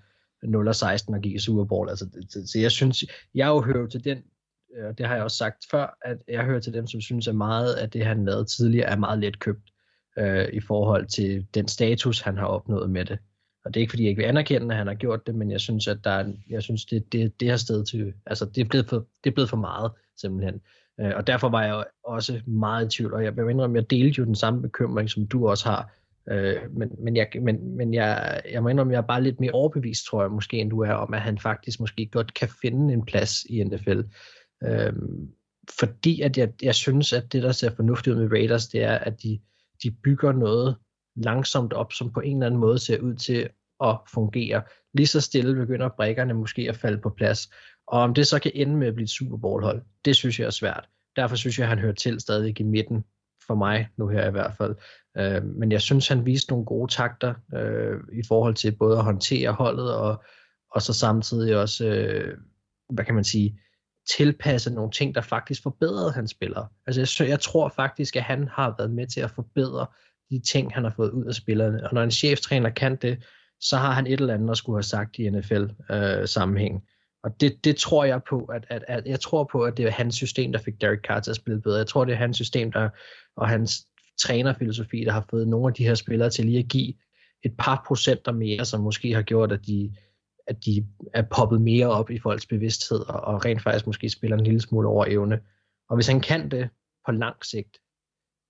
[0.43, 1.89] 0 16 og gik i Super Bowl.
[1.89, 3.05] Altså, det, så jeg synes,
[3.35, 4.23] jeg jo hører til den,
[4.87, 7.35] og det har jeg også sagt før, at jeg hører til dem, som synes, at
[7.35, 9.69] meget af det, han lavede tidligere, er meget let købt
[10.17, 13.19] øh, i forhold til den status, han har opnået med det.
[13.65, 15.51] Og det er ikke, fordi jeg ikke vil anerkende, at han har gjort det, men
[15.51, 18.61] jeg synes, at der er, jeg synes, det, det, det her sted til, altså det
[18.61, 20.61] er blevet for, det er blevet for meget, simpelthen.
[20.99, 23.89] Øh, og derfor var jeg også meget i tvivl, og jeg vil indrømme, at jeg
[23.89, 25.91] delte jo den samme bekymring, som du også har.
[26.29, 29.39] Øh, men, men, jeg, men, men jeg, jeg må indrømme, at jeg er bare lidt
[29.39, 32.49] mere overbevist, tror jeg, måske end du er, om at han faktisk måske godt kan
[32.61, 34.01] finde en plads i NFL.
[34.63, 34.93] Øh,
[35.79, 38.97] fordi at jeg, jeg synes, at det, der ser fornuftigt ud med Raiders, det er,
[38.97, 39.39] at de,
[39.83, 40.75] de bygger noget
[41.15, 43.49] langsomt op, som på en eller anden måde ser ud til
[43.83, 44.61] at fungere.
[44.93, 47.49] Lige så stille begynder brækkerne måske at falde på plads.
[47.87, 50.39] Og om det så kan ende med at blive et Super Bowl hold, det synes
[50.39, 50.89] jeg er svært.
[51.15, 53.03] Derfor synes jeg, at han hører til stadig i midten,
[53.47, 54.75] for mig nu her i hvert fald.
[55.17, 59.03] Øh, men jeg synes, han viste nogle gode takter øh, i forhold til både at
[59.03, 60.23] håndtere holdet, og,
[60.71, 62.37] og så samtidig også, øh,
[62.89, 63.59] hvad kan man sige,
[64.15, 66.67] tilpasset nogle ting, der faktisk forbedrede hans spillere.
[66.87, 69.85] Altså jeg, jeg tror faktisk, at han har været med til at forbedre
[70.29, 71.87] de ting, han har fået ud af spillerne.
[71.87, 73.23] Og når en cheftræner kan det,
[73.59, 76.75] så har han et eller andet at skulle have sagt i NFL-sammenhæng.
[76.75, 76.81] Øh,
[77.23, 79.91] og det, det tror jeg på, at, at, at jeg tror på, at det er
[79.91, 81.77] hans system, der fik Derek Carr til at spille bedre.
[81.77, 82.89] Jeg tror, det er hans system, der,
[83.37, 83.87] og hans
[84.21, 86.93] trænerfilosofi, der har fået nogle af de her spillere til lige at give
[87.43, 89.95] et par procenter mere, som måske har gjort, at de,
[90.47, 94.37] at de er poppet mere op i folks bevidsthed, og, og rent faktisk måske spiller
[94.37, 95.39] en lille smule over evne.
[95.89, 96.69] Og hvis han kan det
[97.05, 97.77] på lang sigt,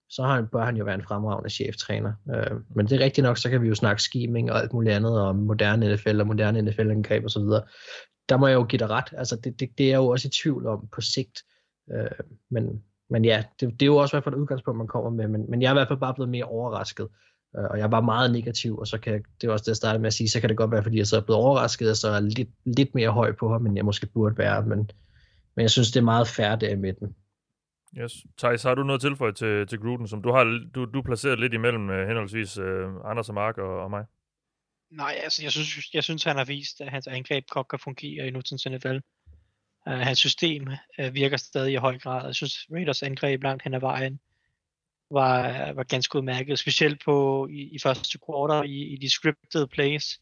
[0.10, 2.14] så har han, bør han jo være en fremragende cheftræner.
[2.36, 4.96] Øh, men det er rigtigt nok, så kan vi jo snakke scheming og alt muligt
[4.96, 7.42] andet, og moderne NFL og moderne NFL-angreb osv.
[8.30, 9.14] Der må jeg jo give dig ret.
[9.18, 11.44] Altså, det, det, det er jeg jo også i tvivl om på sigt.
[11.92, 14.88] Øh, men, men ja, det, det er jo også i hvert fald et udgangspunkt, man
[14.88, 15.28] kommer med.
[15.28, 17.08] Men, men jeg er i hvert fald bare blevet mere overrasket.
[17.58, 20.02] Øh, og jeg var meget negativ, og så kan det er også det, jeg startede
[20.02, 21.98] med at sige, så kan det godt være, fordi jeg så er blevet overrasket, og
[21.98, 24.66] så er lidt, lidt mere høj på ham, end jeg måske burde være.
[24.66, 24.78] Men,
[25.56, 27.16] men jeg synes, det er meget færdigt der i midten.
[27.98, 28.14] Yes.
[28.38, 31.54] Thijs, har du noget tilføje til, til Gruden, som du har du, du placeret lidt
[31.54, 32.66] imellem uh, henholdsvis uh,
[33.06, 34.06] Anders og Mark og, og mig?
[34.92, 38.28] Nej, altså jeg synes, jeg synes, han har vist, at hans angreb godt kan fungere
[38.28, 38.98] i nutidens NFL.
[39.88, 40.68] Uh, hans system
[41.00, 42.26] uh, virker stadig i høj grad.
[42.26, 44.20] Jeg synes, Raiders angreb langt hen ad vejen
[45.12, 50.20] var, var ganske udmærket, specielt på i, i første quarter i, i de scripted plays,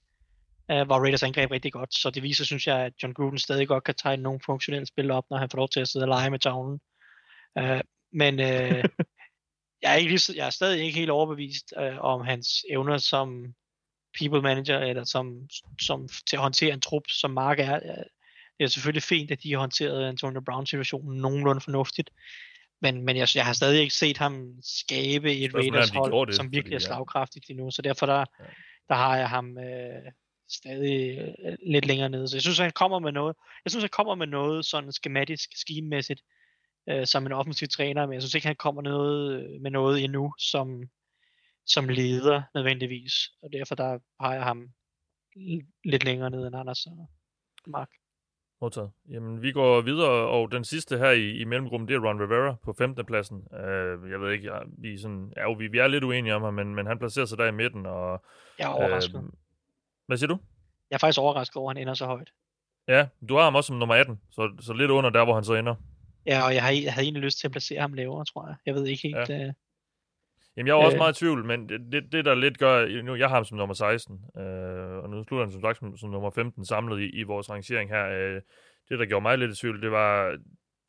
[0.72, 1.96] uh, var Raiders angreb rigtig godt.
[1.96, 5.12] Så det viser, synes jeg, at John Gruden stadig godt kan tegne nogle funktionelle spil
[5.12, 6.80] op, når han får lov til at sidde og lege med tavlen.
[7.60, 7.80] Uh,
[8.14, 8.84] men uh,
[9.82, 13.54] jeg, er ikke lige, jeg er stadig ikke helt overbevist uh, om hans evner som
[14.20, 15.50] people manager, eller som,
[15.82, 17.80] som til at håndtere en trup, som Mark er.
[18.58, 22.10] Det er selvfølgelig fint, at de har håndteret Antonio Brown-situationen nogenlunde fornuftigt,
[22.82, 26.52] men, men jeg, jeg har stadig ikke set ham skabe et Raiders hold, det, som
[26.52, 28.46] virkelig fordi, er slagkraftigt endnu, så derfor der, ja.
[28.90, 30.12] der har jeg ham øh,
[30.50, 32.28] stadig øh, lidt længere nede.
[32.28, 33.36] Så jeg synes, han kommer med noget,
[33.66, 36.22] jeg synes, han kommer med noget sådan skematisk, skimemæssigt,
[36.90, 40.34] øh, som en offensiv træner, men jeg synes ikke, han kommer noget, med noget endnu,
[40.40, 40.84] som,
[41.66, 44.70] som leder nødvendigvis, og derfor der har jeg ham
[45.84, 47.10] lidt længere ned end Anders og
[47.68, 47.90] Mark.
[48.66, 48.92] Modtaget.
[49.10, 52.56] Jamen, vi går videre, og den sidste her i, i mellemgruppen, det er Ron Rivera
[52.64, 53.06] på 15.
[53.06, 53.38] pladsen.
[53.38, 56.42] Uh, jeg ved ikke, ja, vi, er sådan, ja, vi, vi er lidt uenige om
[56.42, 57.86] ham, men, men han placerer sig der i midten.
[57.86, 58.24] Og,
[58.60, 59.16] jeg er overrasket.
[59.16, 59.30] Uh,
[60.08, 60.38] hvad siger du?
[60.90, 62.32] Jeg er faktisk overrasket over, at han ender så højt.
[62.88, 65.44] Ja, du har ham også som nummer 18, så, så lidt under der, hvor han
[65.44, 65.76] så ender.
[66.26, 68.56] Ja, og jeg, har, jeg havde egentlig lyst til at placere ham lavere, tror jeg.
[68.66, 69.30] Jeg ved ikke helt...
[69.30, 69.48] Ja.
[69.48, 69.54] Uh...
[70.58, 71.00] Jamen, jeg er også øh...
[71.00, 73.02] meget i tvivl, men det, det, der lidt gør...
[73.04, 74.44] Nu, jeg har ham som nummer 16, øh,
[75.04, 77.90] og nu slutter han som sagt som, som nummer 15 samlet i, i vores rangering
[77.90, 78.06] her.
[78.10, 78.42] Øh,
[78.90, 80.38] det, der gjorde mig lidt i tvivl, det var,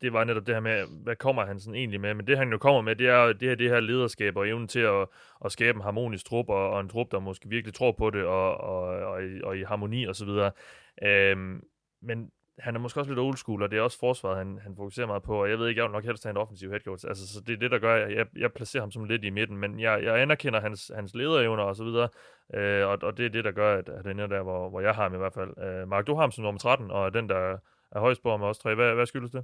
[0.01, 2.13] det var netop det her med, hvad kommer han sådan egentlig med?
[2.13, 4.67] Men det, han jo kommer med, det er det her, det her lederskab og evnen
[4.67, 5.07] til at,
[5.45, 8.23] at skabe en harmonisk trup, og, og en trup, der måske virkelig tror på det,
[8.23, 10.51] og, og, og, i, og i harmoni og så videre.
[11.03, 11.63] Øhm,
[12.01, 14.75] men han er måske også lidt old school, og det er også forsvaret, han, han
[14.75, 16.79] fokuserer meget på, og jeg ved ikke, jeg vil nok helst have en offensiv head
[16.79, 17.05] coach.
[17.07, 19.29] Altså, så det er det, der gør, at jeg, jeg placerer ham som lidt i
[19.29, 22.09] midten, men jeg, jeg anerkender hans, hans lederevner og så videre,
[22.53, 24.81] øh, og, og det er det, der gør, at, at han er der, hvor, hvor
[24.81, 25.49] jeg har ham i hvert fald.
[25.63, 27.57] Øh, Mark, du har ham som nummer 13, og den, der
[27.91, 28.75] er højst på med os tre.
[28.75, 29.43] Hvad, hvad skyldes det?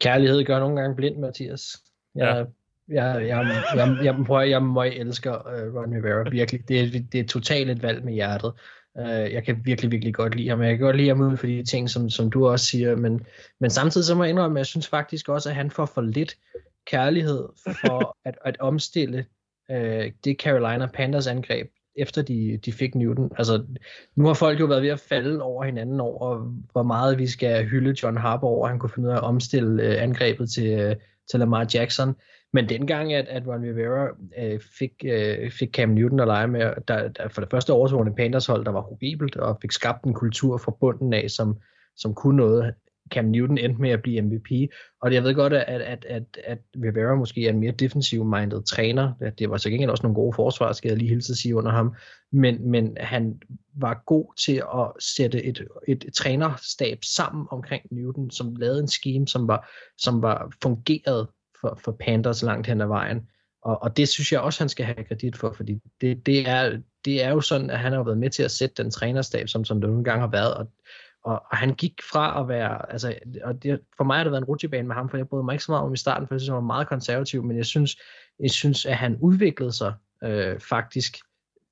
[0.00, 1.76] Kærlighed gør nogle gange blind, Mathias.
[2.14, 2.46] Jeg,
[2.88, 3.02] ja.
[3.02, 6.68] jeg, jeg, jeg, jeg, prøver, jeg må elsker uh, Ron Rivera, virkelig.
[6.68, 8.52] Det er, det er totalt et valg med hjertet.
[9.00, 10.62] Uh, jeg kan virkelig, virkelig godt lide ham.
[10.62, 13.26] Jeg kan godt lide ham ud for de ting, som, som du også siger, men,
[13.60, 16.00] men samtidig så må jeg indrømme, at jeg synes faktisk også, at han får for
[16.00, 16.36] lidt
[16.86, 19.26] kærlighed for at, at omstille
[19.68, 23.30] uh, det Carolina Panthers angreb efter de, de fik Newton.
[23.38, 23.64] Altså,
[24.16, 26.36] nu har folk jo været ved at falde over hinanden over,
[26.72, 29.82] hvor meget vi skal hylde John Harbaugh over, han kunne finde ud af at omstille
[29.82, 30.96] øh, angrebet til, øh,
[31.30, 32.14] til Lamar Jackson.
[32.52, 34.08] Men dengang, at, at Ron Rivera
[34.38, 38.06] øh, fik, øh, fik Cam Newton at lege med, der, der for det første overtog
[38.06, 41.56] en Panthers hold, der var horribelt, og fik skabt en kultur fra bunden af, som,
[41.96, 42.74] som kunne noget.
[43.10, 44.70] Cam Newton endte med at blive MVP,
[45.02, 49.12] og jeg ved godt, at, at, at, at Rivera måske er en mere defensive-minded træner.
[49.38, 51.70] Det var så gengæld også nogle gode forsvar, skal jeg lige hilse at sige under
[51.70, 51.94] ham,
[52.32, 53.40] men, men han
[53.76, 59.28] var god til at sætte et, et trænerstab sammen omkring Newton, som lavede en scheme,
[59.28, 61.28] som var, som var fungeret
[61.60, 63.28] for, for Panthers langt hen ad vejen.
[63.62, 66.78] Og, og det synes jeg også, han skal have kredit for, fordi det, det, er,
[67.04, 69.64] det er jo sådan, at han har været med til at sætte den trænerstab, som,
[69.64, 70.70] som det nogle gange har været, og,
[71.24, 73.14] og, og han gik fra at være, altså,
[73.44, 75.52] og det, for mig har det været en rutsjebane med ham, for jeg brød mig
[75.52, 77.66] ikke så meget om i starten, for jeg synes, han var meget konservativ, men jeg
[77.66, 77.96] synes,
[78.40, 81.16] jeg synes at han udviklede sig øh, faktisk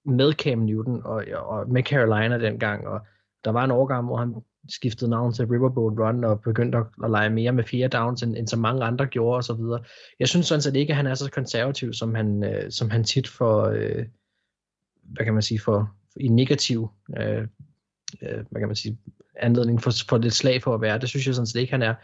[0.04, 3.00] med Cam Newton og, og med Carolina dengang, og
[3.44, 4.34] der var en overgang, hvor han
[4.68, 8.36] skiftede navn til Riverboat Run og begyndte at, at lege mere med fire downs, end,
[8.36, 9.84] end så mange andre gjorde osv.
[10.18, 13.04] Jeg synes sådan set ikke, at han er så konservativ, som han, øh, som han
[13.04, 14.06] tit får, øh,
[15.02, 16.88] hvad kan man sige, for, for i negativ
[17.18, 17.46] øh,
[18.22, 18.98] øh, hvad kan man sige,
[19.36, 20.98] anledning for, for lidt slag for at være.
[20.98, 21.94] Det synes jeg sådan set ikke, han er.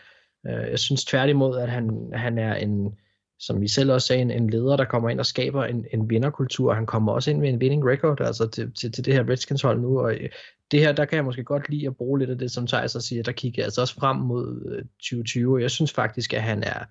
[0.46, 2.98] Øh, jeg synes tværtimod, at han, han er en,
[3.40, 6.10] som vi selv også sagde, en, en leder, der kommer ind og skaber en, en
[6.10, 6.74] vinderkultur.
[6.74, 9.62] Han kommer også ind med en winning record, altså til, til, til det her Redskins
[9.62, 10.28] hold nu, og øh,
[10.70, 12.96] det her, der kan jeg måske godt lide at bruge lidt af det, som Thijs
[13.00, 16.84] siger, der kigger altså også frem mod øh, 2020, jeg synes faktisk, at han er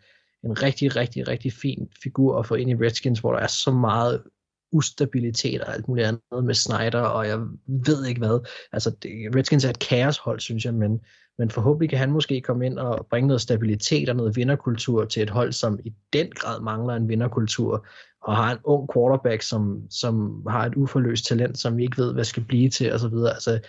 [0.44, 3.72] en rigtig, rigtig, rigtig fin figur at få ind i Redskins, hvor der er så
[3.72, 4.24] meget
[4.72, 8.48] ustabilitet og alt muligt andet med Snyder, og jeg ved ikke hvad.
[8.72, 11.00] Altså, det, Redskins er et kaoshold, synes jeg, men,
[11.38, 15.24] men forhåbentlig kan han måske komme ind og bringe noget stabilitet og noget vinderkultur til
[15.24, 17.88] et hold, som i den grad mangler en vinderkultur,
[18.22, 22.14] og har en ung quarterback, som, som har et uforløst talent, som vi ikke ved,
[22.14, 23.14] hvad skal blive til, osv.
[23.14, 23.60] Altså,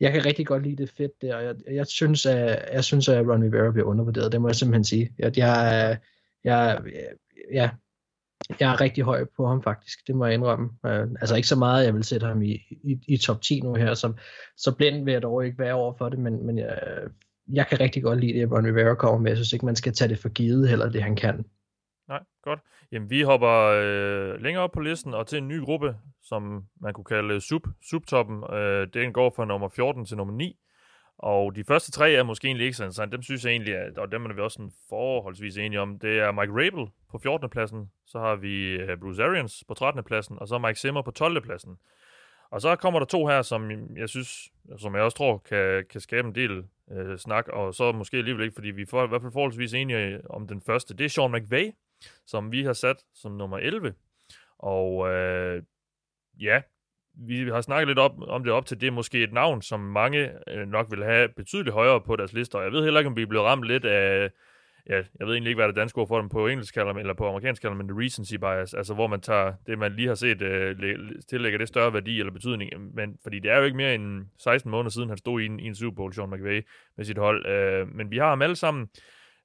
[0.00, 3.08] jeg kan rigtig godt lide det fedt der, og jeg, jeg, synes, at, jeg synes,
[3.08, 5.14] at Ron Rivera bliver undervurderet, det må jeg simpelthen sige.
[5.18, 5.98] Jeg, jeg,
[6.44, 6.82] jeg,
[7.52, 7.70] ja,
[8.60, 10.70] jeg er rigtig høj på ham faktisk, det må jeg indrømme.
[10.86, 13.74] Øh, altså ikke så meget, jeg vil sætte ham i, i, i top 10 nu
[13.74, 14.12] her, så,
[14.56, 16.78] så blind vil jeg dog ikke være over for det, men, men jeg,
[17.52, 19.30] jeg kan rigtig godt lide det, at Ron Rivera kommer med.
[19.30, 21.44] Jeg synes ikke, man skal tage det for givet heller, det han kan.
[22.08, 22.60] Nej, godt.
[22.92, 26.92] Jamen, vi hopper øh, længere op på listen og til en ny gruppe, som man
[26.92, 28.54] kunne kalde sub, subtoppen.
[28.54, 30.56] Øh, den går fra nummer 14 til nummer 9.
[31.18, 33.12] Og de første tre er måske egentlig ikke så interessant.
[33.12, 35.98] Dem synes jeg egentlig, at, og dem er vi også sådan forholdsvis enige om.
[35.98, 37.50] Det er Mike Rabel på 14.
[37.50, 37.90] pladsen.
[38.06, 40.04] Så har vi øh, Bruce Arians på 13.
[40.04, 40.38] pladsen.
[40.38, 41.42] Og så Mike Zimmer på 12.
[41.42, 41.78] pladsen.
[42.50, 46.00] Og så kommer der to her, som jeg synes, som jeg også tror, kan, kan
[46.00, 49.22] skabe en del øh, snak, og så måske alligevel ikke, fordi vi er i hvert
[49.22, 50.96] fald forholdsvis enige om den første.
[50.96, 51.72] Det er Sean McVay,
[52.26, 53.94] som vi har sat som nummer 11.
[54.58, 55.62] Og øh,
[56.40, 56.62] ja,
[57.26, 59.80] vi har snakket lidt op, om det op til, det er måske et navn, som
[59.80, 62.60] mange øh, nok vil have betydeligt højere på deres lister.
[62.60, 64.30] Jeg ved heller ikke, om vi er blevet ramt lidt af,
[64.88, 67.14] ja, jeg ved egentlig ikke, hvad det danske ord for dem på engelsk kalder eller
[67.14, 70.14] på amerikansk kalder men the recency bias, altså hvor man tager det, man lige har
[70.14, 70.76] set, øh,
[71.30, 72.94] tillægger det større værdi eller betydning.
[72.94, 75.60] Men, fordi det er jo ikke mere end 16 måneder siden, han stod i en,
[75.60, 76.62] i en Super Bowl, Sean McVay,
[76.96, 77.46] med sit hold.
[77.46, 78.88] Øh, men vi har ham alle sammen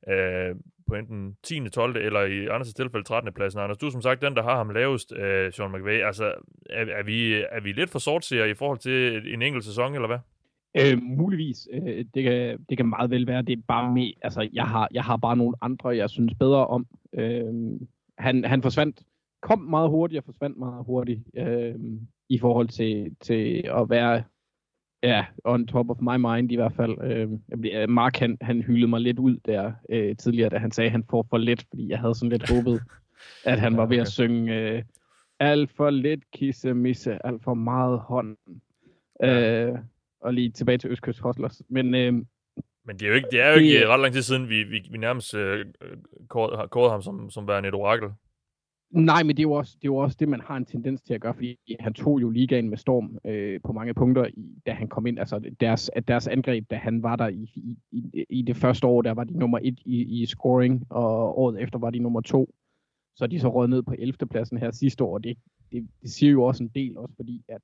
[0.10, 0.56] øh,
[0.94, 1.96] på enten 10., 12.
[1.96, 3.34] eller i andre tilfælde 13.
[3.34, 3.62] pladsen.
[3.62, 6.02] Anders, du er som sagt den, der har ham lavest, øh, Sean McVay.
[6.02, 6.26] Altså,
[6.70, 10.08] er, er, vi, er vi lidt for sortseere i forhold til en enkelt sæson, eller
[10.08, 10.20] hvad?
[10.78, 11.68] Øh, muligvis.
[11.74, 13.42] Øh, det, kan, det kan meget vel være.
[13.42, 16.68] Det er bare med, altså, jeg har, jeg har bare nogle andre, jeg synes bedre
[16.68, 16.88] om.
[17.14, 17.54] Øh,
[18.18, 19.02] han, han forsvandt,
[19.42, 21.76] kom meget hurtigt og forsvandt meget hurtigt øh,
[22.30, 24.24] i forhold til, til at være
[25.04, 26.98] Ja, on top of my mind i hvert fald.
[27.04, 30.92] Øh, Mark, han, han hyldede mig lidt ud der øh, tidligere, da han sagde, at
[30.92, 32.82] han får for let, fordi jeg havde sådan lidt håbet,
[33.52, 34.84] at han var ved at synge øh,
[35.40, 38.38] alt for lidt kisse misse, alt for meget hånd.
[39.20, 39.66] Ja.
[39.66, 39.80] Øh,
[40.22, 41.62] og lige tilbage til Østkyst Hustlers.
[41.70, 42.14] Men, øh,
[42.86, 44.64] men det er jo ikke, det er jo ikke det, ret lang tid siden, vi,
[44.64, 45.66] vi, vi nærmest øh,
[46.70, 48.10] kårede ham som, som værende et orakel.
[48.94, 51.02] Nej, men det er, jo også, det er jo også det, man har en tendens
[51.02, 54.62] til at gøre, fordi han tog jo ligaen med storm øh, på mange punkter, i,
[54.66, 55.20] da han kom ind.
[55.20, 57.52] Altså deres, deres angreb, da han var der i,
[57.92, 61.62] i, i, det første år, der var de nummer et i, i scoring, og året
[61.62, 62.56] efter var de nummer to.
[63.16, 64.14] Så de så røget ned på 11.
[64.32, 65.38] pladsen her sidste år, og det,
[65.72, 67.62] det, det siger jo også en del, også fordi at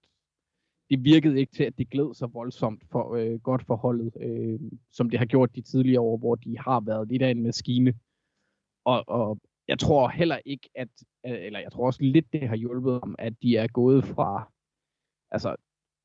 [0.90, 4.60] det virkede ikke til, at det gled så voldsomt for, øh, godt for holdet, øh,
[4.92, 7.94] som det har gjort de tidligere år, hvor de har været lidt af en maskine.
[8.86, 9.40] Og, og
[9.70, 10.88] jeg tror heller ikke, at,
[11.26, 14.52] øh, eller jeg tror også lidt, det har hjulpet om, at de er gået fra,
[15.32, 15.56] altså,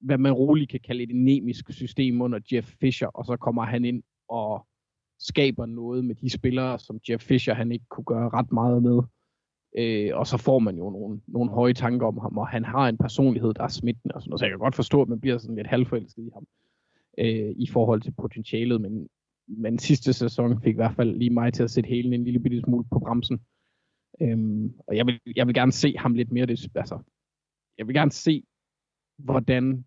[0.01, 3.85] hvad man roligt kan kalde et anemisk system under Jeff Fisher, og så kommer han
[3.85, 4.66] ind og
[5.19, 9.03] skaber noget med de spillere, som Jeff Fisher han ikke kunne gøre ret meget med.
[9.78, 12.89] Øh, og så får man jo nogle, nogle høje tanker om ham, og han har
[12.89, 15.20] en personlighed, der er smittende og sådan noget, så jeg kan godt forstå, at man
[15.20, 16.47] bliver sådan lidt halvforelsket i ham
[17.19, 19.09] øh, i forhold til potentialet, men,
[19.47, 22.41] men sidste sæson fik i hvert fald lige mig til at sætte hele en lille
[22.41, 23.41] bitte smule på bremsen.
[24.20, 26.47] Øhm, og jeg vil, jeg vil gerne se ham lidt mere.
[26.47, 26.99] Det, altså,
[27.78, 28.45] jeg vil gerne se,
[29.19, 29.85] hvordan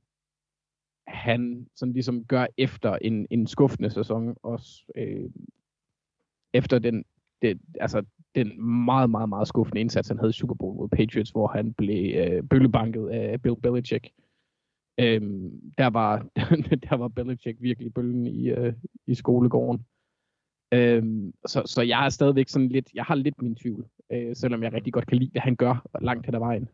[1.08, 5.30] han sådan ligesom gør efter en, en skuffende sæson, også øh,
[6.54, 7.06] efter den,
[7.42, 8.04] det, altså,
[8.36, 11.74] den meget, meget, meget skuffende indsats, han havde i Super Bowl mod Patriots, hvor han
[11.74, 14.10] blev øh, bøllebanket af Bill Belichick.
[15.00, 16.28] Øhm, der, var,
[16.90, 18.74] der var Belichick virkelig bøllen i, øh,
[19.08, 19.86] i skolegården.
[20.74, 24.64] Øhm, så, så jeg er stadigvæk sådan lidt, jeg har lidt min tvivl, øh, selvom
[24.64, 26.70] jeg rigtig godt kan lide, hvad han gør langt hen ad vejen.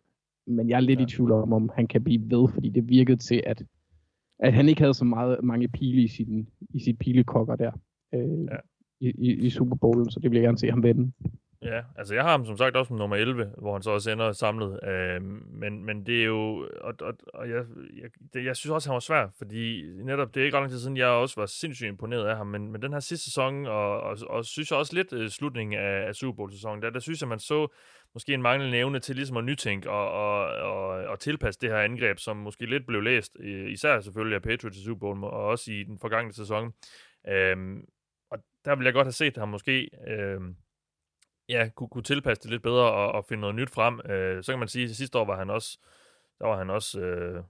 [0.47, 1.05] Men jeg er lidt ja.
[1.05, 3.63] i tvivl om, om han kan blive ved, fordi det virkede til, at,
[4.39, 7.71] at han ikke havde så meget, mange pile i, sin, i sit pilekokker der
[8.13, 8.57] øh, ja.
[8.99, 11.11] i, i, i Super Bowlen, så det vil jeg gerne se ham vende.
[11.63, 14.11] Ja, altså jeg har ham som sagt også som nummer 11, hvor han så også
[14.11, 14.79] ender samlet.
[14.83, 16.69] Øh, men, men det er jo...
[16.81, 17.65] Og, og, og jeg,
[18.01, 20.71] jeg, det, jeg synes også, han var svær, fordi netop det er ikke ret lang
[20.71, 22.47] tid siden, jeg også var sindssygt imponeret af ham.
[22.47, 25.79] Men, men den her sidste sæson, og, og, og synes jeg også lidt øh, slutningen
[25.79, 27.67] af, af Super Bowl-sæsonen, der, der synes jeg, man så
[28.13, 31.77] måske en manglende evne til ligesom at nytænke og, og, og, og tilpasse det her
[31.77, 33.35] angreb, som måske lidt blev læst,
[33.67, 36.73] især selvfølgelig af Patriots i Super Bowl, og også i den forgangne sæson.
[37.27, 37.57] Øh,
[38.31, 39.89] og der ville jeg godt have set ham måske...
[40.07, 40.39] Øh,
[41.53, 44.11] ja, kunne, kunne tilpasse det lidt bedre og, og finde noget nyt frem.
[44.11, 45.79] Øh, så kan man sige, at sidste år var han også,
[46.39, 47.43] der var han også øh,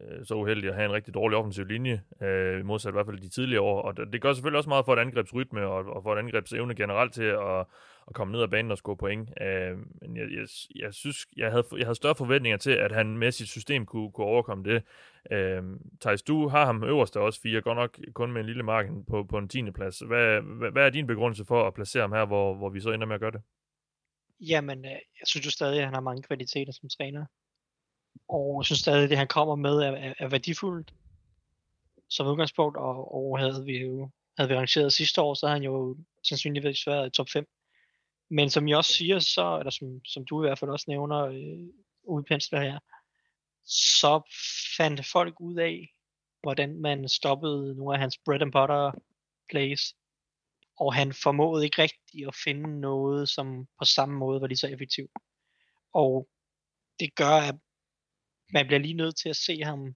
[0.00, 3.20] øh, så uheldig at have en rigtig dårlig offensiv linje, øh, modsat i hvert fald
[3.20, 3.82] de tidligere år.
[3.82, 6.74] Og det, det gør selvfølgelig også meget for et angrebsrytme og, og for et angrebsevne
[6.74, 7.66] generelt til at,
[8.08, 9.30] at komme ned ad banen og score point.
[9.40, 13.18] Øh, men jeg, jeg, jeg synes, jeg havde, jeg havde større forventninger til, at han
[13.18, 14.82] med sit system kunne, kunne overkomme det.
[15.30, 15.62] Øh,
[16.00, 19.24] Thijs, du har ham øverst også fire, godt nok kun med en lille marken på,
[19.24, 19.70] på en 10.
[19.70, 19.98] plads.
[19.98, 22.90] Hvad, hvad, hvad er din begrundelse for at placere ham her, hvor, hvor vi så
[22.90, 23.42] ender med at gøre det?
[24.40, 27.26] Jamen, øh, jeg synes jo stadig, at han har mange kvaliteter som træner.
[28.28, 30.94] Og jeg synes stadig, at det han kommer med er, er, er værdifuldt
[32.08, 35.64] som udgangspunkt, og, og havde vi jo havde vi arrangeret sidste år, så havde han
[35.64, 37.46] jo sandsynligvis været i top 5.
[38.36, 41.20] Men som jeg også siger, så, eller som, som du i hvert fald også nævner,
[41.24, 41.66] øh,
[42.04, 42.78] udpensler her,
[43.64, 44.22] så
[44.76, 45.94] fandt folk ud af,
[46.42, 48.92] hvordan man stoppede nogle af hans bread and butter
[49.50, 49.94] plays.
[50.76, 54.68] Og han formåede ikke rigtigt at finde noget, som på samme måde var lige så
[54.68, 55.10] effektivt.
[55.92, 56.28] Og
[57.00, 57.54] det gør, at
[58.52, 59.94] man bliver lige nødt til at se ham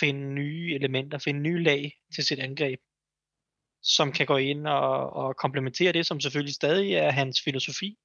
[0.00, 2.80] finde nye elementer, finde nye lag til sit angreb,
[3.82, 7.96] som kan gå ind og, og komplementere det, som selvfølgelig stadig er hans filosofi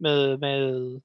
[0.00, 1.00] med, med,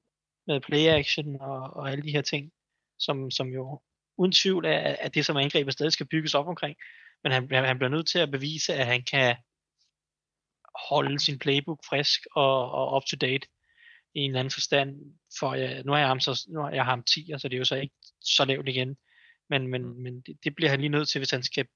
[0.46, 2.52] med play action og, og alle de her ting,
[2.98, 3.80] som, som jo
[4.18, 6.76] uden tvivl er, at det, som angrebet stadig skal bygges op omkring.
[7.22, 9.36] Men han, han bliver nødt til at bevise, at han kan
[10.88, 13.48] holde sin playbook frisk og, og up to date
[14.14, 14.96] i en eller anden forstand.
[15.38, 17.58] For ja, nu har jeg ham, så, nu har jeg ham 10, så det er
[17.58, 18.96] jo så ikke så lavt igen.
[19.50, 21.66] Men, men, men det, det bliver han lige nødt til, hvis han skal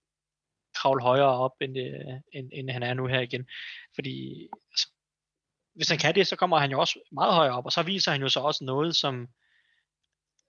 [0.81, 3.47] kravle højere op, end, det, end, end han er nu her igen.
[3.95, 4.89] Fordi altså,
[5.75, 8.13] hvis han kan det, så kommer han jo også meget højere op, og så viser
[8.13, 9.29] han jo så også noget, som,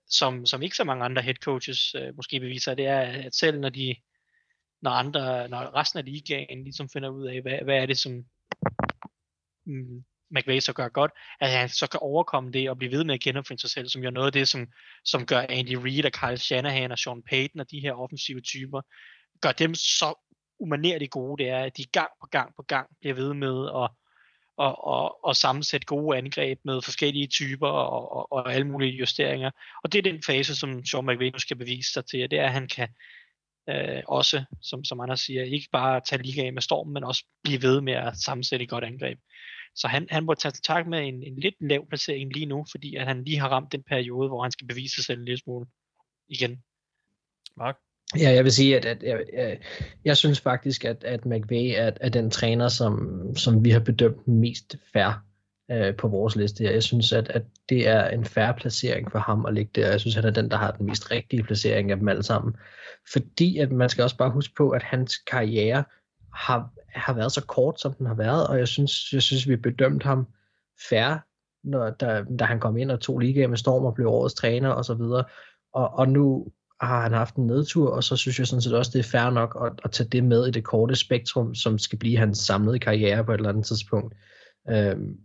[0.08, 3.60] som, som ikke så mange andre head coaches øh, måske beviser, det er, at selv
[3.60, 3.96] når de
[4.82, 8.12] når andre, når resten af ligaen ligesom finder ud af, hvad, hvad er det, som
[9.66, 13.14] mm, McVay så gør godt, at han så kan overkomme det og blive ved med
[13.14, 14.68] at genopfinde sig selv, som jo noget af det, som,
[15.06, 18.82] som gør Andy Reid og Kyle Shanahan og Sean Payton og de her offensive typer,
[19.42, 20.14] gør dem så
[20.60, 23.90] umanerligt gode, det er, at de gang på gang på gang bliver ved med at
[24.58, 29.52] og, og, og sammensætte gode angreb med forskellige typer og, og, og alle mulige justeringer.
[29.84, 32.46] Og det er den fase, som Sean McVay nu skal bevise sig til, det er,
[32.46, 32.90] at han kan
[33.70, 37.62] øh, også, som, som andre siger, ikke bare tage ligaen med stormen, men også blive
[37.62, 39.20] ved med at sammensætte et godt angreb.
[39.76, 42.96] Så han, han må tage tak med en, en lidt lav placering lige nu, fordi
[42.96, 45.40] at han lige har ramt den periode, hvor han skal bevise sig selv en lille
[45.40, 45.66] smule
[46.28, 46.64] igen.
[47.58, 47.78] Mark?
[48.20, 49.58] Ja, jeg vil sige, at, at jeg, jeg,
[50.06, 54.28] jeg synes faktisk, at, at McVay er, er den træner, som, som vi har bedømt
[54.28, 55.24] mest fair
[55.72, 56.64] øh, på vores liste.
[56.64, 59.90] Jeg synes, at, at det er en fair placering for ham at ligge der.
[59.90, 62.56] Jeg synes, han er den, der har den mest rigtige placering af dem alle sammen.
[63.14, 65.84] Fordi at man skal også bare huske på, at hans karriere
[66.34, 69.56] har, har været så kort, som den har været, og jeg synes, jeg synes vi
[69.56, 70.28] bedømte ham
[70.90, 71.18] fair,
[71.64, 74.70] når, da, da han kom ind og tog ligaen med Storm og blev årets træner
[74.70, 75.24] og så videre.
[75.74, 76.48] Og, og nu
[76.82, 79.30] har han haft en nedtur, og så synes jeg sådan set også, det er fair
[79.30, 82.80] nok at, at tage det med i det korte spektrum, som skal blive hans samlede
[82.80, 84.16] karriere på et eller andet tidspunkt.
[84.70, 85.18] Øhm,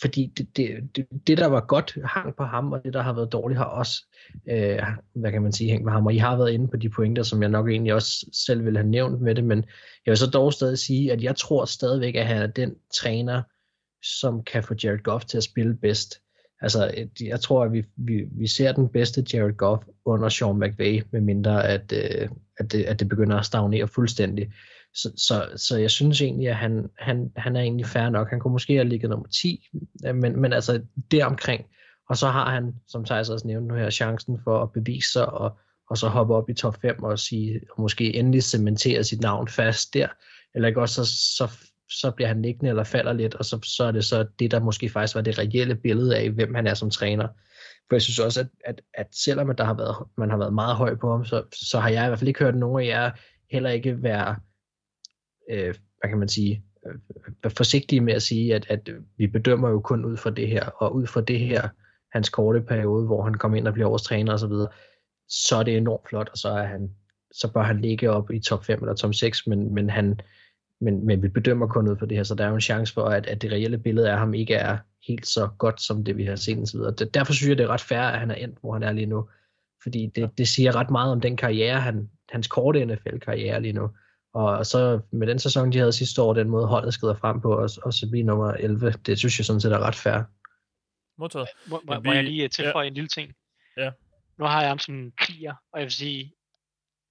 [0.00, 3.12] fordi det, det, det, det, der var godt, hang på ham, og det, der har
[3.12, 4.04] været dårligt, har også,
[4.50, 4.82] øh,
[5.14, 6.06] hvad kan man sige, hængt på ham.
[6.06, 8.78] Og I har været inde på de pointer, som jeg nok egentlig også selv ville
[8.78, 9.58] have nævnt med det, men
[10.06, 13.42] jeg vil så dog stadig sige, at jeg tror stadigvæk, at han er den træner,
[14.02, 16.20] som kan få Jared Goff til at spille bedst.
[16.60, 21.02] Altså, jeg tror, at vi, vi, vi ser den bedste Jared Goff under Sean McVay,
[21.10, 22.28] medmindre at, øh,
[22.58, 24.52] at, det, at det begynder at stagnere fuldstændig.
[24.94, 28.30] Så, så, så jeg synes egentlig, at han, han, han er egentlig fair nok.
[28.30, 29.68] Han kunne måske have ligget nummer 10,
[30.06, 31.66] øh, men, men altså deromkring.
[32.08, 35.26] Og så har han, som Thijs også nævnte nu her, chancen for at bevise sig
[35.32, 35.58] og,
[35.90, 39.48] og så hoppe op i top 5 og sige, og måske endelig cementere sit navn
[39.48, 40.08] fast der.
[40.54, 41.58] Eller ikke også, så, så,
[41.90, 44.60] så bliver han liggende eller falder lidt, og så, så er det så det, der
[44.60, 47.28] måske faktisk var det reelle billede af, hvem han er som træner.
[47.88, 50.54] For jeg synes også, at, at, at selvom at der har været, man har været
[50.54, 52.86] meget høj på ham, så, så har jeg i hvert fald ikke hørt nogen af
[52.88, 53.10] jer
[53.50, 54.36] heller ikke være,
[55.50, 56.64] øh, hvad kan man sige,
[57.44, 60.66] øh, forsigtige med at sige, at, at vi bedømmer jo kun ud fra det her,
[60.66, 61.68] og ud fra det her,
[62.12, 64.68] hans korte periode, hvor han kom ind og bliver årstræner træner og så videre,
[65.28, 66.90] så er det enormt flot, og så er han
[67.32, 70.20] så bør han ligge op i top 5 eller top 6, men, men han
[70.80, 72.94] men, men vi bedømmer kun ud fra det her, så der er jo en chance
[72.94, 76.16] for, at, at det reelle billede af ham ikke er helt så godt, som det
[76.16, 76.92] vi har set indtil videre.
[76.92, 79.06] Derfor synes jeg, det er ret fair, at han er endt, hvor han er lige
[79.06, 79.28] nu.
[79.82, 83.90] Fordi det, det siger ret meget om den karriere, han, hans korte NFL-karriere lige nu.
[84.34, 87.52] Og så med den sæson, de havde sidste år, den måde holdet skrider frem på,
[87.52, 90.22] og, og så blive nummer 11, det synes jeg sådan set er ret fair.
[91.18, 91.48] Modtaget.
[91.66, 93.32] Må, må, må jeg lige øh, tilføje en lille ting?
[93.76, 93.90] Ja.
[94.38, 96.32] Nu har jeg ham som tier, og jeg vil sige,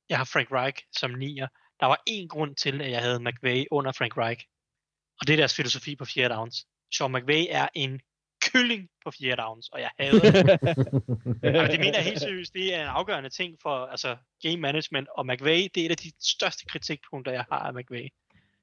[0.10, 1.48] jeg har Frank Reich som nier.
[1.80, 4.46] Der var én grund til, at jeg havde McVay under Frank Reich,
[5.22, 6.66] og det er deres filosofi på fjerde downs.
[6.94, 8.02] Sean McVay er en
[8.42, 10.46] kylling på fjerde downs, og jeg hader det.
[11.44, 12.54] Jamen, det mener jeg helt seriøst.
[12.54, 15.98] Det er en afgørende ting for altså, game management, og McVay, det er et af
[15.98, 18.08] de største kritikpunkter, jeg har af McVay.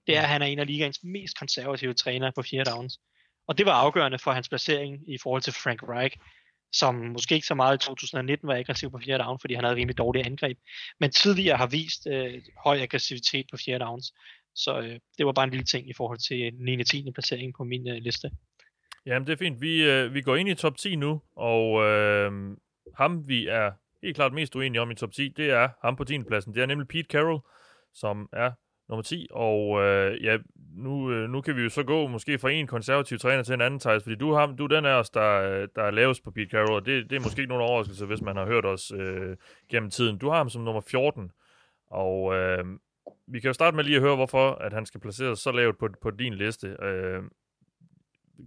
[0.06, 2.98] Det er, at han er en af ligaens mest konservative trænere på fjerde downs.
[3.46, 6.16] Og det var afgørende for hans placering i forhold til Frank Reich,
[6.72, 9.76] som måske ikke så meget i 2019 var aggressiv på fjerde down, fordi han havde
[9.76, 10.58] rimelig dårlige angreb,
[11.00, 14.14] men tidligere har vist øh, høj aggressivitet på fjerde downs.
[14.54, 16.80] Så øh, det var bare en lille ting i forhold til 9.
[16.80, 17.12] og 10.
[17.14, 18.30] placering på min øh, liste.
[19.06, 19.60] Jamen, det er fint.
[19.60, 22.32] Vi, øh, vi går ind i top 10 nu, og øh,
[22.96, 23.72] ham, vi er
[24.02, 26.22] helt klart mest uenige om i top 10, det er ham på 10.
[26.22, 26.54] pladsen.
[26.54, 27.40] Det er nemlig Pete Carroll,
[27.94, 28.50] som er
[28.88, 30.38] nummer 10, og øh, ja,
[30.76, 33.60] nu, øh, nu kan vi jo så gå måske fra en konservativ træner til en
[33.60, 36.24] anden, Thijs, fordi du, ham, du er den af os, der, øh, der er lavest
[36.24, 38.64] på Pete Carroll, og det, det er måske ikke nogen overraskelse, hvis man har hørt
[38.64, 39.36] os øh,
[39.70, 40.18] gennem tiden.
[40.18, 41.30] Du har ham som nummer 14,
[41.90, 42.64] og øh,
[43.26, 45.78] vi kan jo starte med lige at høre, hvorfor at han skal placeres så lavt
[45.78, 46.76] på, på din liste.
[46.82, 47.22] Øh,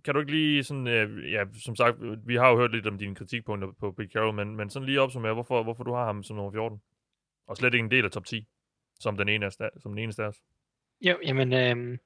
[0.05, 2.97] kan du ikke lige sådan, øh, ja, som sagt, vi har jo hørt lidt om
[2.97, 6.23] dine kritikpunkter på Pete Carroll, men, men sådan lige opsummere, hvorfor, hvorfor du har ham
[6.23, 6.81] som nummer 14,
[7.47, 8.47] og slet ikke en del af top 10,
[8.99, 10.41] som den, ene af, som den eneste af os.
[11.01, 11.97] Jo, jamen, øh,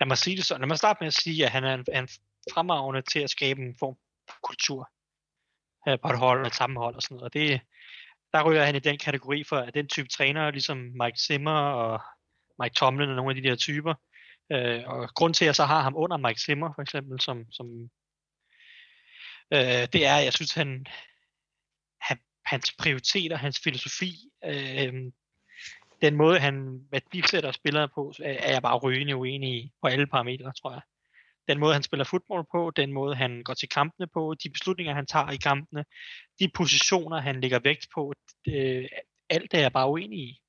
[0.00, 0.60] lad mig sige det sådan.
[0.60, 2.08] Lad mig starte med at sige, at han er en, en
[2.54, 3.96] fremragende til at skabe en form
[4.30, 4.90] for kultur
[5.88, 7.24] øh, på et hold og et sammenhold og sådan noget.
[7.24, 7.60] Og det,
[8.32, 12.00] der ryger han i den kategori for at den type træner, ligesom Mike Zimmer og
[12.62, 13.94] Mike Tomlin og nogle af de der typer.
[14.52, 17.52] Øh, og grund til, at jeg så har ham under Mike Zimmer, for eksempel, som,
[17.52, 17.90] som
[19.52, 20.86] øh, det er, at jeg synes, han,
[22.00, 24.12] han hans prioriteter, hans filosofi,
[24.44, 25.12] øh,
[26.02, 30.52] den måde, han værdisætter spillere på, er jeg bare rygende uenig i på alle parametre,
[30.52, 30.80] tror jeg.
[31.48, 34.94] Den måde, han spiller fodbold på, den måde, han går til kampene på, de beslutninger,
[34.94, 35.84] han tager i kampene,
[36.40, 38.12] de positioner, han lægger vægt på,
[38.48, 38.88] øh,
[39.30, 40.40] alt er jeg bare uenig i,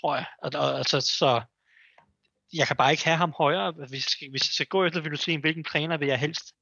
[0.00, 0.26] tror jeg.
[0.42, 1.42] Og, og, altså, så
[2.52, 3.72] jeg kan bare ikke have ham højere.
[3.88, 6.52] Hvis, skal- hvis jeg skal gå efter filosofien, hvilken træner vil jeg helst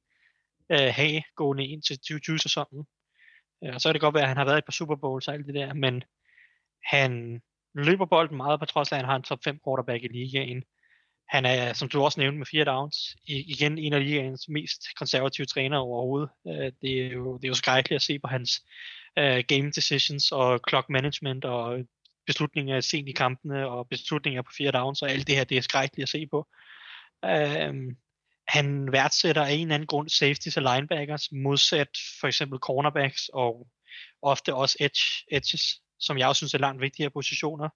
[0.71, 2.85] øh, have gående ind til 2020-sæsonen.
[3.63, 4.95] Øh, og så kan det godt være, at han har været i et par Super
[4.95, 6.03] Bowls og alt det der, men
[6.83, 7.41] han
[7.73, 10.63] løber bolden meget, på trods af, at han har en top 5 quarterback i ligaen.
[11.29, 14.81] Han er, som du også nævnte, med fire downs, i- igen en af ligaens mest
[14.97, 16.29] konservative trænere overhovedet.
[16.47, 18.61] Øh, det, er jo, det er jo skrækkeligt at se på hans
[19.19, 21.79] øh, game decisions og clock management og
[22.25, 25.61] beslutninger sent i kampene og beslutninger på fire downs og alt det her, det er
[25.61, 26.47] skrækkeligt at se på.
[27.25, 27.97] Øhm,
[28.47, 31.87] han værdsætter af en eller anden grund safeties og linebackers, modsat
[32.19, 33.67] for eksempel cornerbacks og
[34.21, 37.69] ofte også edge, edges, som jeg også synes er langt vigtigere positioner.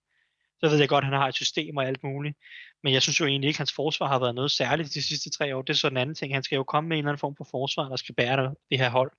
[0.59, 2.37] Så ved jeg godt, at han har et system og alt muligt.
[2.83, 5.29] Men jeg synes jo egentlig ikke, at hans forsvar har været noget særligt de sidste
[5.29, 5.61] tre år.
[5.61, 6.33] Det er så en anden ting.
[6.33, 8.79] Han skal jo komme med en eller anden form for forsvar, der skal bære det-
[8.79, 9.11] her hold.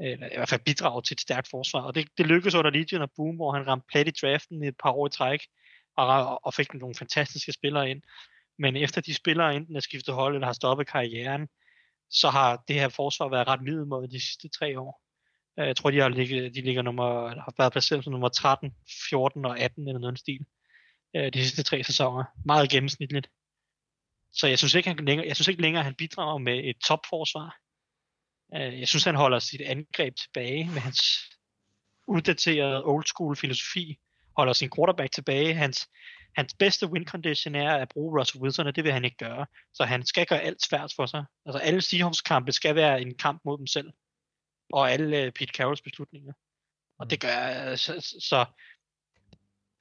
[0.00, 1.80] Eller i hvert fald bidrage til et stærkt forsvar.
[1.80, 4.68] Og det, det lykkedes under Legion og Boom, hvor han ramte plet i draften i
[4.68, 5.40] et par år i træk,
[5.96, 8.02] og, og fik nogle fantastiske spillere ind.
[8.58, 11.48] Men efter de spillere enten er skiftet hold eller har stoppet karrieren,
[12.10, 15.05] så har det her forsvar været ret middelmåde de sidste tre år.
[15.58, 18.28] Øh, jeg tror, de har ligget, de ligger nummer, eller har været placeret som nummer
[18.28, 18.74] 13,
[19.10, 20.46] 14 og 18 eller noget i den stil.
[21.16, 22.24] Øh, de sidste tre sæsoner.
[22.44, 23.28] Meget gennemsnitligt.
[24.32, 26.76] Så jeg synes ikke, han længere, jeg synes ikke længere, at han bidrager med et
[26.86, 27.56] topforsvar.
[28.54, 31.00] Øh, jeg synes, han holder sit angreb tilbage med hans
[32.08, 33.98] uddaterede old school filosofi.
[34.36, 35.54] Holder sin quarterback tilbage.
[35.54, 35.88] Hans,
[36.36, 39.46] hans bedste win condition er at bruge Russell Wilson, og det vil han ikke gøre.
[39.74, 41.24] Så han skal gøre alt svært for sig.
[41.46, 43.90] Altså alle Seahawks kampe skal være en kamp mod dem selv
[44.72, 46.32] og alle øh, Pete Carrolls beslutninger.
[46.98, 48.44] Og det gør, øh, så, så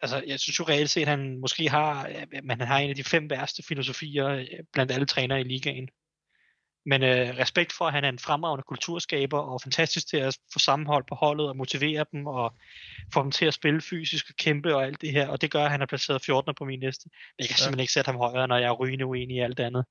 [0.01, 2.95] altså, jeg synes jo reelt set, at han måske har, øh, man har en af
[2.95, 5.89] de fem værste filosofier blandt alle trænere i ligaen.
[6.85, 10.59] Men øh, respekt for, at han er en fremragende kulturskaber og fantastisk til at få
[10.59, 12.55] sammenhold på holdet og motivere dem og
[13.13, 15.27] få dem til at spille fysisk og kæmpe og alt det her.
[15.27, 16.55] Og det gør, at han er placeret 14.
[16.55, 17.05] på min liste.
[17.05, 17.63] Men jeg kan ja.
[17.63, 19.85] simpelthen ikke sætte ham højere, når jeg er rygende uenig i alt andet.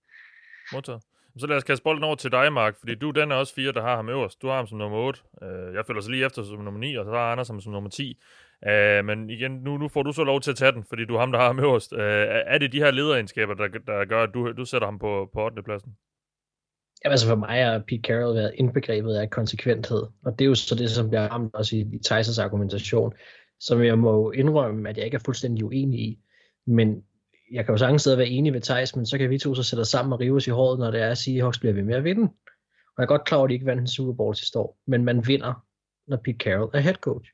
[0.72, 1.02] Modtaget.
[1.39, 3.73] Så lad os kaste bolden over til dig, Mark, fordi du den er også fire,
[3.73, 4.43] der har ham øverst.
[4.43, 5.20] Du har ham som nummer 8.
[5.43, 7.61] Uh, øh, jeg følger så lige efter som nummer 9, og så har Anders ham
[7.61, 8.19] som nummer 10.
[8.66, 11.05] Uh, øh, men igen, nu, nu får du så lov til at tage den, fordi
[11.05, 11.93] du er ham, der har ham øverst.
[11.93, 15.31] Øh, er det de her lederegenskaber, der, der gør, at du, du sætter ham på,
[15.32, 15.62] på 8.
[15.62, 15.93] pladsen?
[17.05, 20.55] Jamen altså for mig har Pete Carroll været indbegrebet af konsekventhed, og det er jo
[20.55, 23.12] så det, som bliver ramt også i, i Tysers argumentation,
[23.61, 26.19] som jeg må indrømme, at jeg ikke er fuldstændig uenig i.
[26.66, 27.02] Men
[27.52, 29.54] jeg kan jo sagtens sidde og være enig med Thijs, men så kan vi to
[29.54, 31.38] så sætte os sammen og rive os i håret, når det er at sige, at
[31.38, 32.22] Seahawks bliver ved med at vinde.
[32.22, 34.78] Og jeg er godt klar over, at de ikke vandt en Super Bowl sidste år,
[34.86, 35.64] men man vinder,
[36.06, 37.30] når Pete Carroll er head coach.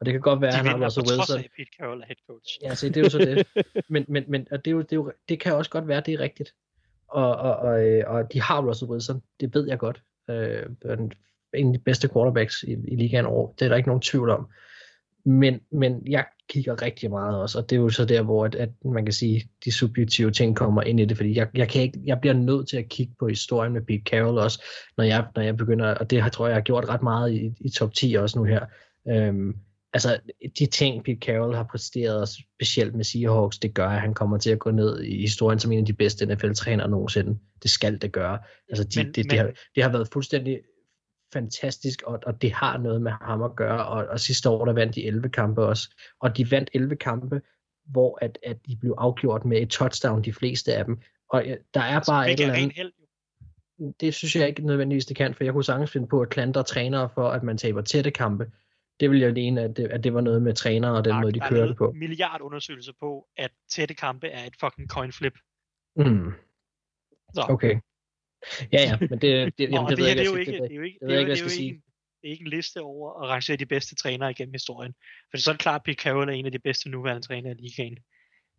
[0.00, 1.38] Og det kan godt være, at han har Russell Wilson.
[1.38, 2.58] Af Pete Carroll er head coach.
[2.62, 3.46] Ja, så det er jo så det.
[3.92, 5.98] Men, men, men og det, er jo, det, er jo, det kan også godt være,
[5.98, 6.54] at det er rigtigt
[7.12, 10.02] og, og, og, øh, og de har Russell Wilson, det ved jeg godt.
[10.30, 10.66] Øh,
[11.54, 14.30] en af de bedste quarterbacks i, i ligaen over, det er der ikke nogen tvivl
[14.30, 14.48] om.
[15.24, 18.54] Men, men jeg kigger rigtig meget også, og det er jo så der, hvor at,
[18.54, 21.82] at man kan sige, de subjektive ting kommer ind i det, fordi jeg, jeg, kan
[21.82, 24.64] ikke, jeg bliver nødt til at kigge på historien med Pete Carroll også,
[24.96, 27.32] når jeg, når jeg begynder, og det har, tror jeg, jeg har gjort ret meget
[27.32, 28.66] i, i top 10 også nu her.
[29.08, 29.54] Øhm,
[29.92, 30.18] altså
[30.58, 34.50] de ting, Pete Carroll har præsteret, specielt med Seahawks, det gør, at han kommer til
[34.50, 37.38] at gå ned i historien som en af de bedste NFL-trænere nogensinde.
[37.62, 38.38] Det skal det gøre.
[38.68, 39.38] Altså, de, men, det, det, men...
[39.38, 40.58] har, det har været fuldstændig
[41.32, 44.72] fantastisk, og, og det har noget med ham at gøre, og, og sidste år, der
[44.72, 47.42] vandt de 11 kampe også, og de vandt 11 kampe,
[47.84, 51.00] hvor at, at de blev afgjort med et touchdown, de fleste af dem,
[51.30, 51.44] og
[51.74, 52.72] der er bare et eller andet...
[52.76, 52.92] Held.
[54.00, 56.62] Det synes jeg ikke nødvendigvis, det kan, for jeg kunne sagtens finde på at klandre
[56.62, 58.46] trænere for, at man taber tætte kampe,
[59.00, 61.22] det vil jeg mene, at det, at det var noget med trænere og den Mark,
[61.22, 61.84] måde, de kørte på.
[61.84, 65.34] Der er milliard undersøgelser på, at tætte kampe er et fucking coin flip.
[65.96, 66.32] Mm.
[67.34, 67.46] Så.
[67.48, 67.80] Okay.
[68.72, 70.62] Ja, ja, men det, det, jamen, det, det, ved jeg, det, er jo ikke, det,
[70.62, 71.82] det er jo ikke, det er jo, det er jo ikke,
[72.22, 74.94] det er ikke en liste over at rangere de bedste trænere igennem historien.
[75.30, 77.52] For så er det klart, at Pete Carroll er en af de bedste nuværende trænere
[77.52, 77.98] i ligaen.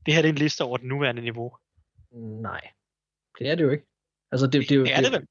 [0.05, 1.57] Det her det er en liste over det nuværende niveau.
[2.41, 2.61] Nej,
[3.39, 3.85] det er det jo ikke.
[4.31, 5.27] Altså, det, det, det, det er det, det vel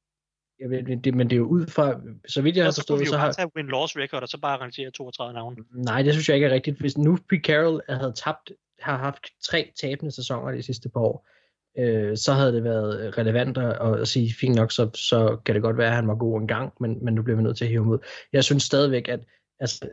[0.63, 3.17] jeg ved, det, men det er jo ud fra, så vidt jeg har forstået, så
[3.17, 3.33] har...
[3.33, 5.57] Så win-loss record, og så bare rangere 32 navne.
[5.75, 6.81] Nej, det synes jeg ikke er rigtigt.
[6.81, 11.29] Hvis nu Pete Carroll havde tabt, har haft tre tabende sæsoner de sidste par år,
[11.79, 15.63] øh, så havde det været relevant at, at sige, fint nok, så, så kan det
[15.63, 17.65] godt være, at han var god en gang, men, men nu bliver vi nødt til
[17.65, 17.99] at hive ham ud.
[18.33, 19.21] Jeg synes stadigvæk, at
[19.61, 19.89] altså,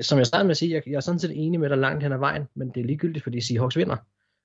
[0.00, 2.02] som jeg startede med at sige, jeg, jeg er sådan set enig med dig langt
[2.02, 3.96] hen ad vejen, men det er ligegyldigt, fordi Seahawks vinder.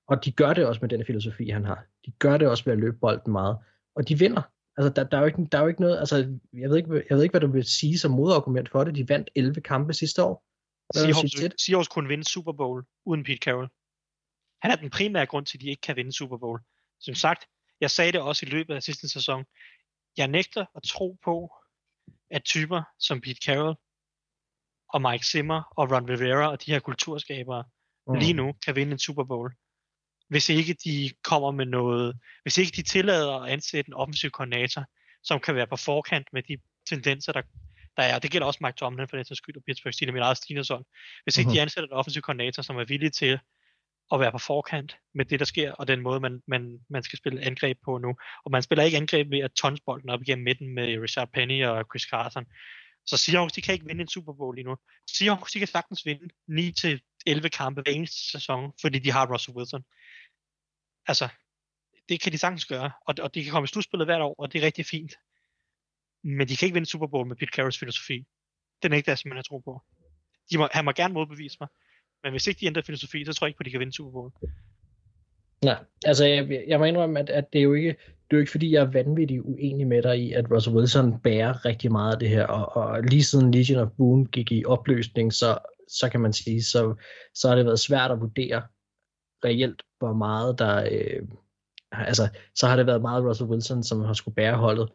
[0.07, 1.85] Og de gør det også med den filosofi, han har.
[2.05, 3.57] De gør det også ved at løbe bolden meget.
[3.95, 4.41] Og de vinder.
[4.77, 6.15] Altså, der, der, er jo ikke, der er jo ikke noget, altså,
[6.53, 8.95] jeg ved ikke, jeg ved ikke, hvad du vil sige som modargument for det.
[8.95, 10.43] De vandt 11 kampe sidste år.
[10.95, 13.69] Seahawks, Seahawks kunne vinde Super Bowl uden Pete Carroll.
[14.61, 16.59] Han er den primære grund til, at de ikke kan vinde Super Bowl.
[16.99, 17.45] Som sagt,
[17.81, 19.45] jeg sagde det også i løbet af sidste sæson.
[20.17, 21.53] Jeg nægter at tro på,
[22.31, 23.75] at typer som Pete Carroll
[24.93, 27.63] og Mike Zimmer og Ron Rivera og de her kulturskabere
[28.07, 28.13] mm.
[28.13, 29.53] lige nu kan vinde en Super Bowl
[30.29, 34.85] hvis ikke de kommer med noget, hvis ikke de tillader at ansætte en offensiv koordinator,
[35.23, 36.57] som kan være på forkant med de
[36.89, 37.41] tendenser, der,
[37.97, 38.19] der er.
[38.19, 40.71] Det gælder også Mike Tomlin for den sags skyld, og Pittsburgh Steelers, mit eget Steelers
[41.23, 41.53] Hvis ikke uh-huh.
[41.53, 43.39] de ansætter en offensiv koordinator, som er villig til
[44.13, 47.17] at være på forkant med det, der sker, og den måde, man, man, man skal
[47.17, 48.15] spille angreb på nu.
[48.45, 51.65] Og man spiller ikke angreb ved at tons bolden op igennem midten med Richard Penny
[51.65, 52.45] og Chris Carson.
[53.05, 54.75] Så Seahawks, de kan ikke vinde en Super Bowl lige nu.
[55.17, 56.29] Seahawks, de kan sagtens vinde
[57.37, 59.83] 9-11 kampe hver eneste sæson, fordi de har Russell Wilson
[61.07, 61.29] altså,
[62.09, 64.53] det kan de sagtens gøre, og, og de kan komme i slutspillet hvert år, og
[64.53, 65.13] det er rigtig fint.
[66.23, 68.25] Men de kan ikke vinde Super Bowl med Pete Carrolls filosofi.
[68.83, 69.81] Den er ikke det, som man har tro på.
[70.51, 71.69] De må, han må gerne modbevise mig,
[72.23, 73.93] men hvis ikke de ændrer filosofi, så tror jeg ikke på, at de kan vinde
[73.93, 74.31] Super Bowl.
[75.63, 78.39] Nej, altså jeg, jeg må indrømme, at, at det er jo ikke, det er jo
[78.39, 82.13] ikke fordi, jeg er vanvittigt uenig med dig i, at Russell Wilson bærer rigtig meget
[82.13, 85.57] af det her, og, og lige siden Legion of Boom gik i opløsning, så,
[85.87, 86.95] så kan man sige, så,
[87.33, 88.63] så har det været svært at vurdere,
[89.45, 90.89] reelt, hvor meget der...
[90.91, 91.27] Øh,
[91.91, 94.89] altså, så har det været meget Russell Wilson, som har skulle bære holdet,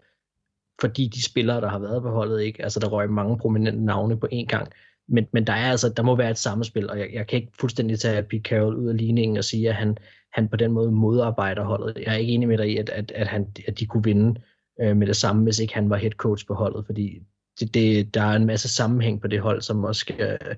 [0.81, 4.21] fordi de spillere, der har været på holdet, ikke, altså der røg mange prominente navne
[4.21, 4.73] på én gang.
[5.09, 7.53] Men, men der er altså, der må være et samspil, og jeg, jeg kan ikke
[7.61, 9.97] fuldstændig tage Pete Carroll ud af ligningen og sige, at han,
[10.33, 12.03] han på den måde modarbejder holdet.
[12.07, 14.41] Jeg er ikke enig med dig i, at, at, at, han, at de kunne vinde
[14.81, 17.23] øh, med det samme, hvis ikke han var head coach på holdet, fordi
[17.61, 20.55] det, det, der er en masse sammenhæng på det hold, som også skal, øh,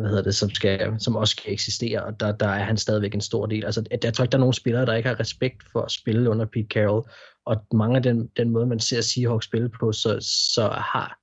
[0.00, 3.14] hvad hedder det, som, skal, som også skal eksistere, og der, der er han stadigvæk
[3.14, 3.64] en stor del.
[3.64, 6.30] Altså, jeg tror ikke, der er nogen spillere, der ikke har respekt for at spille
[6.30, 7.08] under Pete Carroll,
[7.46, 10.18] og mange af den, den måde, man ser Seahawks spille på, så,
[10.54, 11.18] så har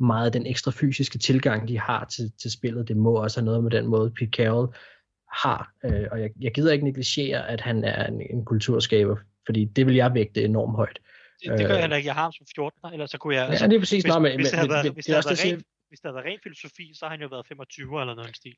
[0.00, 2.88] meget den ekstra fysiske tilgang, de har til, til spillet.
[2.88, 4.74] Det må også have noget med den måde, Pete Carroll
[5.32, 5.72] har.
[5.84, 9.16] Øh, og jeg, jeg gider ikke negligere, at han er en, en kulturskaber,
[9.46, 10.98] fordi det vil jeg vægte enormt højt.
[11.42, 12.06] Det, det gør jeg heller ikke.
[12.06, 13.58] Jeg har ham som 14, eller så kunne jeg...
[13.60, 14.04] Ja, det er præcis.
[14.04, 16.00] Hvis, Nå, men, hvis, det havde men, været, men, hvis, det det er også hvis
[16.00, 18.56] det havde været ren filosofi, så har han jo været 25 eller noget i stil.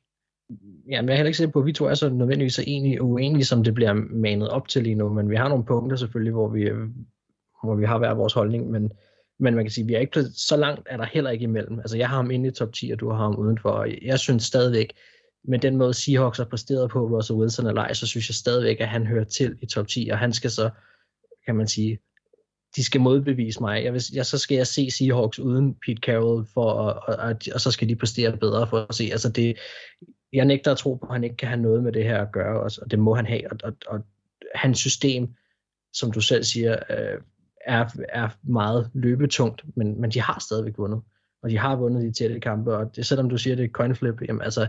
[0.89, 2.63] Ja, men jeg er heller ikke sikker på, at vi to er så nødvendigvis så
[2.67, 5.97] enige, uenige, som det bliver manet op til lige nu, men vi har nogle punkter
[5.97, 6.89] selvfølgelig, hvor vi, øh,
[7.63, 8.91] hvor vi har hver vores holdning, men,
[9.43, 11.79] men man kan sige, at vi er ikke så langt er der heller ikke imellem.
[11.79, 14.19] Altså jeg har ham inde i top 10, og du har ham udenfor, og jeg
[14.19, 14.93] synes stadigvæk,
[15.43, 18.87] med den måde Seahawks har præsteret på Russell Wilson eller så synes jeg stadigvæk, at
[18.87, 20.69] han hører til i top 10, og han skal så,
[21.45, 21.99] kan man sige,
[22.75, 23.83] de skal modbevise mig.
[23.83, 27.61] Jeg vil, jeg, så skal jeg se Seahawks uden Pete Carroll, for, og, og, og,
[27.61, 29.09] så skal de præstere bedre for at se.
[29.11, 29.57] Altså det,
[30.33, 32.31] jeg nægter at tro på, at han ikke kan have noget med det her at
[32.31, 33.51] gøre, og, og det må han have.
[33.51, 34.05] Og, og, og
[34.55, 35.33] hans system,
[35.93, 37.21] som du selv siger, øh,
[37.65, 41.01] er, er meget løbetungt, men, men de har stadigvæk vundet.
[41.43, 43.95] Og de har vundet de tætte kampe, og det, selvom du siger, det er coin
[43.95, 44.67] flip, jamen altså,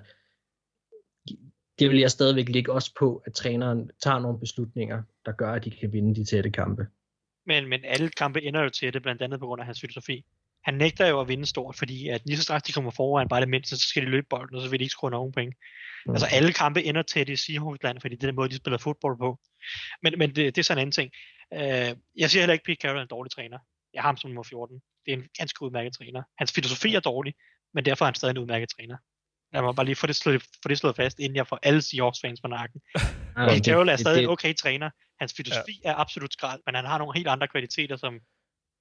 [1.79, 5.65] det vil jeg stadigvæk ligge også på, at træneren tager nogle beslutninger, der gør, at
[5.65, 6.87] de kan vinde de tætte kampe.
[7.47, 10.25] Men, men alle kampe ender jo til det, blandt andet på grund af hans filosofi.
[10.65, 13.41] Han nægter jo at vinde stort, fordi at lige så straks de kommer foran bare
[13.41, 15.55] det mindste, så skal de løbe bolden, og så vil de ikke score nogen point.
[16.07, 16.12] Mm.
[16.12, 18.79] Altså alle kampe ender til det i Seahawks-land, fordi det er den måde, de spiller
[18.79, 19.39] fodbold på.
[20.03, 21.11] Men, men det, det er sådan en anden ting.
[21.55, 21.90] Uh,
[22.20, 23.59] jeg siger heller ikke, at Pete Carroll er en dårlig træner.
[23.94, 24.82] Jeg har ham som nummer 14.
[25.06, 26.22] Det er en ganske udmærket træner.
[26.39, 27.35] Hans filosofi er dårlig,
[27.74, 28.97] men derfor er han stadig en udmærket træner.
[29.52, 31.82] Lad mig bare lige få det slået, få det slået fast, inden jeg får alle
[31.82, 32.81] Seahawks-fans på nakken.
[33.48, 34.90] Pete Carroll er stadig en okay træner.
[35.20, 35.90] Hans filosofi ja.
[35.90, 38.20] er absolut skrald, men han har nogle helt andre kvaliteter, som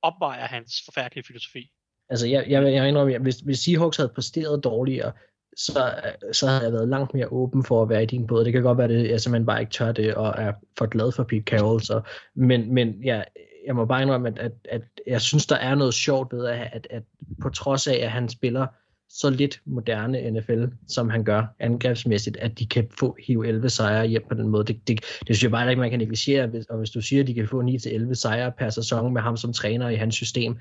[0.01, 1.71] opvejer hans forfærdelige filosofi.
[2.09, 5.11] Altså, jeg, jeg, jeg indrømmer, hvis, hvis Seahawks havde præsteret dårligere,
[5.57, 5.93] så,
[6.31, 8.45] så havde jeg været langt mere åben for at være i din båd.
[8.45, 11.11] Det kan godt være, at jeg simpelthen bare ikke tør det, og er for glad
[11.11, 11.81] for Pete Carroll.
[11.81, 12.01] Så,
[12.35, 13.21] men men ja,
[13.65, 16.69] jeg må bare indrømme, at, at, at jeg synes, der er noget sjovt ved, at,
[16.73, 17.03] at, at
[17.41, 18.67] på trods af, at han spiller
[19.09, 24.07] så lidt moderne NFL, som han gør angrebsmæssigt, at de kan få hive 11 sejre
[24.07, 24.63] hjem på den måde.
[24.63, 26.63] Det, det, det synes jeg bare ikke, man kan negligere.
[26.69, 29.53] Og hvis du siger, at de kan få 9-11 sejre per sæson med ham som
[29.53, 30.57] træner i hans system,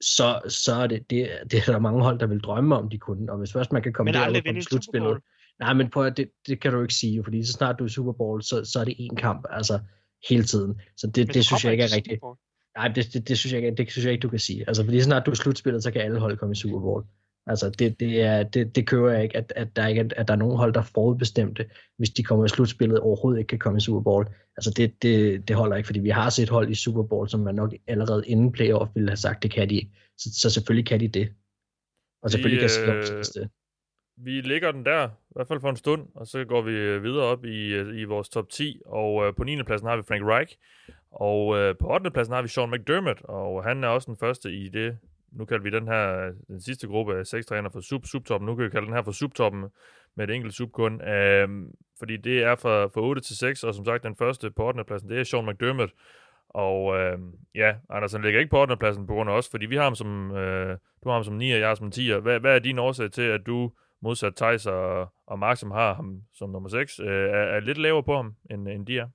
[0.00, 2.98] så, så er det, det, det er der mange hold, der vil drømme om, de
[2.98, 3.32] kunne.
[3.32, 5.18] Og hvis først man kan komme derud på slutspillet,
[5.60, 7.90] nej, men prøv, det, det kan du ikke sige, fordi så snart du er i
[7.90, 9.78] Super Bowl, så, så er det én kamp, altså
[10.28, 10.80] hele tiden.
[10.96, 12.22] Så det, det, det synes jeg ikke er rigtigt.
[12.76, 14.64] Nej, det, det, det, synes jeg ikke, det synes jeg ikke, du kan sige.
[14.68, 17.04] Altså, fordi snart du er slutspillet, så kan alle hold komme i Super Bowl.
[17.48, 20.28] Altså, det, det, er, det, det kører jeg ikke, at, at, der ikke er, at
[20.28, 21.66] der er nogen hold, der forudbestemte,
[21.96, 24.26] hvis de kommer i slutspillet, overhovedet ikke kan komme i Super Bowl.
[24.56, 27.40] Altså, det, det, det holder ikke, fordi vi har set hold i Super Bowl, som
[27.40, 29.90] man nok allerede inden playoff ville have sagt, det kan de ikke.
[30.18, 31.32] Så, så selvfølgelig kan de det.
[32.22, 33.50] Og selvfølgelig vi, kan Seahawks øh, det.
[34.16, 37.24] Vi ligger den der, i hvert fald for en stund, og så går vi videre
[37.24, 39.62] op i, i vores top 10, og øh, på 9.
[39.62, 40.56] pladsen har vi Frank Reich,
[41.10, 42.10] og øh, på 8.
[42.10, 44.98] pladsen har vi Sean McDermott, og han er også den første i det
[45.32, 48.54] nu kalder vi den her, den sidste gruppe af seks træner for sub, subtoppen, nu
[48.54, 49.64] kan vi kalde den her for subtoppen
[50.14, 53.74] med et enkelt sub kun, øhm, fordi det er fra, fra 8 til 6, og
[53.74, 54.84] som sagt den første på 8.
[54.84, 55.92] pladsen, det er Sean McDermott,
[56.48, 57.18] og øh,
[57.54, 58.76] ja, Andersen ligger ikke på 8.
[58.76, 61.34] pladsen på grund af os, fordi vi har ham som, øh, du har ham som
[61.34, 62.12] 9, og jeg har som 10.
[62.12, 65.94] Hvad, hvad er din årsag til, at du modsat Thijs og, og Mark, som har
[65.94, 69.08] ham som nummer 6, øh, er, er lidt lavere på ham, end, end de er?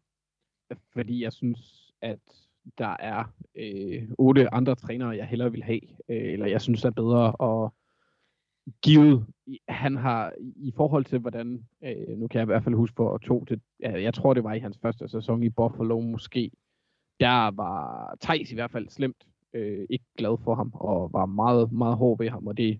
[0.94, 2.20] Fordi jeg synes, at
[2.78, 3.24] der er
[3.56, 7.74] øh, otte andre trænere, jeg hellere vil have, øh, eller jeg synes er bedre, og
[8.82, 9.26] givet,
[9.68, 13.20] han har i forhold til hvordan, øh, nu kan jeg i hvert fald huske på
[13.24, 16.52] to til, jeg tror det var i hans første sæson i Buffalo måske,
[17.20, 21.72] der var Thijs i hvert fald slemt øh, ikke glad for ham, og var meget,
[21.72, 22.80] meget hård ved ham, og det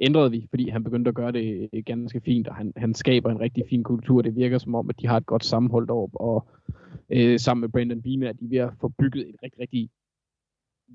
[0.00, 3.30] ændrede vi, fordi han begyndte at gøre det øh, ganske fint, og han, han skaber
[3.30, 4.22] en rigtig fin kultur.
[4.22, 6.48] Det virker som om, at de har et godt sammenhold op, og
[7.10, 9.90] øh, sammen med Brandon Bean er de ved at få bygget et rigtig, rigtig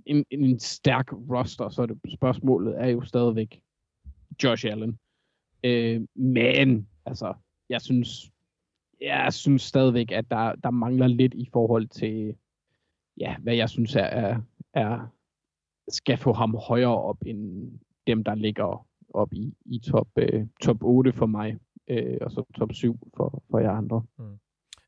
[0.06, 3.61] en, en stærk roster, så det spørgsmålet er jo stadigvæk
[4.44, 4.99] Josh Allen.
[5.64, 7.34] Øh, men, altså,
[7.69, 8.32] jeg synes,
[9.02, 12.36] jeg synes stadigvæk, at der, der mangler lidt i forhold til,
[13.18, 14.41] ja, hvad jeg synes er, er,
[14.73, 15.07] er
[15.88, 17.72] skal få ham højere op end
[18.07, 21.58] dem, der ligger op i, i top, øh, top 8 for mig,
[21.90, 24.04] øh, og så top 7 for, for jer andre.
[24.20, 24.40] Mm.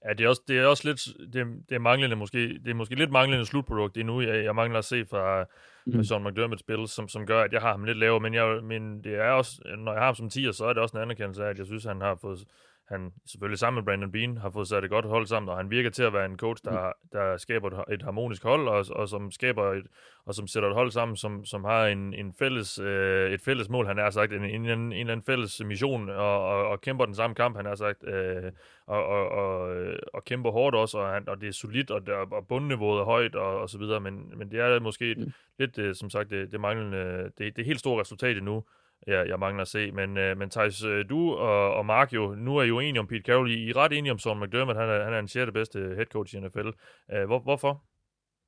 [0.05, 2.73] Ja, det er også, det er også lidt, det, det er manglende måske, det er
[2.73, 5.45] måske lidt manglende slutprodukt endnu, jeg, jeg mangler at se fra,
[5.85, 6.03] mm.
[6.03, 9.03] Sean McDermott spil, som, som gør, at jeg har ham lidt lavere, men, jeg, men
[9.03, 11.45] det er også, når jeg har ham som 10, så er det også en anerkendelse
[11.45, 12.45] af, at jeg synes, han har fået,
[12.89, 15.69] han selvfølgelig sammen med Brandon Bean har fået sat et godt hold sammen, og han
[15.69, 19.09] virker til at være en coach, der, der skaber et, et harmonisk hold, og, og
[19.09, 19.85] som skaber et,
[20.25, 23.69] og som sætter et hold sammen, som, som har en, en fælles, øh, et fælles
[23.69, 26.81] mål, han har sagt, en, en, en, en eller anden fælles mission, og, og, og
[26.81, 28.51] kæmper den samme kamp, han har sagt, øh,
[28.87, 29.75] og, og, og,
[30.13, 33.05] og kæmper hårdt også, og, han, og det er solidt, og, der, og bundniveauet er
[33.05, 35.33] højt, og, og så videre, men, men det er måske et, mm.
[35.59, 38.63] lidt, øh, som sagt, det, det manglende, det, det helt store resultat endnu,
[39.07, 39.91] jeg, jeg mangler at se.
[39.91, 42.99] Men, øh, men Thijs, øh, du og, og Mark jo, nu er I jo enige
[42.99, 43.51] om Pete Carroll.
[43.51, 44.79] I er ret enige om Sean McDermott.
[44.79, 46.69] Han er, han er en sjette bedste head coach i NFL.
[47.13, 47.83] Øh, hvor, hvorfor?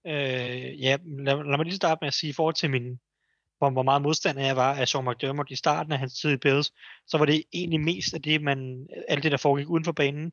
[0.07, 2.99] Øh, ja, lad, lad mig lige starte med at sige, i forhold til min,
[3.57, 6.37] hvor, hvor meget modstander jeg var af Sean McDermott i starten af hans tid i
[6.37, 6.73] Bills,
[7.07, 10.31] så var det egentlig mest af det, man, alt det, der foregik uden for banen.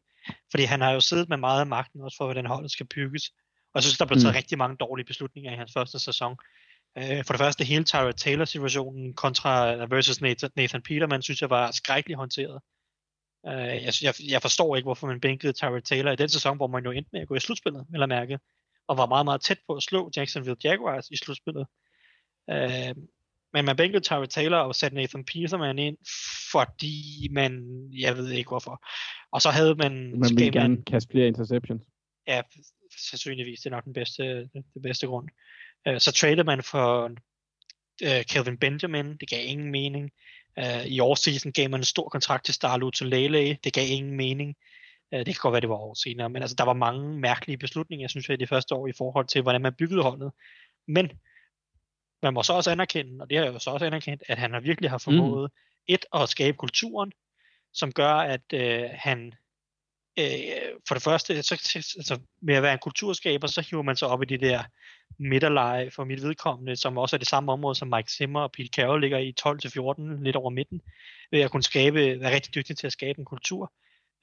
[0.50, 3.28] Fordi han har jo siddet med meget af magten også for, hvordan holdet skal bygges.
[3.72, 4.36] Og jeg synes, der blev taget mm.
[4.36, 6.36] rigtig mange dårlige beslutninger i hans første sæson.
[6.98, 11.70] Øh, for det første, hele Tyrod Taylor-situationen kontra versus Nathan, Nathan Peterman, synes jeg var
[11.70, 12.60] skrækkeligt håndteret.
[13.46, 16.66] Øh, jeg, jeg, jeg forstår ikke, hvorfor man bænkede Tyrod Taylor i den sæson, hvor
[16.66, 18.38] man jo endte med at gå i slutspillet, eller mærke,
[18.88, 21.66] og var meget, meget tæt på at slå Jacksonville Jaguars i slutspillet.
[22.50, 22.94] Øh,
[23.54, 25.96] men man bænkede Tyrod Taylor og satte Nathan Peterman ind,
[26.52, 27.62] fordi man,
[27.92, 28.84] jeg ved ikke hvorfor.
[29.32, 30.18] Og så havde man...
[30.18, 31.82] Man ville gerne kaste flere interceptions.
[32.26, 32.42] Ja,
[33.10, 33.60] sandsynligvis.
[33.60, 34.22] Det er nok den bedste,
[34.74, 35.28] den bedste grund.
[35.28, 37.10] Øh, så traded man for
[38.04, 40.10] uh, Kelvin Benjamin, det gav ingen mening.
[40.60, 44.16] Uh, I årsseason gav man en stor kontrakt til Starlo til Lele, det gav ingen
[44.16, 44.54] mening.
[45.12, 47.58] Uh, det kan godt være, det var år senere, men altså, der var mange mærkelige
[47.58, 50.32] beslutninger, jeg synes jeg, i de første år i forhold til, hvordan man byggede holdet.
[50.86, 51.10] Men
[52.22, 54.64] man må så også anerkende, og det har jeg jo så også anerkendt, at han
[54.64, 55.94] virkelig har formået mm.
[55.94, 57.12] et at skabe kulturen,
[57.72, 59.34] som gør, at øh, han
[60.18, 60.26] øh,
[60.88, 61.54] for det første, så,
[61.96, 64.62] altså, med at være en kulturskaber, så hiver man sig op i de der
[65.18, 68.68] midterleje for mit vedkommende, som også er det samme område, som Mike Zimmer og Pete
[68.68, 70.80] Carroll ligger i 12-14, lidt over midten,
[71.30, 73.72] ved at kunne skabe, være rigtig dygtig til at skabe en kultur.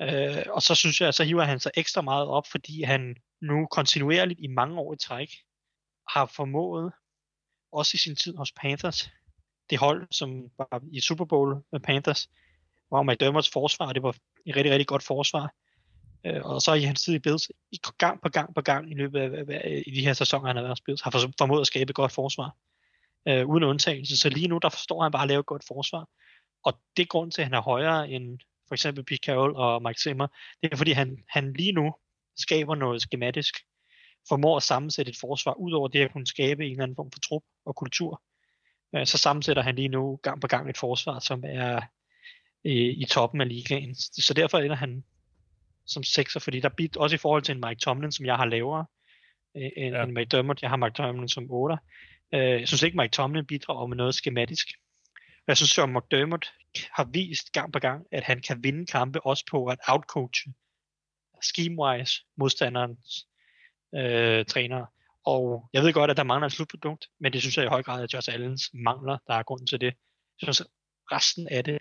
[0.02, 3.66] Øh, og så synes jeg, så hiver han sig ekstra meget op, fordi han nu
[3.66, 5.30] kontinuerligt i mange år i træk
[6.10, 6.92] har formået,
[7.72, 9.10] også i sin tid hos Panthers,
[9.70, 12.30] det hold, som var i Super Bowl med Panthers,
[12.88, 15.54] hvor McDermotts forsvar, det var et rigtig, rigtig godt forsvar,
[16.30, 18.94] Øh, og så i hans tid i Bills, i gang på gang på gang i
[18.94, 21.62] løbet af, af, af i de her sæsoner, han har været i Bills, har formået
[21.62, 22.56] at skabe et godt forsvar.
[23.28, 24.18] Øh, uden undtagelse.
[24.18, 26.08] Så lige nu, der forstår han bare at lave et godt forsvar.
[26.64, 29.84] Og det er grund til, at han er højere end for eksempel Pete Carroll og
[29.84, 30.28] Mike Zimmer.
[30.64, 31.94] Det er fordi, han, han lige nu
[32.38, 33.56] skaber noget skematisk,
[34.30, 37.12] formår at sammensætte et forsvar, ud over det at kunne skabe en eller anden form
[37.12, 38.22] for trup og kultur.
[38.96, 41.76] Øh, så sammensætter han lige nu gang på gang et forsvar, som er
[42.66, 43.96] øh, i toppen af ligaen.
[43.96, 45.04] Så derfor ender han
[45.90, 48.46] som sekser, fordi der bit også i forhold til en Mike Tomlin, som jeg har
[48.46, 48.86] lavere,
[49.58, 50.04] øh, end, ja.
[50.04, 51.78] en Mike Dermott, jeg har Mike Tomlin som 8.
[52.34, 54.68] Øh, jeg synes ikke, Mike Tomlin bidrager med noget skematisk.
[55.48, 56.54] Jeg synes, at McDermott
[56.92, 60.54] har vist gang på gang, at han kan vinde kampe også på at outcoache
[61.42, 63.28] scheme-wise modstanderens
[63.96, 64.88] øh, trænere.
[65.26, 67.84] Og jeg ved godt, at der mangler et slutprodukt, men det synes jeg i høj
[67.84, 69.94] grad, at Josh Allens mangler, der er grunden til det.
[70.42, 70.62] Jeg synes,
[71.12, 71.80] resten af det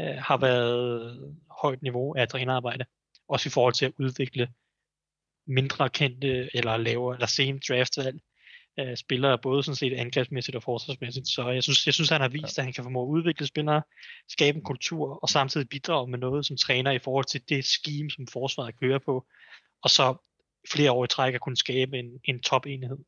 [0.00, 2.84] øh, har været højt niveau af trænerarbejde.
[3.28, 4.48] Også i forhold til at udvikle
[5.46, 8.20] mindre kendte eller lavere eller sent draftvalg
[8.78, 11.28] øh, spillere, både sådan set angrebsmæssigt og forsvarsmæssigt.
[11.28, 13.82] Så jeg synes, jeg synes han har vist, at han kan formå at udvikle spillere,
[14.28, 18.10] skabe en kultur, og samtidig bidrage med noget som træner i forhold til det scheme,
[18.10, 19.26] som forsvaret kører på,
[19.82, 20.14] og så
[20.72, 22.98] flere år i træk at kunne skabe en, en top-enhed.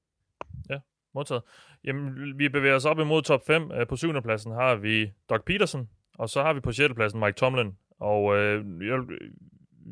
[0.70, 0.78] Ja,
[1.14, 1.42] modtaget.
[1.84, 3.70] Jamen, vi bevæger os op imod top 5.
[3.88, 6.94] På syvende pladsen har vi Doug Peterson, og så har vi på 6.
[6.94, 7.76] pladsen Mike Tomlin.
[8.00, 9.30] Og øh, jeg, øh,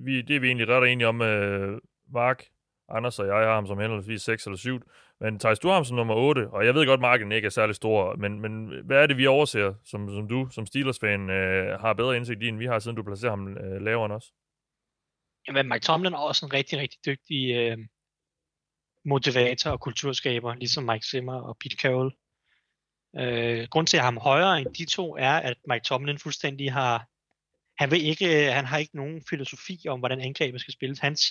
[0.05, 1.23] vi, det er vi egentlig ret enige om.
[1.23, 1.81] Øh,
[2.13, 2.45] Mark,
[2.89, 4.81] Anders og jeg har ham som henholdsvis 6 eller 7.
[5.21, 7.47] Men Thijs, du har ham som nummer 8, og jeg ved godt, at marken ikke
[7.47, 11.31] er særlig stor, men, men hvad er det, vi overser, som, som du som Steelers-fan
[11.31, 14.13] øh, har bedre indsigt i, end vi har, siden du placerer ham øh, lavere end
[14.13, 14.33] os?
[15.49, 17.79] Jamen, Mike Tomlin er også en rigtig, rigtig dygtig øh,
[19.05, 22.13] motivator og kulturskaber, ligesom Mike Zimmer og Pete Carroll.
[23.19, 27.07] Øh, grund til at ham højere end de to er, at Mike Tomlin fuldstændig har,
[27.79, 30.99] han, vil ikke, øh, han har ikke nogen filosofi om, hvordan angrebet skal spilles.
[30.99, 31.23] Hans,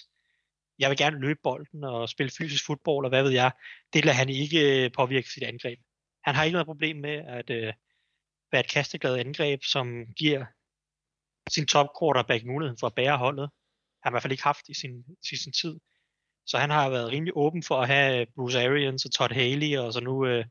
[0.79, 3.51] jeg vil gerne løbe bolden og spille fysisk fodbold, og hvad ved jeg,
[3.93, 5.79] det lader han ikke øh, påvirke sit angreb.
[6.23, 7.73] Han har ikke noget problem med at øh,
[8.51, 10.45] være et kasteglad angreb, som giver
[11.49, 13.49] sin top quarterback muligheden for at bære holdet.
[14.03, 15.79] Han har i hvert fald ikke haft i sin, i sin tid.
[16.45, 19.77] Så han har været rimelig åben for at have øh, Bruce Arians og Todd Haley,
[19.77, 20.45] og så nu øh,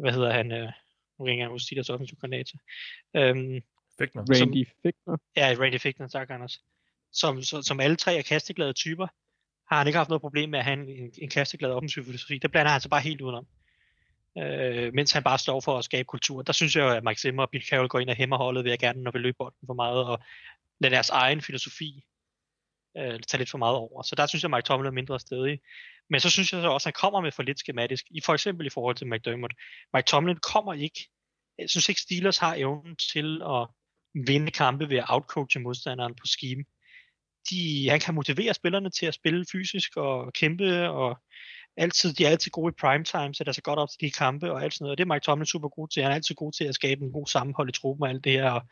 [0.00, 0.72] hvad hedder han, øh,
[1.18, 2.58] nu ringer jeg hos deres offensive koordinator.
[3.16, 3.62] Øhm,
[3.98, 4.22] Fickner.
[4.22, 5.16] Randy som, Fickner.
[5.36, 6.60] Ja, Randy Fickner, tak Anders.
[7.12, 9.06] Som, som, som alle tre er kasteglade typer,
[9.70, 12.38] har han ikke haft noget problem med at have en, en kasteglad offensiv filosofi.
[12.38, 13.46] Det blander han så bare helt udenom.
[14.38, 16.42] Øh, mens han bare står for at skabe kultur.
[16.42, 18.72] Der synes jeg at Mike Zimmer og Bill Carroll går ind og hæmmer holdet ved
[18.72, 20.18] at gerne, når vi løber bolden for meget, og
[20.80, 22.04] lade deres egen filosofi
[22.96, 24.02] øh, tage lidt for meget over.
[24.02, 25.60] Så der synes jeg, Mike Tomlin er mindre stedig.
[26.10, 28.04] Men så synes jeg så også, at han kommer med for lidt skematisk.
[28.10, 29.54] I for eksempel i forhold til McDermott.
[29.94, 31.08] Mike Tomlin kommer ikke,
[31.58, 33.68] jeg synes ikke Steelers har evnen til at
[34.26, 36.64] vinde kampe ved at outcoache modstanderen på scheme.
[37.50, 41.18] De, han kan motivere spillerne til at spille fysisk og kæmpe, og
[41.76, 44.62] altid, de er altid gode i primetime, sætter sig godt op til de kampe og
[44.64, 44.92] alt sådan noget.
[44.92, 46.02] Og det er Mike Tomlin super god til.
[46.02, 48.32] Han er altid god til at skabe en god sammenhold i truppen og alt det
[48.32, 48.62] her, og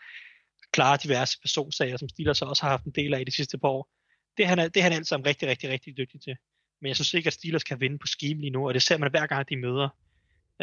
[0.73, 3.69] klare diverse personsager, som Steelers også har haft en del af i de sidste par
[3.69, 3.89] år.
[4.37, 6.37] Det er han, det er han altid rigtig, rigtig, rigtig dygtig til.
[6.81, 8.99] Men jeg synes ikke, at Steelers kan vinde på scheme lige nu, og det ser
[8.99, 9.89] man hver gang, de møder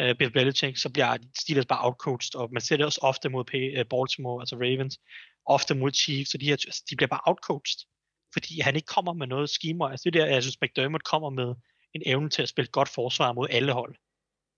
[0.02, 3.44] uh, Bill Belichick, så bliver Steelers bare outcoached, og man ser det også ofte mod
[3.54, 5.00] uh, Baltimore, altså Ravens,
[5.46, 7.86] ofte mod Chiefs, så de, her, altså, de bliver bare outcoached,
[8.32, 9.90] fordi han ikke kommer med noget scheme.
[9.90, 11.54] Altså det der, jeg synes, McDermott kommer med
[11.94, 13.94] en evne til at spille godt forsvar mod alle hold.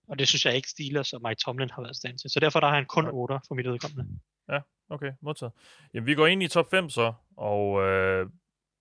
[0.09, 2.29] Og det synes jeg ikke Steelers og Mike Tomlin har været stand til.
[2.29, 4.19] Så derfor der har han kun 8 for mit udkommende.
[4.49, 4.59] Ja,
[4.89, 5.53] okay, modtaget.
[5.93, 8.29] Jamen, vi går ind i top 5 så, og øh,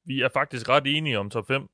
[0.05, 1.69] vi er faktisk ret enige om top 5.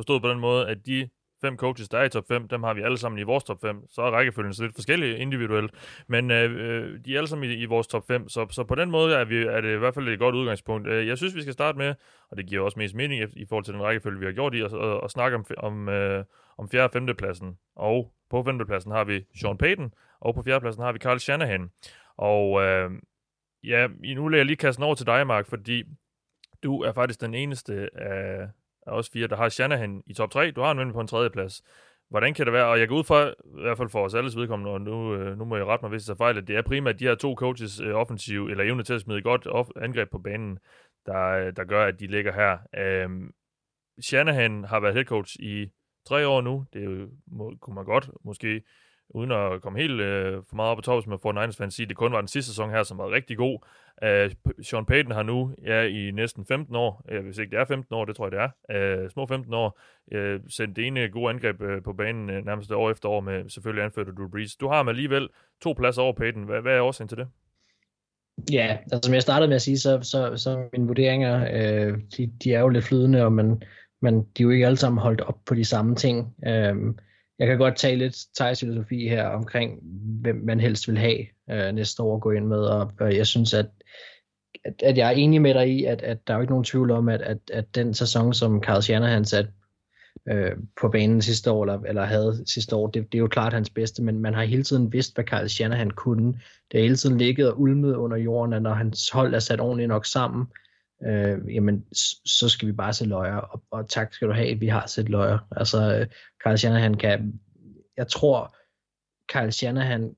[0.00, 1.08] Forstået på den måde, at de
[1.40, 3.60] fem coaches, der er i top 5, dem har vi alle sammen i vores top
[3.60, 3.84] 5.
[3.88, 5.74] Så er rækkefølgen så lidt forskellige individuelt,
[6.06, 8.74] men øh, øh, de er alle sammen i, i vores top 5, så, så på
[8.74, 10.88] den måde er, vi, er det i hvert fald et godt udgangspunkt.
[10.88, 11.94] Øh, jeg synes, vi skal starte med,
[12.30, 14.54] og det giver også mest mening i, i forhold til den rækkefølge, vi har gjort
[14.54, 16.24] i, at, at, at snakke om, om, øh,
[16.58, 16.82] om 4.
[16.82, 17.06] og 5.
[17.06, 17.58] pladsen.
[17.76, 18.66] Og på 5.
[18.66, 20.60] pladsen har vi Sean Payton, og på 4.
[20.60, 21.70] pladsen har vi Carl Shanahan.
[22.16, 22.90] Og øh,
[23.64, 25.84] ja, nu lader jeg lige kasten over til dig, Mark, fordi
[26.62, 28.48] du er faktisk den eneste af,
[28.90, 30.50] er også fire, der har Shanahan i top 3.
[30.50, 31.62] Du har en på en tredje plads.
[32.08, 32.66] Hvordan kan det være?
[32.66, 35.38] Og jeg går ud fra, i hvert fald for os alles vedkommende, og nu, øh,
[35.38, 37.34] nu må jeg rette mig, hvis jeg fejl, at det er primært de her to
[37.34, 40.58] coaches øh, offensiv, eller evne til at smide godt angreb på banen,
[41.06, 42.58] der, øh, der gør, at de ligger her.
[42.78, 43.32] Øhm,
[44.02, 45.70] Shanahan har været head coach i
[46.06, 46.64] tre år nu.
[46.72, 48.62] Det må, kunne man godt måske
[49.14, 51.86] uden at komme helt øh, for meget op på toppen med for Niners fans sige,
[51.86, 53.58] det kun var den sidste sæson her, som var rigtig god.
[54.04, 54.30] Øh,
[54.62, 57.94] Sean Payton har nu ja, i næsten 15 år, øh, hvis ikke det er 15
[57.94, 59.80] år, det tror jeg det er, øh, små 15 år,
[60.12, 63.48] øh, sendt det ene gode angreb øh, på banen øh, nærmest år efter år med
[63.48, 64.56] selvfølgelig anført Drew Brees.
[64.56, 65.28] Du har ham alligevel
[65.62, 66.42] to pladser over Payton.
[66.42, 67.28] Hvad, hvad er årsagen til det?
[68.52, 72.32] Ja, altså som jeg startede med at sige, så, så, så mine vurderinger, øh, de,
[72.44, 73.62] de er jo lidt flydende, og man,
[74.02, 76.34] man, de er jo ikke alle sammen holdt op på de samme ting.
[76.46, 76.76] Øh,
[77.40, 79.78] jeg kan godt tale lidt Thijs filosofi her omkring,
[80.20, 81.18] hvem man helst vil have
[81.50, 83.66] øh, næste år at gå ind med, og, øh, jeg synes, at,
[84.64, 86.64] at, at jeg er enig med dig i, at, at der er jo ikke nogen
[86.64, 89.50] tvivl om, at, at, at den sæson, som Carl Shanahan satte
[90.30, 93.52] øh, på banen sidste år, eller, eller havde sidste år, det, det er jo klart
[93.52, 96.32] hans bedste, men man har hele tiden vidst, hvad Carl Shanahan kunne.
[96.72, 99.60] Det har hele tiden ligget og ulmet under jorden, at når hans hold er sat
[99.60, 100.69] ordentligt nok sammen, øh,
[101.06, 101.84] øh, jamen,
[102.24, 104.86] så skal vi bare se løjer, og, og tak skal du have, at vi har
[104.86, 105.38] set løjer.
[105.56, 106.06] Altså, øh,
[106.44, 107.40] Carl Shanahan kan,
[107.96, 108.56] jeg tror,
[109.32, 110.16] Carl Shanahan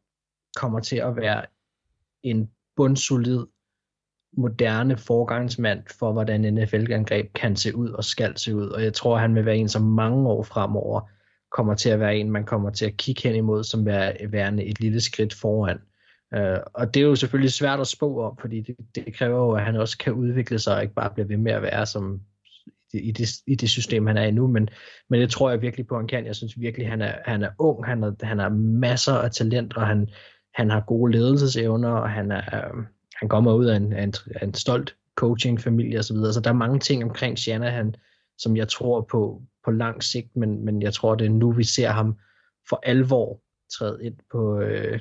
[0.57, 1.45] kommer til at være
[2.23, 3.47] en bundsolid,
[4.37, 9.17] moderne forgangsmand for, hvordan NFL-angreb kan se ud og skal se ud, og jeg tror,
[9.17, 11.01] han vil være en, som mange år fremover
[11.51, 14.81] kommer til at være en, man kommer til at kigge hen imod, som værende et
[14.81, 15.79] lille skridt foran.
[16.37, 19.53] Uh, og det er jo selvfølgelig svært at spå om, fordi det, det kræver jo,
[19.53, 22.21] at han også kan udvikle sig, og ikke bare blive ved med at være som
[22.95, 24.69] i det, i det system, han er i nu, men,
[25.11, 26.27] men det tror jeg virkelig på, han kan.
[26.27, 29.77] Jeg synes virkelig, han er, han er ung, han, har han har masser af talent,
[29.77, 30.09] og han,
[30.55, 32.85] han har gode ledelsesevner, og han, er, øh,
[33.17, 36.33] han kommer ud af en, af en, af en stolt coaching-familie osv., så, videre.
[36.33, 37.95] så der er mange ting omkring Shanahan,
[38.39, 41.65] som jeg tror på på lang sigt, men, men jeg tror, det er nu, vi
[41.65, 42.19] ser ham
[42.69, 43.41] for alvor
[43.79, 45.01] træde ind på, øh,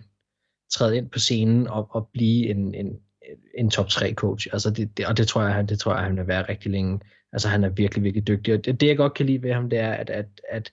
[0.71, 2.99] træde ind på scenen og, og blive en, en,
[3.57, 4.47] en top 3 coach.
[4.53, 6.71] Altså det, det, og det tror jeg, han, det tror jeg, han vil være rigtig
[6.71, 6.99] længe.
[7.33, 8.53] Altså han er virkelig, virkelig dygtig.
[8.53, 10.71] Og det, det jeg godt kan lide ved ham, det er, at, at, at,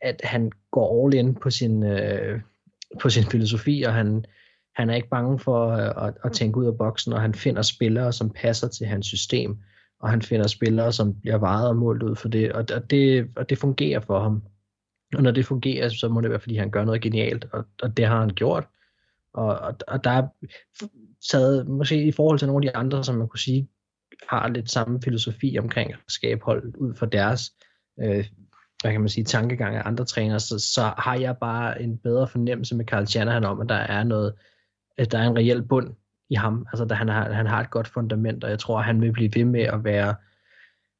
[0.00, 2.40] at han går all in på sin, øh,
[3.00, 4.24] på sin filosofi, og han,
[4.76, 7.62] han er ikke bange for øh, at, at tænke ud af boksen, og han finder
[7.62, 9.58] spillere, som passer til hans system,
[10.00, 13.28] og han finder spillere, som bliver vejet og målt ud for det, og, og det,
[13.36, 14.42] og det fungerer for ham.
[15.14, 17.96] Og når det fungerer, så må det være, fordi han gør noget genialt, og, og
[17.96, 18.66] det har han gjort.
[19.34, 20.26] Og, og, og der er
[21.30, 23.68] taget, måske i forhold til nogle af de andre, som man kunne sige,
[24.28, 27.52] har lidt samme filosofi omkring at skabe hold ud fra deres
[28.02, 28.24] øh,
[28.82, 32.28] hvad kan man sige, tankegang af andre trænere, så, så har jeg bare en bedre
[32.28, 34.34] fornemmelse med Carl Shanahan om, at der er noget,
[34.98, 35.94] at der er en reel bund
[36.30, 36.66] i ham.
[36.72, 39.12] Altså, der, han, har, han har et godt fundament, og jeg tror, at han vil
[39.12, 40.14] blive ved med at være,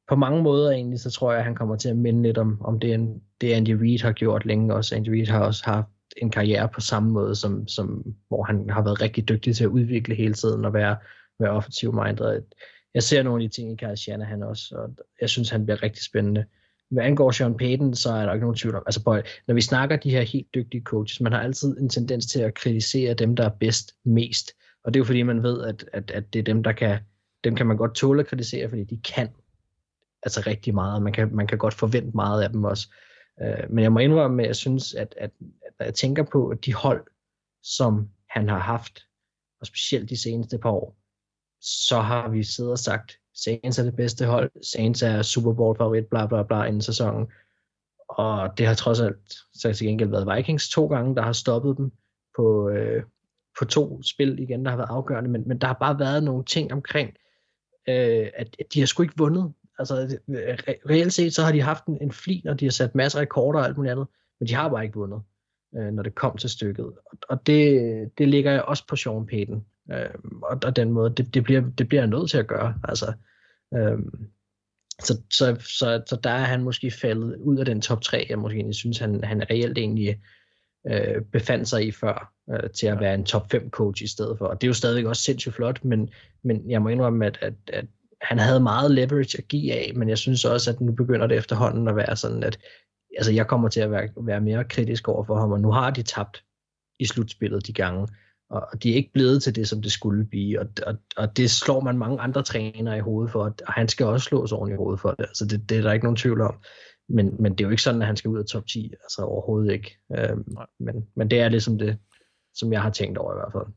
[0.07, 2.61] på mange måder egentlig, så tror jeg, at han kommer til at minde lidt om,
[2.61, 4.95] om det, det Andy Reid har gjort længe også.
[4.95, 5.87] Andy Reid har også haft
[6.17, 9.69] en karriere på samme måde, som, som, hvor han har været rigtig dygtig til at
[9.69, 10.97] udvikle hele tiden og være,
[11.39, 12.41] være offensiv minded.
[12.93, 15.83] Jeg ser nogle af de ting i Kyle Shanahan også, og jeg synes, han bliver
[15.83, 16.45] rigtig spændende.
[16.89, 19.17] Hvad angår Sean Payton, så er der ikke nogen tvivl om, altså boy,
[19.47, 22.53] når vi snakker de her helt dygtige coaches, man har altid en tendens til at
[22.53, 24.51] kritisere dem, der er bedst mest.
[24.83, 26.99] Og det er jo fordi, man ved, at, at, at det er dem, der kan
[27.43, 29.29] dem kan man godt tåle at kritisere, fordi de kan
[30.23, 32.87] altså rigtig meget, man kan, man kan godt forvente meget af dem også.
[33.41, 35.31] Øh, men jeg må indrømme, at jeg synes, at, at,
[35.81, 37.07] og jeg tænker på de hold,
[37.63, 39.07] som han har haft,
[39.59, 40.97] og specielt de seneste par år,
[41.61, 45.77] så har vi siddet og sagt, Saints er det bedste hold, Saints er Super Bowl
[45.77, 47.27] favorit, bla bla bla inden sæsonen.
[48.09, 51.77] Og det har trods alt så til gengæld været Vikings to gange, der har stoppet
[51.77, 51.91] dem
[52.35, 53.03] på, øh,
[53.59, 56.45] på to spil igen, der har været afgørende, men, men der har bare været nogle
[56.45, 57.09] ting omkring,
[57.89, 59.53] øh, at, at de har sgu ikke vundet.
[59.79, 62.71] Altså øh, re- reelt set, så har de haft en, en flin, og de har
[62.71, 64.07] sat masser af rekorder og alt muligt andet,
[64.39, 65.21] men de har bare ikke vundet,
[65.77, 66.91] øh, når det kom til stykket.
[67.29, 69.65] Og, det, det ligger jeg også på Sean Payton.
[69.91, 70.09] Øh,
[70.43, 72.75] og, og den måde, det, det, bliver, det bliver jeg nødt til at gøre.
[72.83, 73.13] Altså,
[73.73, 73.99] øh,
[74.99, 78.39] så, så, så, så der er han måske faldet ud af den top 3, jeg
[78.39, 80.21] måske synes, han, han reelt egentlig
[80.87, 84.37] øh, befandt sig i før, øh, til at være en top 5 coach i stedet
[84.37, 84.45] for.
[84.45, 86.09] Og det er jo stadigvæk også sindssygt flot, men,
[86.43, 87.85] men jeg må indrømme, at, at, at
[88.21, 91.37] han havde meget leverage at give af, men jeg synes også, at nu begynder det
[91.37, 92.59] efterhånden at være sådan, at
[93.17, 95.91] altså, jeg kommer til at være, være mere kritisk over for ham, og nu har
[95.91, 96.43] de tabt
[96.99, 98.07] i slutspillet de gange,
[98.49, 101.51] og de er ikke blevet til det, som det skulle blive, og, og, og det
[101.51, 104.81] slår man mange andre trænere i hovedet for, og han skal også slås ordentligt i
[104.83, 106.57] hovedet for det, altså det, det er der ikke nogen tvivl om.
[107.09, 109.21] Men, men det er jo ikke sådan, at han skal ud af top 10, altså
[109.21, 109.97] overhovedet ikke.
[110.17, 111.97] Øhm, men, men det er ligesom det,
[112.53, 113.73] som jeg har tænkt over i hvert fald.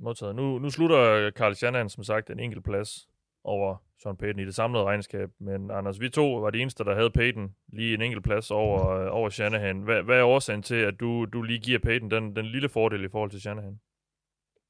[0.00, 0.36] Modtaget.
[0.36, 3.08] Nu, nu slutter Carl Shanahan som sagt en enkelt plads
[3.44, 6.94] over Sean Payton i det samlede regnskab, men Anders, vi to var de eneste, der
[6.94, 9.80] havde Payton lige en enkelt plads over, over Shanahan.
[9.80, 13.04] Hvad, hvad er årsagen til, at du, du lige giver Payton den, den lille fordel
[13.04, 13.78] i forhold til Shanahan?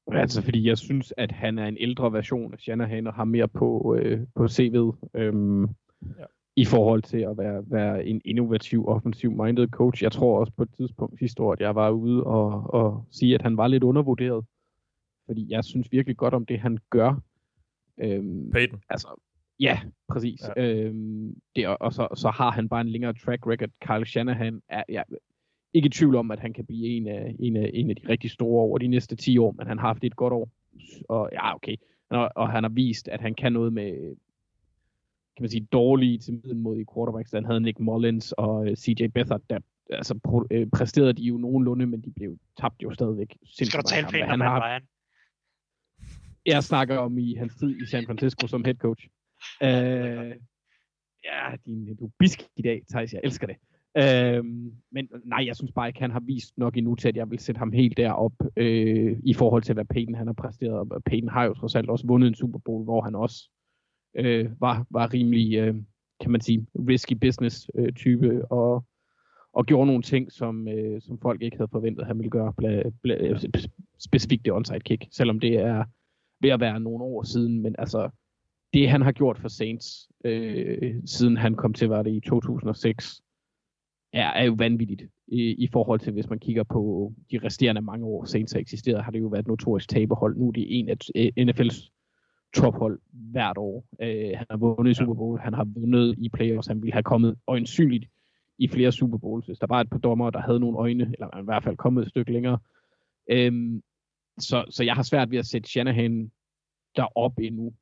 [0.07, 3.47] Altså, fordi jeg synes, at han er en ældre version af Shanahan og har mere
[3.47, 5.09] på, øh, på CV'et.
[5.13, 6.25] Øhm, ja.
[6.55, 10.03] I forhold til at være, være en innovativ, offensiv-minded coach.
[10.03, 13.35] Jeg tror også på et tidspunkt sidste år, at jeg var ude og, og sige,
[13.35, 14.45] at han var lidt undervurderet.
[15.25, 17.21] Fordi jeg synes virkelig godt om det, han gør.
[17.97, 18.81] Øhm, Peyton.
[18.89, 19.21] Altså,
[19.59, 20.41] ja, præcis.
[20.57, 20.63] Ja.
[20.63, 23.69] Øhm, det, og så, så har han bare en længere track record.
[23.81, 25.03] Kyle Shanahan er, ja,
[25.73, 28.09] ikke i tvivl om, at han kan blive en af, en af, en af de
[28.09, 30.49] rigtig store over de næste 10 år, men han har haft et godt år.
[31.09, 31.75] Og ja, okay.
[32.09, 34.15] Og, og han har vist, at han kan noget med,
[35.35, 37.31] kan man sige, dårlige til middelmodige quarterbacks.
[37.31, 39.59] Han havde Nick Mullins og uh, øh, CJ Beathard, der
[39.89, 43.37] altså, øh, præsterede de jo nogenlunde, men de blev tabt jo stadigvæk.
[43.45, 44.81] Skal du tale pænt om han har,
[46.45, 49.07] jeg snakker om i hans tid i San Francisco som head coach.
[49.63, 50.35] Øh,
[51.23, 53.13] ja, din, du er bisk i dag, Thijs.
[53.13, 53.55] Jeg elsker det.
[53.97, 54.45] Øh,
[54.91, 57.39] men nej, jeg synes bare ikke, han har vist nok endnu til, at jeg vil
[57.39, 60.73] sætte ham helt derop øh, i forhold til, hvad Peyton han har præsteret.
[60.73, 63.49] Og Peyton har jo trods alt også vundet en Super Bowl, hvor han også
[64.15, 65.75] øh, var, var rimelig, øh,
[66.21, 68.85] kan man sige, risky business øh, type, og,
[69.53, 72.53] og gjorde nogle ting, som, øh, som folk ikke havde forventet, at han ville gøre,
[72.57, 73.39] bla, bla, øh,
[73.99, 75.83] specifikt det onside kick, selvom det er
[76.43, 78.09] ved at være nogle år siden, men altså,
[78.73, 83.21] det han har gjort for Saints, øh, siden han kom til, var det i 2006,
[84.13, 88.05] er, er jo vanvittigt i, i forhold til, hvis man kigger på de resterende mange
[88.05, 90.37] år, Saints har eksisteret, har det jo været notorisk taberhold.
[90.37, 90.97] Nu er det en af
[91.39, 91.89] NFL's
[92.55, 93.85] tophold hvert år.
[93.91, 97.03] Uh, han har vundet i Super Bowl, han har vundet i playoffs, han ville have
[97.03, 98.05] kommet øjensynligt
[98.57, 101.39] i flere Super Bowls, hvis der var et par dommer, der havde nogle øjne, eller
[101.41, 102.59] i hvert fald kommet et stykke længere.
[103.33, 103.83] Um,
[104.39, 106.31] så, så jeg har svært ved at sætte Shanahan
[106.95, 107.73] derop endnu.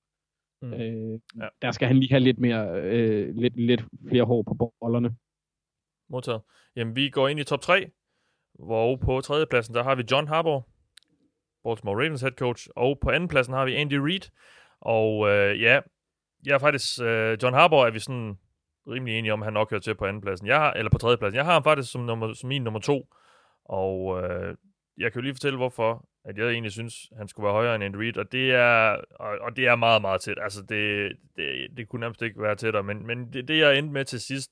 [0.61, 0.73] Mm.
[0.73, 1.47] Uh, ja.
[1.61, 5.15] Der skal han lige have lidt mere, uh, lidt, lidt flere hår på bollerne.
[6.09, 6.41] Modtaget.
[6.75, 7.91] Jamen, vi går ind i top 3,
[8.53, 10.63] hvor på tredjepladsen, der har vi John Harbaugh,
[11.63, 14.29] Baltimore Ravens head coach, og på andenpladsen har vi Andy Reid.
[14.81, 15.81] Og øh, ja,
[16.45, 18.37] jeg er faktisk, øh, John Harbaugh er vi sådan
[18.87, 20.47] rimelig enige om, at han nok hører til på andenpladsen.
[20.47, 21.35] Jeg har, eller på tredjepladsen.
[21.35, 23.07] Jeg har ham faktisk som, nummer, som min nummer to.
[23.65, 24.55] Og øh,
[24.97, 27.83] jeg kan jo lige fortælle, hvorfor at jeg egentlig synes, han skulle være højere end
[27.83, 30.37] Andy Reid, og det er, og, og det er meget, meget tæt.
[30.41, 33.93] Altså, det, det, det kunne nærmest ikke være tættere, men, men det, det, jeg endte
[33.93, 34.51] med til sidst,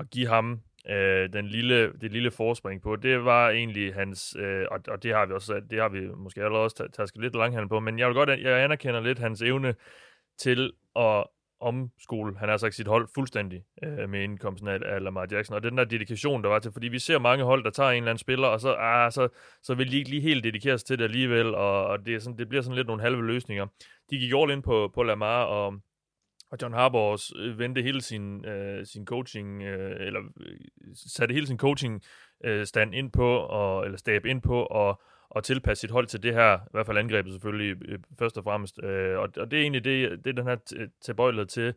[0.00, 0.60] at give ham
[0.90, 5.14] øh, den lille, det lille forspring på, det var egentlig hans, øh, og, og det
[5.14, 8.06] har vi også, det har vi måske allerede også tasket lidt langhand på, men jeg
[8.06, 9.74] vil godt, jeg anerkender lidt hans evne
[10.38, 11.24] til at
[11.60, 15.62] omskole, han har sagt sit hold fuldstændig øh, med indkomsten af, af Lamar Jackson, og
[15.62, 18.10] den der dedikation, der var til, fordi vi ser mange hold, der tager en eller
[18.10, 19.28] anden spiller, og så, ah, så,
[19.62, 22.38] så vil de ikke lige helt dedikeres til det alligevel, og, og det, er sådan,
[22.38, 23.66] det bliver sådan lidt nogle halve løsninger.
[24.10, 25.80] De gik all ind på, på Lamar, og
[26.50, 30.56] og John Harbaugh øh, vendte hele sin, øh, sin coaching, øh, eller øh,
[30.94, 32.02] satte hele sin coaching
[32.44, 35.00] øh, stand ind på, og, eller stab ind på, og,
[35.30, 38.44] og tilpasse sit hold til det her, i hvert fald angrebet selvfølgelig, øh, først og
[38.44, 38.82] fremmest.
[38.82, 40.56] Øh, og, og det er egentlig det, det den her
[41.00, 41.74] tilbøjelighed til,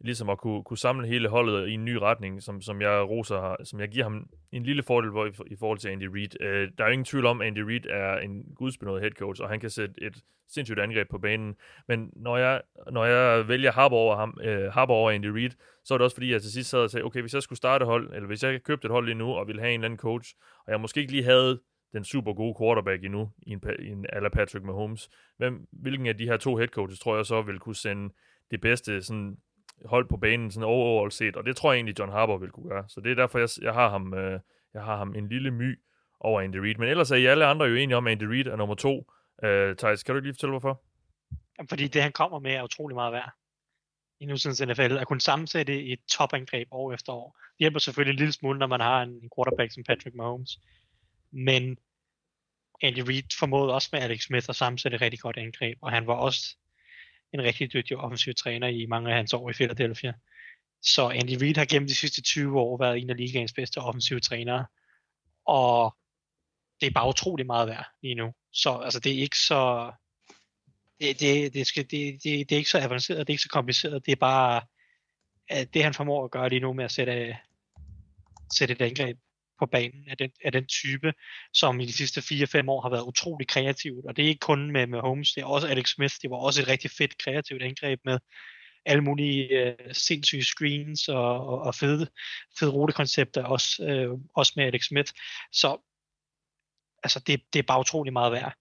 [0.00, 3.56] ligesom at kunne, kunne samle hele holdet i en ny retning, som, som jeg roser,
[3.64, 6.40] som jeg giver ham en lille fordel for, i, i forhold til Andy Reid.
[6.40, 9.48] Øh, der er ingen tvivl om, at Andy Reid er en gudsbenået head coach, og
[9.48, 11.54] han kan sætte et sindssygt angreb på banen.
[11.88, 15.50] Men når jeg, når jeg vælger Harbour over, ham, øh, Harbour over Andy Reid,
[15.84, 17.56] så er det også fordi, jeg til sidst sad og sagde, okay, hvis jeg skulle
[17.56, 19.84] starte hold, eller hvis jeg købte et hold lige nu, og ville have en eller
[19.84, 20.34] anden coach,
[20.66, 21.60] og jeg måske ikke lige havde
[21.92, 26.16] den super gode quarterback endnu, i en, i en ala Patrick Mahomes, hvem, hvilken af
[26.16, 28.14] de her to head coaches tror jeg så vil kunne sende
[28.50, 29.36] det bedste sådan,
[29.84, 32.68] hold på banen sådan overall set, og det tror jeg egentlig John Harbour vil kunne
[32.68, 32.84] gøre.
[32.88, 34.40] Så det er derfor, jeg, jeg, har, ham, øh,
[34.74, 35.78] jeg har ham en lille my
[36.20, 36.74] over Andy Reid.
[36.74, 39.12] Men ellers er I alle andre jo enige om, at Andy Reid er nummer to.
[39.44, 40.82] Øh, Thijs, kan du lige fortælle, hvorfor?
[41.58, 43.30] Jamen, fordi det, han kommer med, er utrolig meget værd
[44.20, 47.36] i nutidens NFL, at kunne sammensætte et topangreb år efter år.
[47.50, 50.58] Det hjælper selvfølgelig en lille smule, når man har en quarterback som Patrick Mahomes.
[51.32, 51.78] Men
[52.82, 56.06] Andy Reid formåede også med Alex Smith at sammensætte et rigtig godt angreb, og han
[56.06, 56.56] var også
[57.32, 60.12] en rigtig dygtig offensiv træner i mange af hans år i Philadelphia.
[60.82, 64.20] Så Andy Reid har gennem de sidste 20 år været en af ligaens bedste offensive
[64.20, 64.66] trænere,
[65.46, 65.96] og
[66.80, 68.32] det er bare utrolig meget værd lige nu.
[68.52, 69.92] Så altså, det er ikke så
[71.00, 73.48] det, det, det, skal, det, det, det er ikke så avanceret, det er ikke så
[73.48, 74.62] kompliceret, det er bare
[75.50, 77.36] at det han formår at gøre lige nu med at sætte,
[78.54, 79.18] sætte et angreb
[79.60, 81.12] på banen af den, af den type,
[81.52, 84.06] som i de sidste 4-5 år har været utrolig kreativt.
[84.06, 86.36] Og det er ikke kun med, med Holmes, det er også Alex Smith, det var
[86.36, 88.18] også et rigtig fedt kreativt angreb med
[88.86, 92.06] alle mulige øh, sindssyge screens og, og, og fede,
[92.58, 95.12] fede rutekoncepter, også, øh, også med Alex Smith.
[95.52, 95.78] Så
[97.02, 98.54] altså, det, det er bare utrolig meget værd,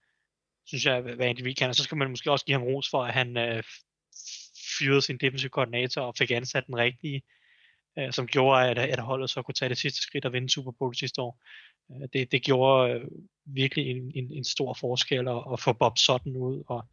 [0.65, 1.69] synes jeg, hvad Andy Reid kan.
[1.69, 3.63] Og så skal man måske også give ham ros for, at han øh,
[4.79, 7.38] fyrede sin defensive koordinator og fik ansat den rigtige øh,
[8.11, 10.95] som gjorde, at, at holdet så kunne tage det sidste skridt og vinde Super Bowl
[10.95, 11.41] sidste år.
[11.91, 13.05] Øh, det, det gjorde øh,
[13.45, 16.87] virkelig en, en, en stor forskel at, at få Bob Sutton ud, og,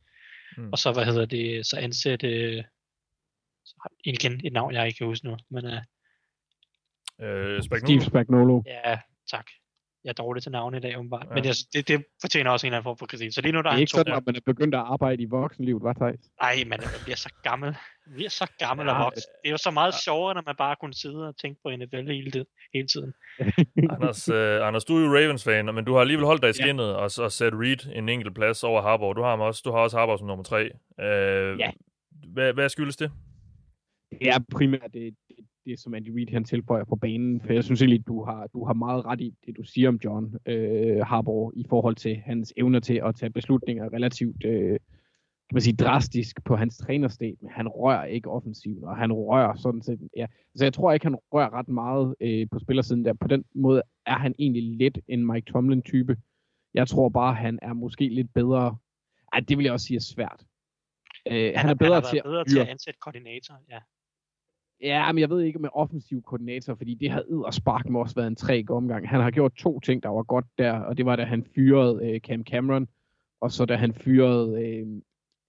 [0.57, 0.73] mm.
[0.73, 2.65] og så, hvad hedder det, så ansætte, øh,
[4.05, 5.81] igen et navn, jeg ikke kan huske nu, men øh,
[7.21, 8.63] øh, Steve Spagnolo.
[8.67, 8.99] Ja,
[9.31, 9.47] tak
[10.07, 11.27] jeg er dårlig til navne i dag, umiddelbart.
[11.31, 11.35] Ja.
[11.35, 13.33] Men jeg, det, det fortjener også en eller anden form for kritik.
[13.33, 15.27] Så lige nu der det er ikke sådan, at man er begyndt at arbejde i
[15.27, 16.21] voksenlivet, hvad Thijs?
[16.43, 17.71] Nej, man bliver så gammel.
[18.07, 19.31] Man bliver så gammel ja, og voksen.
[19.43, 19.99] Det er jo så meget ja.
[20.05, 23.13] sjovere, når man bare kunne sidde og tænke på NFL hele, hele tiden.
[23.95, 26.89] Anders, uh, Anders, du er jo Ravens-fan, men du har alligevel holdt dig i skinnet
[26.89, 27.03] ja.
[27.03, 29.13] og, og sat Reed en enkelt plads over Harbour.
[29.13, 30.63] Du har, også, du har også Harbour som nummer tre.
[30.99, 31.71] Uh, ja.
[32.33, 33.11] Hvad, hvad skyldes det?
[34.11, 35.15] Det er primært det,
[35.67, 38.65] det, som Andy Reid han tilføjer på banen, for jeg synes egentlig, du har, du
[38.65, 42.53] har meget ret i det, du siger om John øh, Harbour i forhold til hans
[42.57, 44.79] evner til at tage beslutninger relativt øh,
[45.49, 49.57] kan man sige, drastisk på hans trænerstat, men han rører ikke offensivt, og han rører
[49.57, 53.13] sådan set, ja, altså jeg tror ikke, han rører ret meget øh, på spillersiden der.
[53.13, 56.17] På den måde er han egentlig lidt en Mike Tomlin-type.
[56.75, 58.77] Jeg tror bare, han er måske lidt bedre,
[59.33, 60.45] ej, det vil jeg også sige er svært.
[61.27, 63.79] Øh, han, han er bedre, han til, bedre til at ansætte koordinator, ja.
[64.81, 68.27] Ja, men jeg ved ikke med offensiv koordinator, fordi det har og spark også været
[68.27, 69.09] en træg omgang.
[69.09, 72.11] Han har gjort to ting, der var godt der, og det var da han fyrede
[72.11, 72.89] øh, Cam Cameron,
[73.41, 75.03] og så da han fyrede, øh,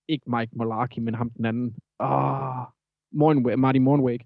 [0.07, 2.65] ikke Mike Malarkey, men ham den anden, ah,
[3.11, 4.25] Mornway, Marty Mornwake,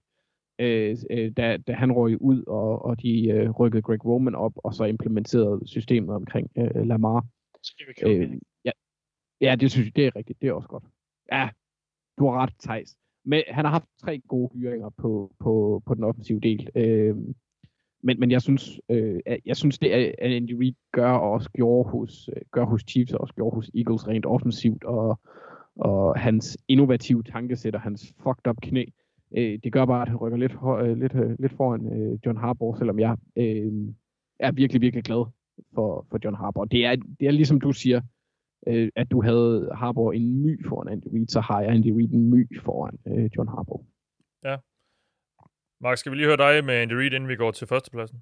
[0.60, 4.53] øh, øh, da, da han røg ud, og, og de øh, rykkede Greg Roman op,
[4.56, 7.26] og så implementerede systemet omkring øh, Lamar.
[8.06, 8.32] Øh,
[8.65, 8.72] ja,
[9.41, 10.41] ja, det synes jeg, det er rigtigt.
[10.41, 10.84] Det er også godt.
[11.32, 11.49] Ja,
[12.19, 12.98] du har ret, Thijs.
[13.26, 16.69] Men han har haft tre gode hyringer på, på, på den offensive del.
[16.76, 17.15] Øh,
[18.03, 21.49] men, men jeg synes, øh, jeg synes det er, at Andy Reid gør og også
[21.49, 25.19] gjorde hos, øh, gør hos Chiefs og også gjorde hos Eagles rent offensivt, og,
[25.76, 28.85] og hans innovative tankesæt og hans fucked up knæ,
[29.38, 32.38] øh, det gør bare, at han rykker lidt, øh, lidt, øh, lidt foran øh, John
[32.38, 33.72] Harbaugh, selvom jeg øh,
[34.39, 35.26] er virkelig, virkelig glad
[35.73, 36.68] for, for John Harbaugh.
[36.72, 38.02] Det er, det er ligesom du siger,
[38.67, 42.09] øh, at du havde Harbour en my foran Andy Reid, så har jeg Andy Reid
[42.09, 43.85] en my foran øh, John Harbour.
[44.45, 44.55] Ja.
[45.81, 48.17] Mark, skal vi lige høre dig med Andy Reid, inden vi går til førstepladsen?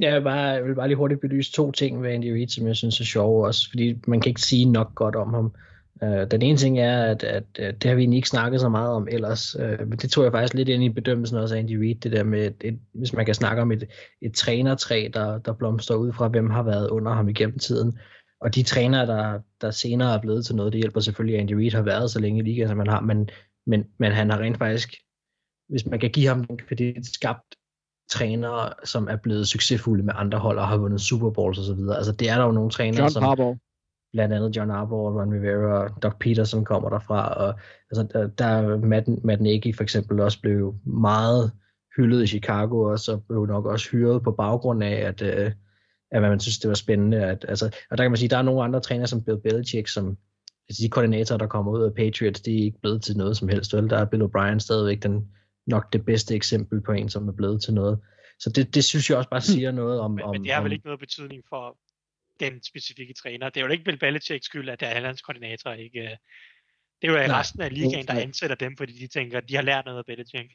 [0.00, 2.48] Ja, jeg vil, bare, jeg vil bare lige hurtigt belyse to ting ved Andy Reid,
[2.48, 5.54] som jeg synes er sjove også, fordi man kan ikke sige nok godt om ham.
[6.02, 8.68] Uh, den ene ting er, at, at, at det har vi egentlig ikke snakket så
[8.68, 11.58] meget om ellers, uh, men det tog jeg faktisk lidt ind i bedømmelsen også af
[11.58, 13.84] Andy Reid, det der med, et, et, hvis man kan snakke om et,
[14.22, 17.98] et trænertræ, der, der blomster ud fra, hvem har været under ham igennem tiden.
[18.40, 21.52] Og de trænere, der, der senere er blevet til noget, det hjælper selvfølgelig, at Andy
[21.52, 23.30] Reid har været så længe i ligaen, som man har, men,
[23.66, 24.94] men, men han har rent faktisk,
[25.68, 27.54] hvis man kan give ham en kredit, skabt
[28.10, 31.80] trænere, som er blevet succesfulde med andre hold og har vundet Super Bowls osv.
[31.96, 33.22] Altså det er der jo nogle trænere, John som...
[33.22, 33.56] Harbaugh.
[34.12, 37.34] Blandt andet John Harbaugh, Ron Rivera og Doc Peterson kommer derfra.
[37.34, 37.54] Og,
[37.90, 41.52] altså, der, der Matt, Matt Nagy for eksempel også blev meget
[41.96, 45.52] hyldet i Chicago, og så blev nok også hyret på baggrund af, at, øh,
[46.10, 47.24] at man synes, det var spændende.
[47.24, 49.88] At, altså, og der kan man sige, der er nogle andre trænere som Bill Belichick,
[49.88, 50.18] som
[50.68, 53.48] altså de koordinatorer, der kommer ud af Patriots, de er ikke blevet til noget som
[53.48, 53.74] helst.
[53.74, 53.90] Vel?
[53.90, 55.28] Der er Bill O'Brien stadigvæk den
[55.66, 57.98] nok det bedste eksempel på en, som er blevet til noget.
[58.38, 60.10] Så det, det synes jeg også bare siger noget om...
[60.10, 61.78] Men, om men det har vel ikke noget betydning for
[62.40, 63.48] den specifikke træner.
[63.48, 66.18] Det er jo ikke Bill Belichicks skyld, at det er hans koordinator, ikke?
[67.02, 67.40] Det er jo Nej.
[67.40, 70.04] resten af ligaen, der ansætter dem, fordi de tænker, at de har lært noget af
[70.06, 70.52] Belichick.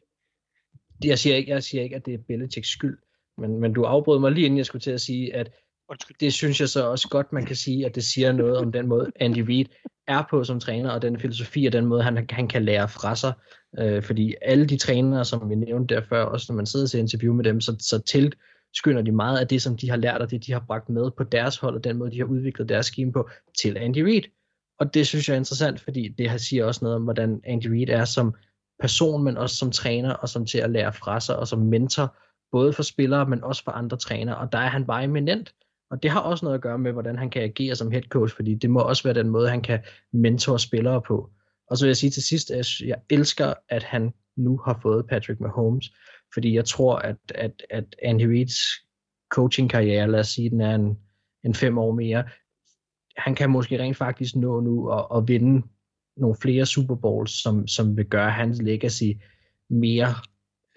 [1.04, 2.98] Jeg siger ikke, jeg siger ikke at det er Belichicks skyld,
[3.38, 5.52] men, men du afbrød mig lige inden jeg skulle til at sige, at
[5.90, 6.18] Undskyld.
[6.20, 8.88] det synes jeg så også godt, man kan sige, at det siger noget om den
[8.88, 9.66] måde, Andy Reid
[10.08, 13.16] er på som træner, og den filosofi og den måde, han, han kan lære fra
[13.16, 13.34] sig.
[13.80, 17.00] Øh, fordi alle de trænere, som vi nævnte der før, også når man sidder til
[17.00, 20.32] interview med dem, så, så tilskynder de meget af det, som de har lært, og
[20.32, 22.86] det, de har bragt med på deres hold, og den måde, de har udviklet deres
[22.86, 23.30] scheme på,
[23.62, 24.24] til Andy Reid.
[24.80, 27.68] Og det synes jeg er interessant, fordi det her siger også noget om, hvordan Andy
[27.68, 28.34] Reid er som
[28.80, 32.16] person, men også som træner, og som til at lære fra sig, og som mentor,
[32.54, 34.38] både for spillere, men også for andre trænere.
[34.38, 35.54] Og der er han bare eminent.
[35.92, 38.36] Og det har også noget at gøre med, hvordan han kan agere som head coach,
[38.36, 39.80] fordi det må også være den måde, han kan
[40.12, 41.30] mentor spillere på.
[41.70, 45.08] Og så vil jeg sige til sidst, at jeg elsker, at han nu har fået
[45.08, 45.94] Patrick Mahomes,
[46.34, 48.58] fordi jeg tror, at, at, at Andy Reids
[49.30, 50.98] coaching-karriere, lad os sige, den er en,
[51.44, 52.24] en fem år mere,
[53.18, 55.68] han kan måske rent faktisk nå nu at, at vinde
[56.18, 59.12] nogle flere Super Bowls, som, som vil gøre hans legacy
[59.70, 60.16] mere,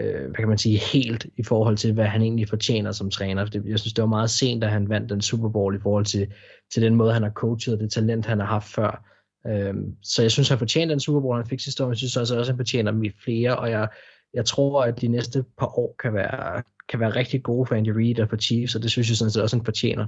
[0.01, 3.45] øh, hvad kan man sige, helt i forhold til, hvad han egentlig fortjener som træner.
[3.45, 6.05] Det, jeg synes, det var meget sent, da han vandt den Super Bowl i forhold
[6.05, 6.33] til,
[6.73, 9.09] til den måde, han har coachet og det talent, han har haft før.
[9.47, 11.99] Øh, så jeg synes, han fortjener den Super Bowl, han fik sidste år, men jeg
[11.99, 13.89] synes også, at han fortjener dem i flere, og jeg,
[14.35, 17.89] jeg tror, at de næste par år kan være, kan være rigtig gode for Andy
[17.89, 20.07] Reid og for Chiefs, og det synes jeg sådan set også, han fortjener.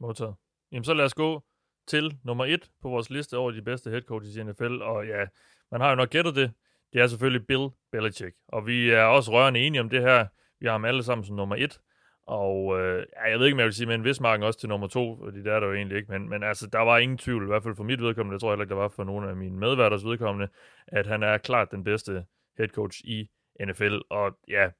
[0.00, 0.34] Modtaget.
[0.72, 1.42] Jamen så lad os gå
[1.88, 5.24] til nummer et på vores liste over de bedste head coaches i NFL, og ja,
[5.72, 6.50] man har jo nok gættet det.
[6.92, 10.26] Det er selvfølgelig Bill Belichick, og vi er også rørende enige om det her.
[10.60, 11.80] Vi har ham alle sammen som nummer et,
[12.26, 14.68] og øh, ja, jeg ved ikke, om jeg vil sige men hvis marken også til
[14.68, 17.18] nummer to, fordi det er der jo egentlig ikke, men, men altså, der var ingen
[17.18, 19.04] tvivl, i hvert fald for mit vedkommende, det tror jeg heller ikke, der var for
[19.04, 20.48] nogle af mine medværters vedkommende,
[20.86, 22.24] at han er klart den bedste
[22.58, 23.28] head coach i
[23.64, 24.70] NFL, og ja,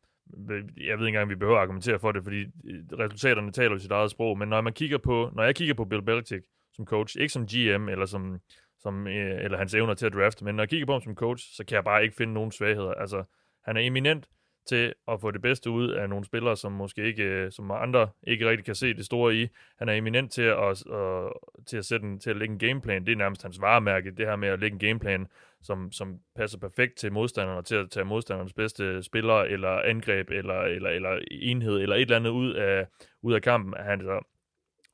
[0.76, 3.70] jeg ved ikke engang, om vi behøver at argumentere for det, fordi øh, resultaterne taler
[3.70, 6.46] jo sit eget sprog, men når man kigger på, når jeg kigger på Bill Belichick
[6.72, 8.38] som coach, ikke som GM eller som,
[8.86, 11.14] som øh, eller hans evner til at drafte, men når jeg kigger på ham som
[11.14, 12.94] coach, så kan jeg bare ikke finde nogen svagheder.
[12.94, 13.24] Altså,
[13.64, 14.28] han er eminent
[14.66, 18.08] til at få det bedste ud af nogle spillere, som måske ikke, øh, som andre
[18.22, 19.48] ikke rigtig kan se det store i.
[19.78, 21.32] Han er eminent til at, at,
[21.66, 23.06] til at, sætte en, til at lægge en gameplan.
[23.06, 25.26] Det er nærmest hans varemærke, det her med at lægge en gameplan,
[25.62, 30.30] som, som passer perfekt til modstanderen, og til at tage modstanderens bedste spillere, eller angreb,
[30.30, 32.86] eller, eller, eller enhed, eller et eller andet ud af,
[33.22, 33.74] ud af kampen.
[33.78, 34.20] Han, så,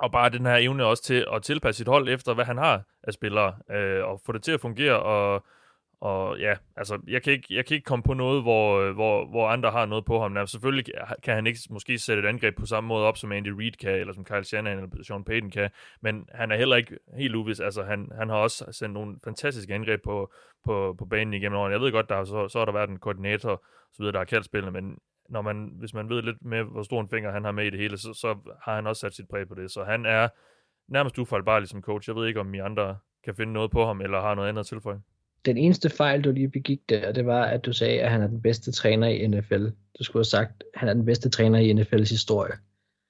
[0.03, 2.83] og bare den her evne også til at tilpasse sit hold efter, hvad han har
[3.03, 5.45] af spillere, øh, og få det til at fungere, og,
[6.01, 9.27] og ja, altså, jeg kan ikke, jeg kan ikke komme på noget, hvor, øh, hvor,
[9.27, 10.37] hvor andre har noget på ham.
[10.37, 13.49] Altså, selvfølgelig kan han ikke måske sætte et angreb på samme måde op, som Andy
[13.49, 15.71] Reid kan, eller som Kyle Shanahan eller Sean Payton kan,
[16.01, 17.61] men han er heller ikke helt uvis.
[17.61, 20.33] Altså, han, han har også sendt nogle fantastiske angreb på,
[20.65, 21.73] på, på banen igennem årene.
[21.73, 24.19] Jeg ved godt, der har, så, så har der været en koordinator, så videre, der
[24.19, 27.33] har kaldt spillene, men når man, hvis man ved lidt med, hvor stor en finger
[27.33, 29.55] han har med i det hele, så, så har han også sat sit præg på
[29.55, 29.71] det.
[29.71, 30.29] Så han er
[30.89, 32.09] nærmest ufejlbarlig som coach.
[32.09, 34.61] Jeg ved ikke, om I andre kan finde noget på ham, eller har noget andet
[34.61, 35.01] at tilføje.
[35.45, 38.27] Den eneste fejl, du lige begik der, det var, at du sagde, at han er
[38.27, 39.67] den bedste træner i NFL.
[39.99, 42.53] Du skulle have sagt, at han er den bedste træner i NFL's historie.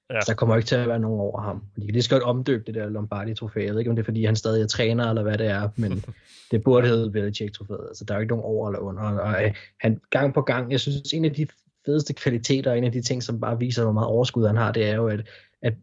[0.09, 0.21] Ja.
[0.21, 1.63] Så der kommer ikke til at være nogen over ham.
[1.75, 3.59] De kan lige så godt omdøbe det der Lombardi-trofæ.
[3.65, 5.69] Jeg ved ikke, om det er, fordi han stadig er træner, eller hvad det er,
[5.75, 6.05] men
[6.51, 7.87] det burde hedde Belichick-trofæet.
[7.87, 9.03] Altså, der er jo ikke nogen over eller under.
[9.03, 11.47] Og øh, han gang på gang, jeg synes, en af de
[11.85, 14.71] fedeste kvaliteter, og en af de ting, som bare viser, hvor meget overskud han har,
[14.71, 15.27] det er jo, at,
[15.61, 15.73] at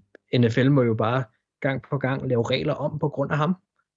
[0.40, 1.24] NFL må jo bare
[1.60, 3.54] gang på gang lave regler om på grund af ham.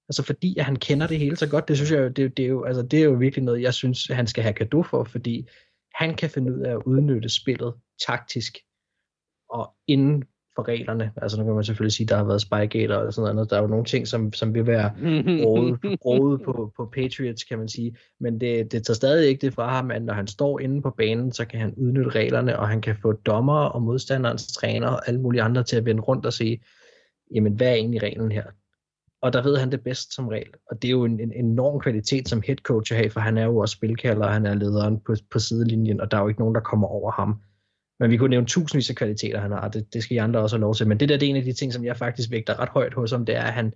[0.09, 2.45] Altså fordi at han kender det hele så godt, det synes jeg jo, det, det,
[2.45, 5.03] er jo, altså, det er jo virkelig noget, jeg synes, han skal have kado for,
[5.03, 5.47] fordi
[5.95, 7.73] han kan finde ud af at udnytte spillet
[8.07, 8.57] taktisk
[9.49, 10.23] og inden
[10.55, 11.11] for reglerne.
[11.17, 13.49] Altså nu kan man selvfølgelig sige, at der har været spygater og sådan noget.
[13.49, 14.91] Der er jo nogle ting, som, som vil være
[15.45, 17.95] rådet, rådet på, på Patriots, kan man sige.
[18.19, 20.89] Men det, det tager stadig ikke det fra ham, at når han står inde på
[20.97, 25.07] banen, så kan han udnytte reglerne, og han kan få dommer og modstanderens træner og
[25.07, 26.61] alle mulige andre til at vende rundt og sige,
[27.35, 28.43] jamen hvad er egentlig reglen her?
[29.21, 30.49] Og der ved han det bedst som regel.
[30.71, 33.37] Og det er jo en, en enorm kvalitet som head coach at have, for han
[33.37, 36.27] er jo også spilkalder, og han er lederen på, på sidelinjen, og der er jo
[36.27, 37.41] ikke nogen, der kommer over ham.
[38.03, 39.67] Men vi kunne nævne tusindvis af kvaliteter, han har.
[39.67, 40.87] Det, det skal I andre også have lov til.
[40.87, 42.93] Men det der det er en af de ting, som jeg faktisk vægter ret højt
[42.93, 43.73] hos ham, det er, at han,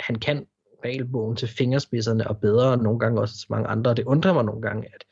[0.00, 0.46] han kan
[0.84, 3.94] regelbogen til fingerspidserne, og bedre nogle gange også mange andre.
[3.94, 5.04] Det undrer mig nogle gange, at,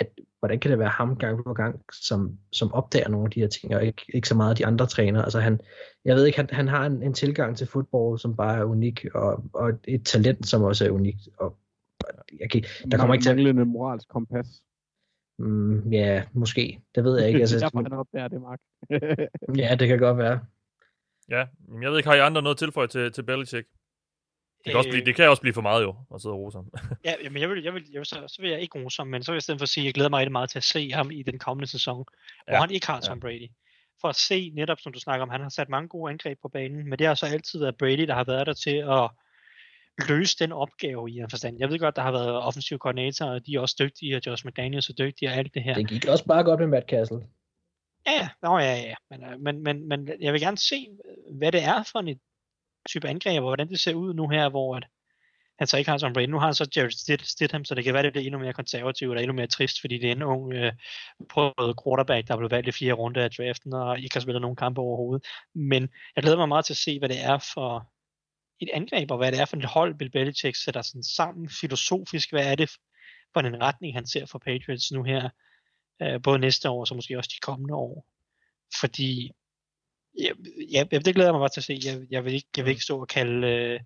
[0.00, 3.40] at hvordan kan det være ham gang på gang, som, som opdager nogle af de
[3.40, 5.22] her ting, og ikke, ikke så meget de andre trænere.
[5.24, 5.60] Altså han,
[6.04, 9.06] jeg ved ikke, han, han har en, en tilgang til fodbold, som bare er unik,
[9.14, 11.28] og, og et talent, som også er unikt.
[11.38, 11.56] Og,
[12.40, 13.66] jeg kan, der kommer ikke til at...
[13.66, 14.62] Moralsk kompas.
[15.38, 16.80] Mm, ja, måske.
[16.94, 17.40] Det ved jeg ikke.
[17.40, 18.60] Altså, Altså, Derfor han opdager det, Mark.
[19.62, 20.40] ja, det kan godt være.
[21.28, 23.68] Ja, men jeg ved ikke, har I andre noget tilføje til, til Belichick?
[24.66, 26.70] kan, også blive, det kan også blive for meget jo, at sidde og rose ham.
[27.04, 29.06] ja, men jeg vil, jeg vil, jeg vil, så, så vil jeg ikke rose ham,
[29.06, 30.58] men så vil jeg i stedet for sige, at jeg glæder mig rigtig meget til
[30.58, 33.48] at se ham i den kommende sæson, hvor Ja, han ikke har Tom Brady.
[34.00, 36.48] For at se, netop som du snakker om, han har sat mange gode angreb på
[36.48, 39.10] banen, men det har så altid været Brady, der har været der til at
[40.08, 41.56] løse den opgave i en forstand.
[41.58, 44.46] Jeg ved godt, der har været offensive koordinatorer, og de er også dygtige, og Josh
[44.46, 45.74] McDaniels er dygtige, og alt det her.
[45.74, 47.18] Det gik også bare godt med Matt Castle.
[48.06, 48.94] Ja, nå, ja, ja.
[49.10, 50.88] Men, øh, men, men, men jeg vil gerne se,
[51.32, 52.20] hvad det er for en
[52.88, 54.86] type angreb, og hvordan det ser ud nu her, hvor at
[55.58, 56.26] han så ikke har Tom Brady.
[56.26, 58.52] Nu har han så Jared Stid- Stidham, så det kan være, det bliver endnu mere
[58.52, 60.72] konservativt og endnu mere trist, fordi det er en ung øh,
[61.30, 64.42] prøvet quarterback, der er blevet valgt i fire runder af draften, og ikke har spillet
[64.42, 65.26] nogen kampe overhovedet.
[65.54, 67.90] Men jeg glæder mig meget til at se, hvad det er for
[68.60, 72.32] et angreb, og hvad det er for et hold, Bill Belichick sætter sådan sammen filosofisk.
[72.32, 72.70] Hvad er det
[73.32, 75.28] for en retning, han ser for Patriots nu her,
[76.02, 78.06] øh, både næste år, og så måske også de kommende år.
[78.80, 79.32] Fordi,
[80.18, 80.30] ja,
[80.72, 81.78] ja, det glæder jeg mig bare til at se.
[81.84, 83.80] Jeg, jeg, vil, ikke, jeg vil ikke stå og kalde, øh,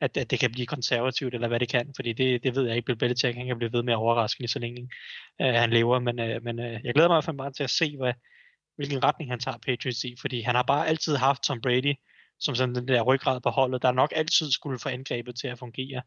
[0.00, 2.76] at, at det kan blive konservativt, eller hvad det kan, fordi det, det ved jeg
[2.76, 2.86] ikke.
[2.86, 4.88] Bill Belichick, han kan blive ved med at overraske lige så længe
[5.40, 7.64] øh, han lever, men, øh, men øh, jeg glæder mig i hvert fald bare til
[7.64, 8.12] at se, hvad,
[8.76, 11.94] hvilken retning han tager Patriots i, fordi han har bare altid haft Tom Brady
[12.44, 15.58] som sådan den der ryggrad på holdet, der nok altid skulle få angrebet til at
[15.58, 16.02] fungere.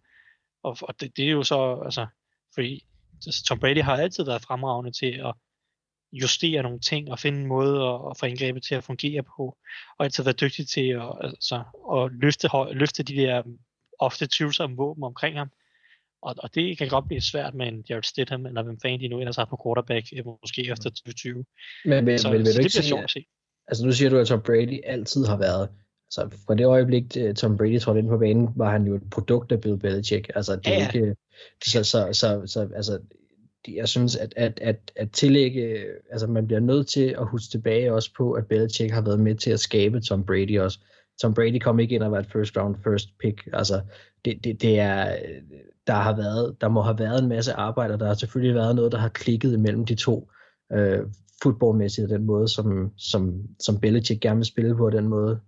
[0.63, 2.07] Og, og det, det er jo så, altså,
[2.53, 2.85] fordi
[3.47, 5.33] Tom Brady har altid været fremragende til at
[6.11, 9.57] justere nogle ting og finde en måde at, at få angrebet til at fungere på,
[9.99, 11.63] og altid været dygtig til at, altså,
[11.95, 13.43] at løfte, løfte de der
[13.99, 15.49] ofte tvivlsomme våben omkring ham.
[16.21, 19.07] Og, og det kan godt blive svært med en Jared Stidham, eller hvem fanden de
[19.07, 21.45] nu ellers har på quarterback, øh, måske efter 2020.
[21.85, 23.25] Men vil, Så, vil, vil så du det ikke sige, sjovt at se.
[23.67, 25.69] altså nu siger du, at Tom Brady altid har været,
[26.07, 29.09] altså fra det øjeblik, øh, Tom Brady trådte ind på banen, var han jo et
[29.11, 30.31] produkt af Bill Belichick.
[30.35, 30.99] Altså det er Ja, ja.
[30.99, 31.15] ikke,
[31.65, 32.99] så, så, så, så altså,
[33.67, 37.93] jeg synes, at, at, at, at tillægge, altså man bliver nødt til at huske tilbage
[37.93, 40.79] også på, at Belichick har været med til at skabe Tom Brady også.
[41.21, 43.47] Tom Brady kom ikke ind og var et first round, first pick.
[43.53, 43.81] Altså,
[44.25, 45.15] det, det, det er,
[45.87, 48.75] der har været, der må have været en masse arbejde, og der har selvfølgelig været
[48.75, 50.29] noget, der har klikket imellem de to,
[50.73, 50.99] øh,
[51.43, 55.39] fodboldmæssigt, den måde, som, som, som Belichick gerne vil spille på, den måde,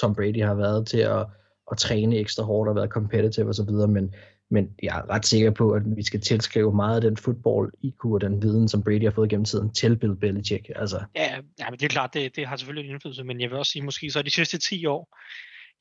[0.00, 1.26] Tom Brady har været til at,
[1.70, 4.14] at træne ekstra hårdt og været competitive osv., men,
[4.50, 8.04] men jeg er ret sikker på, at vi skal tilskrive meget af den football IQ
[8.04, 10.70] og den viden, som Brady har fået gennem tiden, til Bill Belichick.
[10.76, 13.50] Altså, Ja, ja, men det er klart, det, det har selvfølgelig en indflydelse, men jeg
[13.50, 15.18] vil også sige, måske så de sidste 10 år,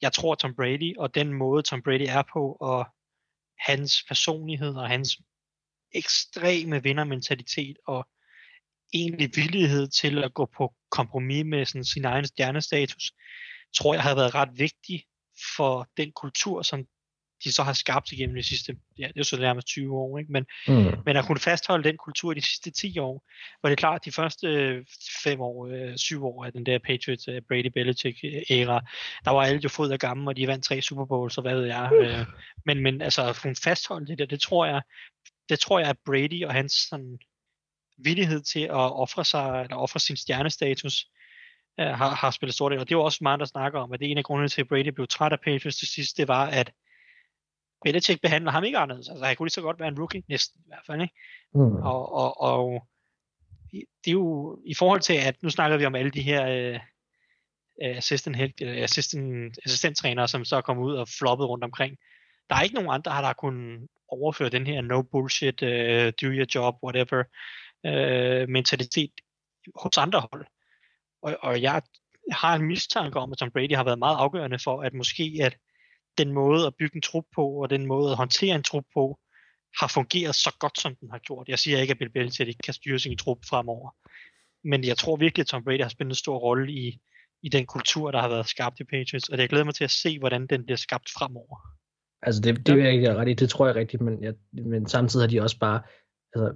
[0.01, 2.87] jeg tror Tom Brady, og den måde Tom Brady er på, og
[3.59, 5.17] hans personlighed, og hans
[5.95, 8.07] ekstreme vindermentalitet, og
[8.93, 13.11] egentlig villighed til at gå på kompromis med sådan sin egen stjernestatus,
[13.75, 15.03] tror jeg har været ret vigtig
[15.55, 16.85] for den kultur, som
[17.43, 20.17] de så har skabt igennem de sidste, ja, det er jo så nærmest 20 år,
[20.17, 20.31] ikke?
[20.31, 20.93] Men, mm.
[21.05, 23.23] men at kunne fastholde den kultur de sidste 10 år,
[23.63, 24.47] var det klart, at de første
[25.23, 28.17] 5 år, 7 år af den der Patriots øh, Brady Belichick
[28.49, 28.81] æra,
[29.25, 31.55] der var alle jo fod og gammel, og de vandt tre Super Bowls, og hvad
[31.55, 31.91] ved jeg.
[32.01, 32.25] Øh,
[32.65, 34.81] men, men altså, at kunne fastholde det der, det tror jeg,
[35.49, 37.19] det tror jeg, at Brady og hans sådan,
[37.97, 41.05] villighed til at ofre sig, eller ofre sin stjernestatus,
[41.79, 42.81] øh, har, har spillet stort ind.
[42.81, 44.61] Og det var også meget, der snakker om, at det er en af grundene til,
[44.61, 46.71] at Brady blev træt af Patriots til sidst, det var, at
[47.83, 49.09] Belichick behandler ham ikke anderledes.
[49.09, 51.01] Altså, han kunne lige så godt være en rookie, næsten i hvert fald.
[51.01, 51.13] Ikke?
[51.53, 51.75] Mm.
[51.75, 52.87] Og, og, og
[53.71, 56.79] det er jo i forhold til, at nu snakker vi om alle de her øh,
[57.81, 61.97] assistant, head, øh, assistant, assistenttrænere, som så er kommet ud og floppet rundt omkring.
[62.49, 66.27] Der er ikke nogen andre, der har kunnet overføre den her no bullshit, uh, do
[66.37, 67.23] your job, whatever
[67.83, 69.11] uh, mentalitet
[69.75, 70.45] hos andre hold.
[71.25, 71.81] Og, og jeg
[72.31, 75.57] har en mistanke om, at Tom Brady har været meget afgørende for, at måske at
[76.17, 79.19] den måde at bygge en trup på, og den måde at håndtere en trup på,
[79.79, 81.49] har fungeret så godt, som den har gjort.
[81.49, 83.89] Jeg siger ikke, at Bill Belichick ikke kan styre sin trup fremover.
[84.63, 86.99] Men jeg tror virkelig, at Tom Brady har spillet en stor rolle i,
[87.43, 89.91] i den kultur, der har været skabt i Patriots, og jeg glæder mig til at
[89.91, 91.57] se, hvordan den bliver skabt fremover.
[92.21, 95.23] Altså det, det er jeg ret i, det tror jeg rigtigt, men, jeg, men samtidig
[95.23, 95.81] har de også bare,
[96.35, 96.53] altså,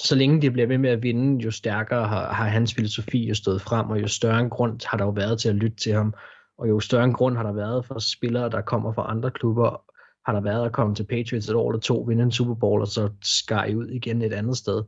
[0.00, 3.34] så længe de bliver ved med at vinde, jo stærkere har, har hans filosofi jo
[3.34, 5.92] stået frem, og jo større en grund har der jo været til at lytte til
[5.92, 6.14] ham,
[6.58, 9.84] og jo større en grund har der været for spillere, der kommer fra andre klubber,
[10.26, 12.80] har der været at komme til Patriots et år eller to, vinde en Super Bowl,
[12.80, 14.82] og så skar ud igen et andet sted.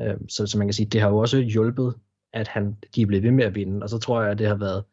[0.00, 1.94] Øhm, så, så man kan sige, det har jo også hjulpet,
[2.32, 4.46] at han, de er blevet ved med at vinde, og så tror jeg, at det
[4.46, 4.84] har været et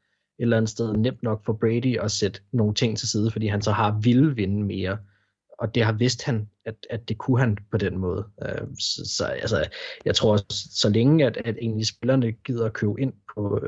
[0.43, 3.61] eller andet sted nemt nok for Brady at sætte nogle ting til side, fordi han
[3.61, 4.97] så har ville vinde mere,
[5.61, 8.25] og det har vidst han, at, at det kunne han på den måde.
[8.79, 9.69] Så, så altså,
[10.05, 13.67] jeg tror, så længe at, at egentlig spillerne gider at købe ind på,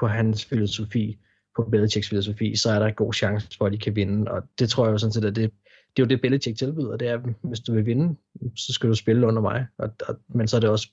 [0.00, 1.18] på hans filosofi,
[1.56, 4.42] på Belichicks filosofi, så er der en god chance for, at de kan vinde, og
[4.58, 5.50] det tror jeg jo sådan set, at det,
[5.96, 8.16] det er jo det, Belichick tilbyder, det er, hvis du vil vinde,
[8.56, 10.88] så skal du spille under mig, og, og, men så er det også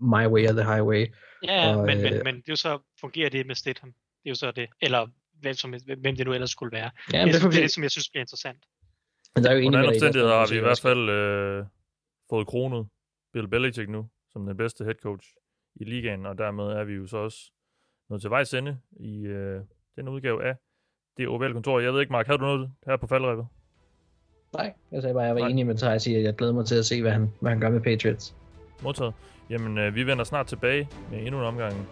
[0.00, 1.06] my way or the highway.
[1.44, 3.88] Ja, og, men, øh, men, men det er jo så, fungerer det med Stidham.
[3.88, 5.06] Det er jo så det, eller
[5.40, 6.90] hvem, som, hvem det nu ellers skulle være.
[7.12, 8.58] Ja, det, det, det, er det, som jeg synes bliver interessant.
[9.34, 11.64] Men der er jo dig, omstændigheder har vi i hvert fald øh,
[12.30, 12.86] fået kronet
[13.32, 15.28] Bill Belichick nu, som den bedste head coach
[15.76, 17.38] i ligaen, og dermed er vi jo så også
[18.10, 19.60] nået til vejs ende i øh,
[19.96, 20.56] den udgave af
[21.16, 21.80] det ovale kontor.
[21.80, 23.46] Jeg ved ikke, Mark, havde du noget her på faldrebet?
[24.56, 25.48] Nej, jeg sagde bare, at jeg var Nej.
[25.48, 27.60] enig med Thijs i, at jeg glæder mig til at se, hvad han, hvad han
[27.60, 28.36] gør med Patriots.
[28.82, 29.14] Modtaget.
[29.50, 31.88] Jamen, øh, vi vender snart tilbage med endnu en omgang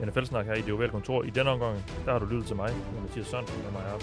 [0.00, 1.22] NFL-snak her i det ovale kontor.
[1.22, 2.70] I denne omgang, der har du lyttet til mig,
[3.02, 3.98] Mathias Sørensen, med mig her.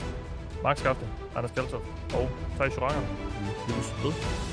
[0.63, 3.01] Mark Skafte, Anders Kaltoff og Thijs Joranger.
[3.67, 4.52] Vi ses ved.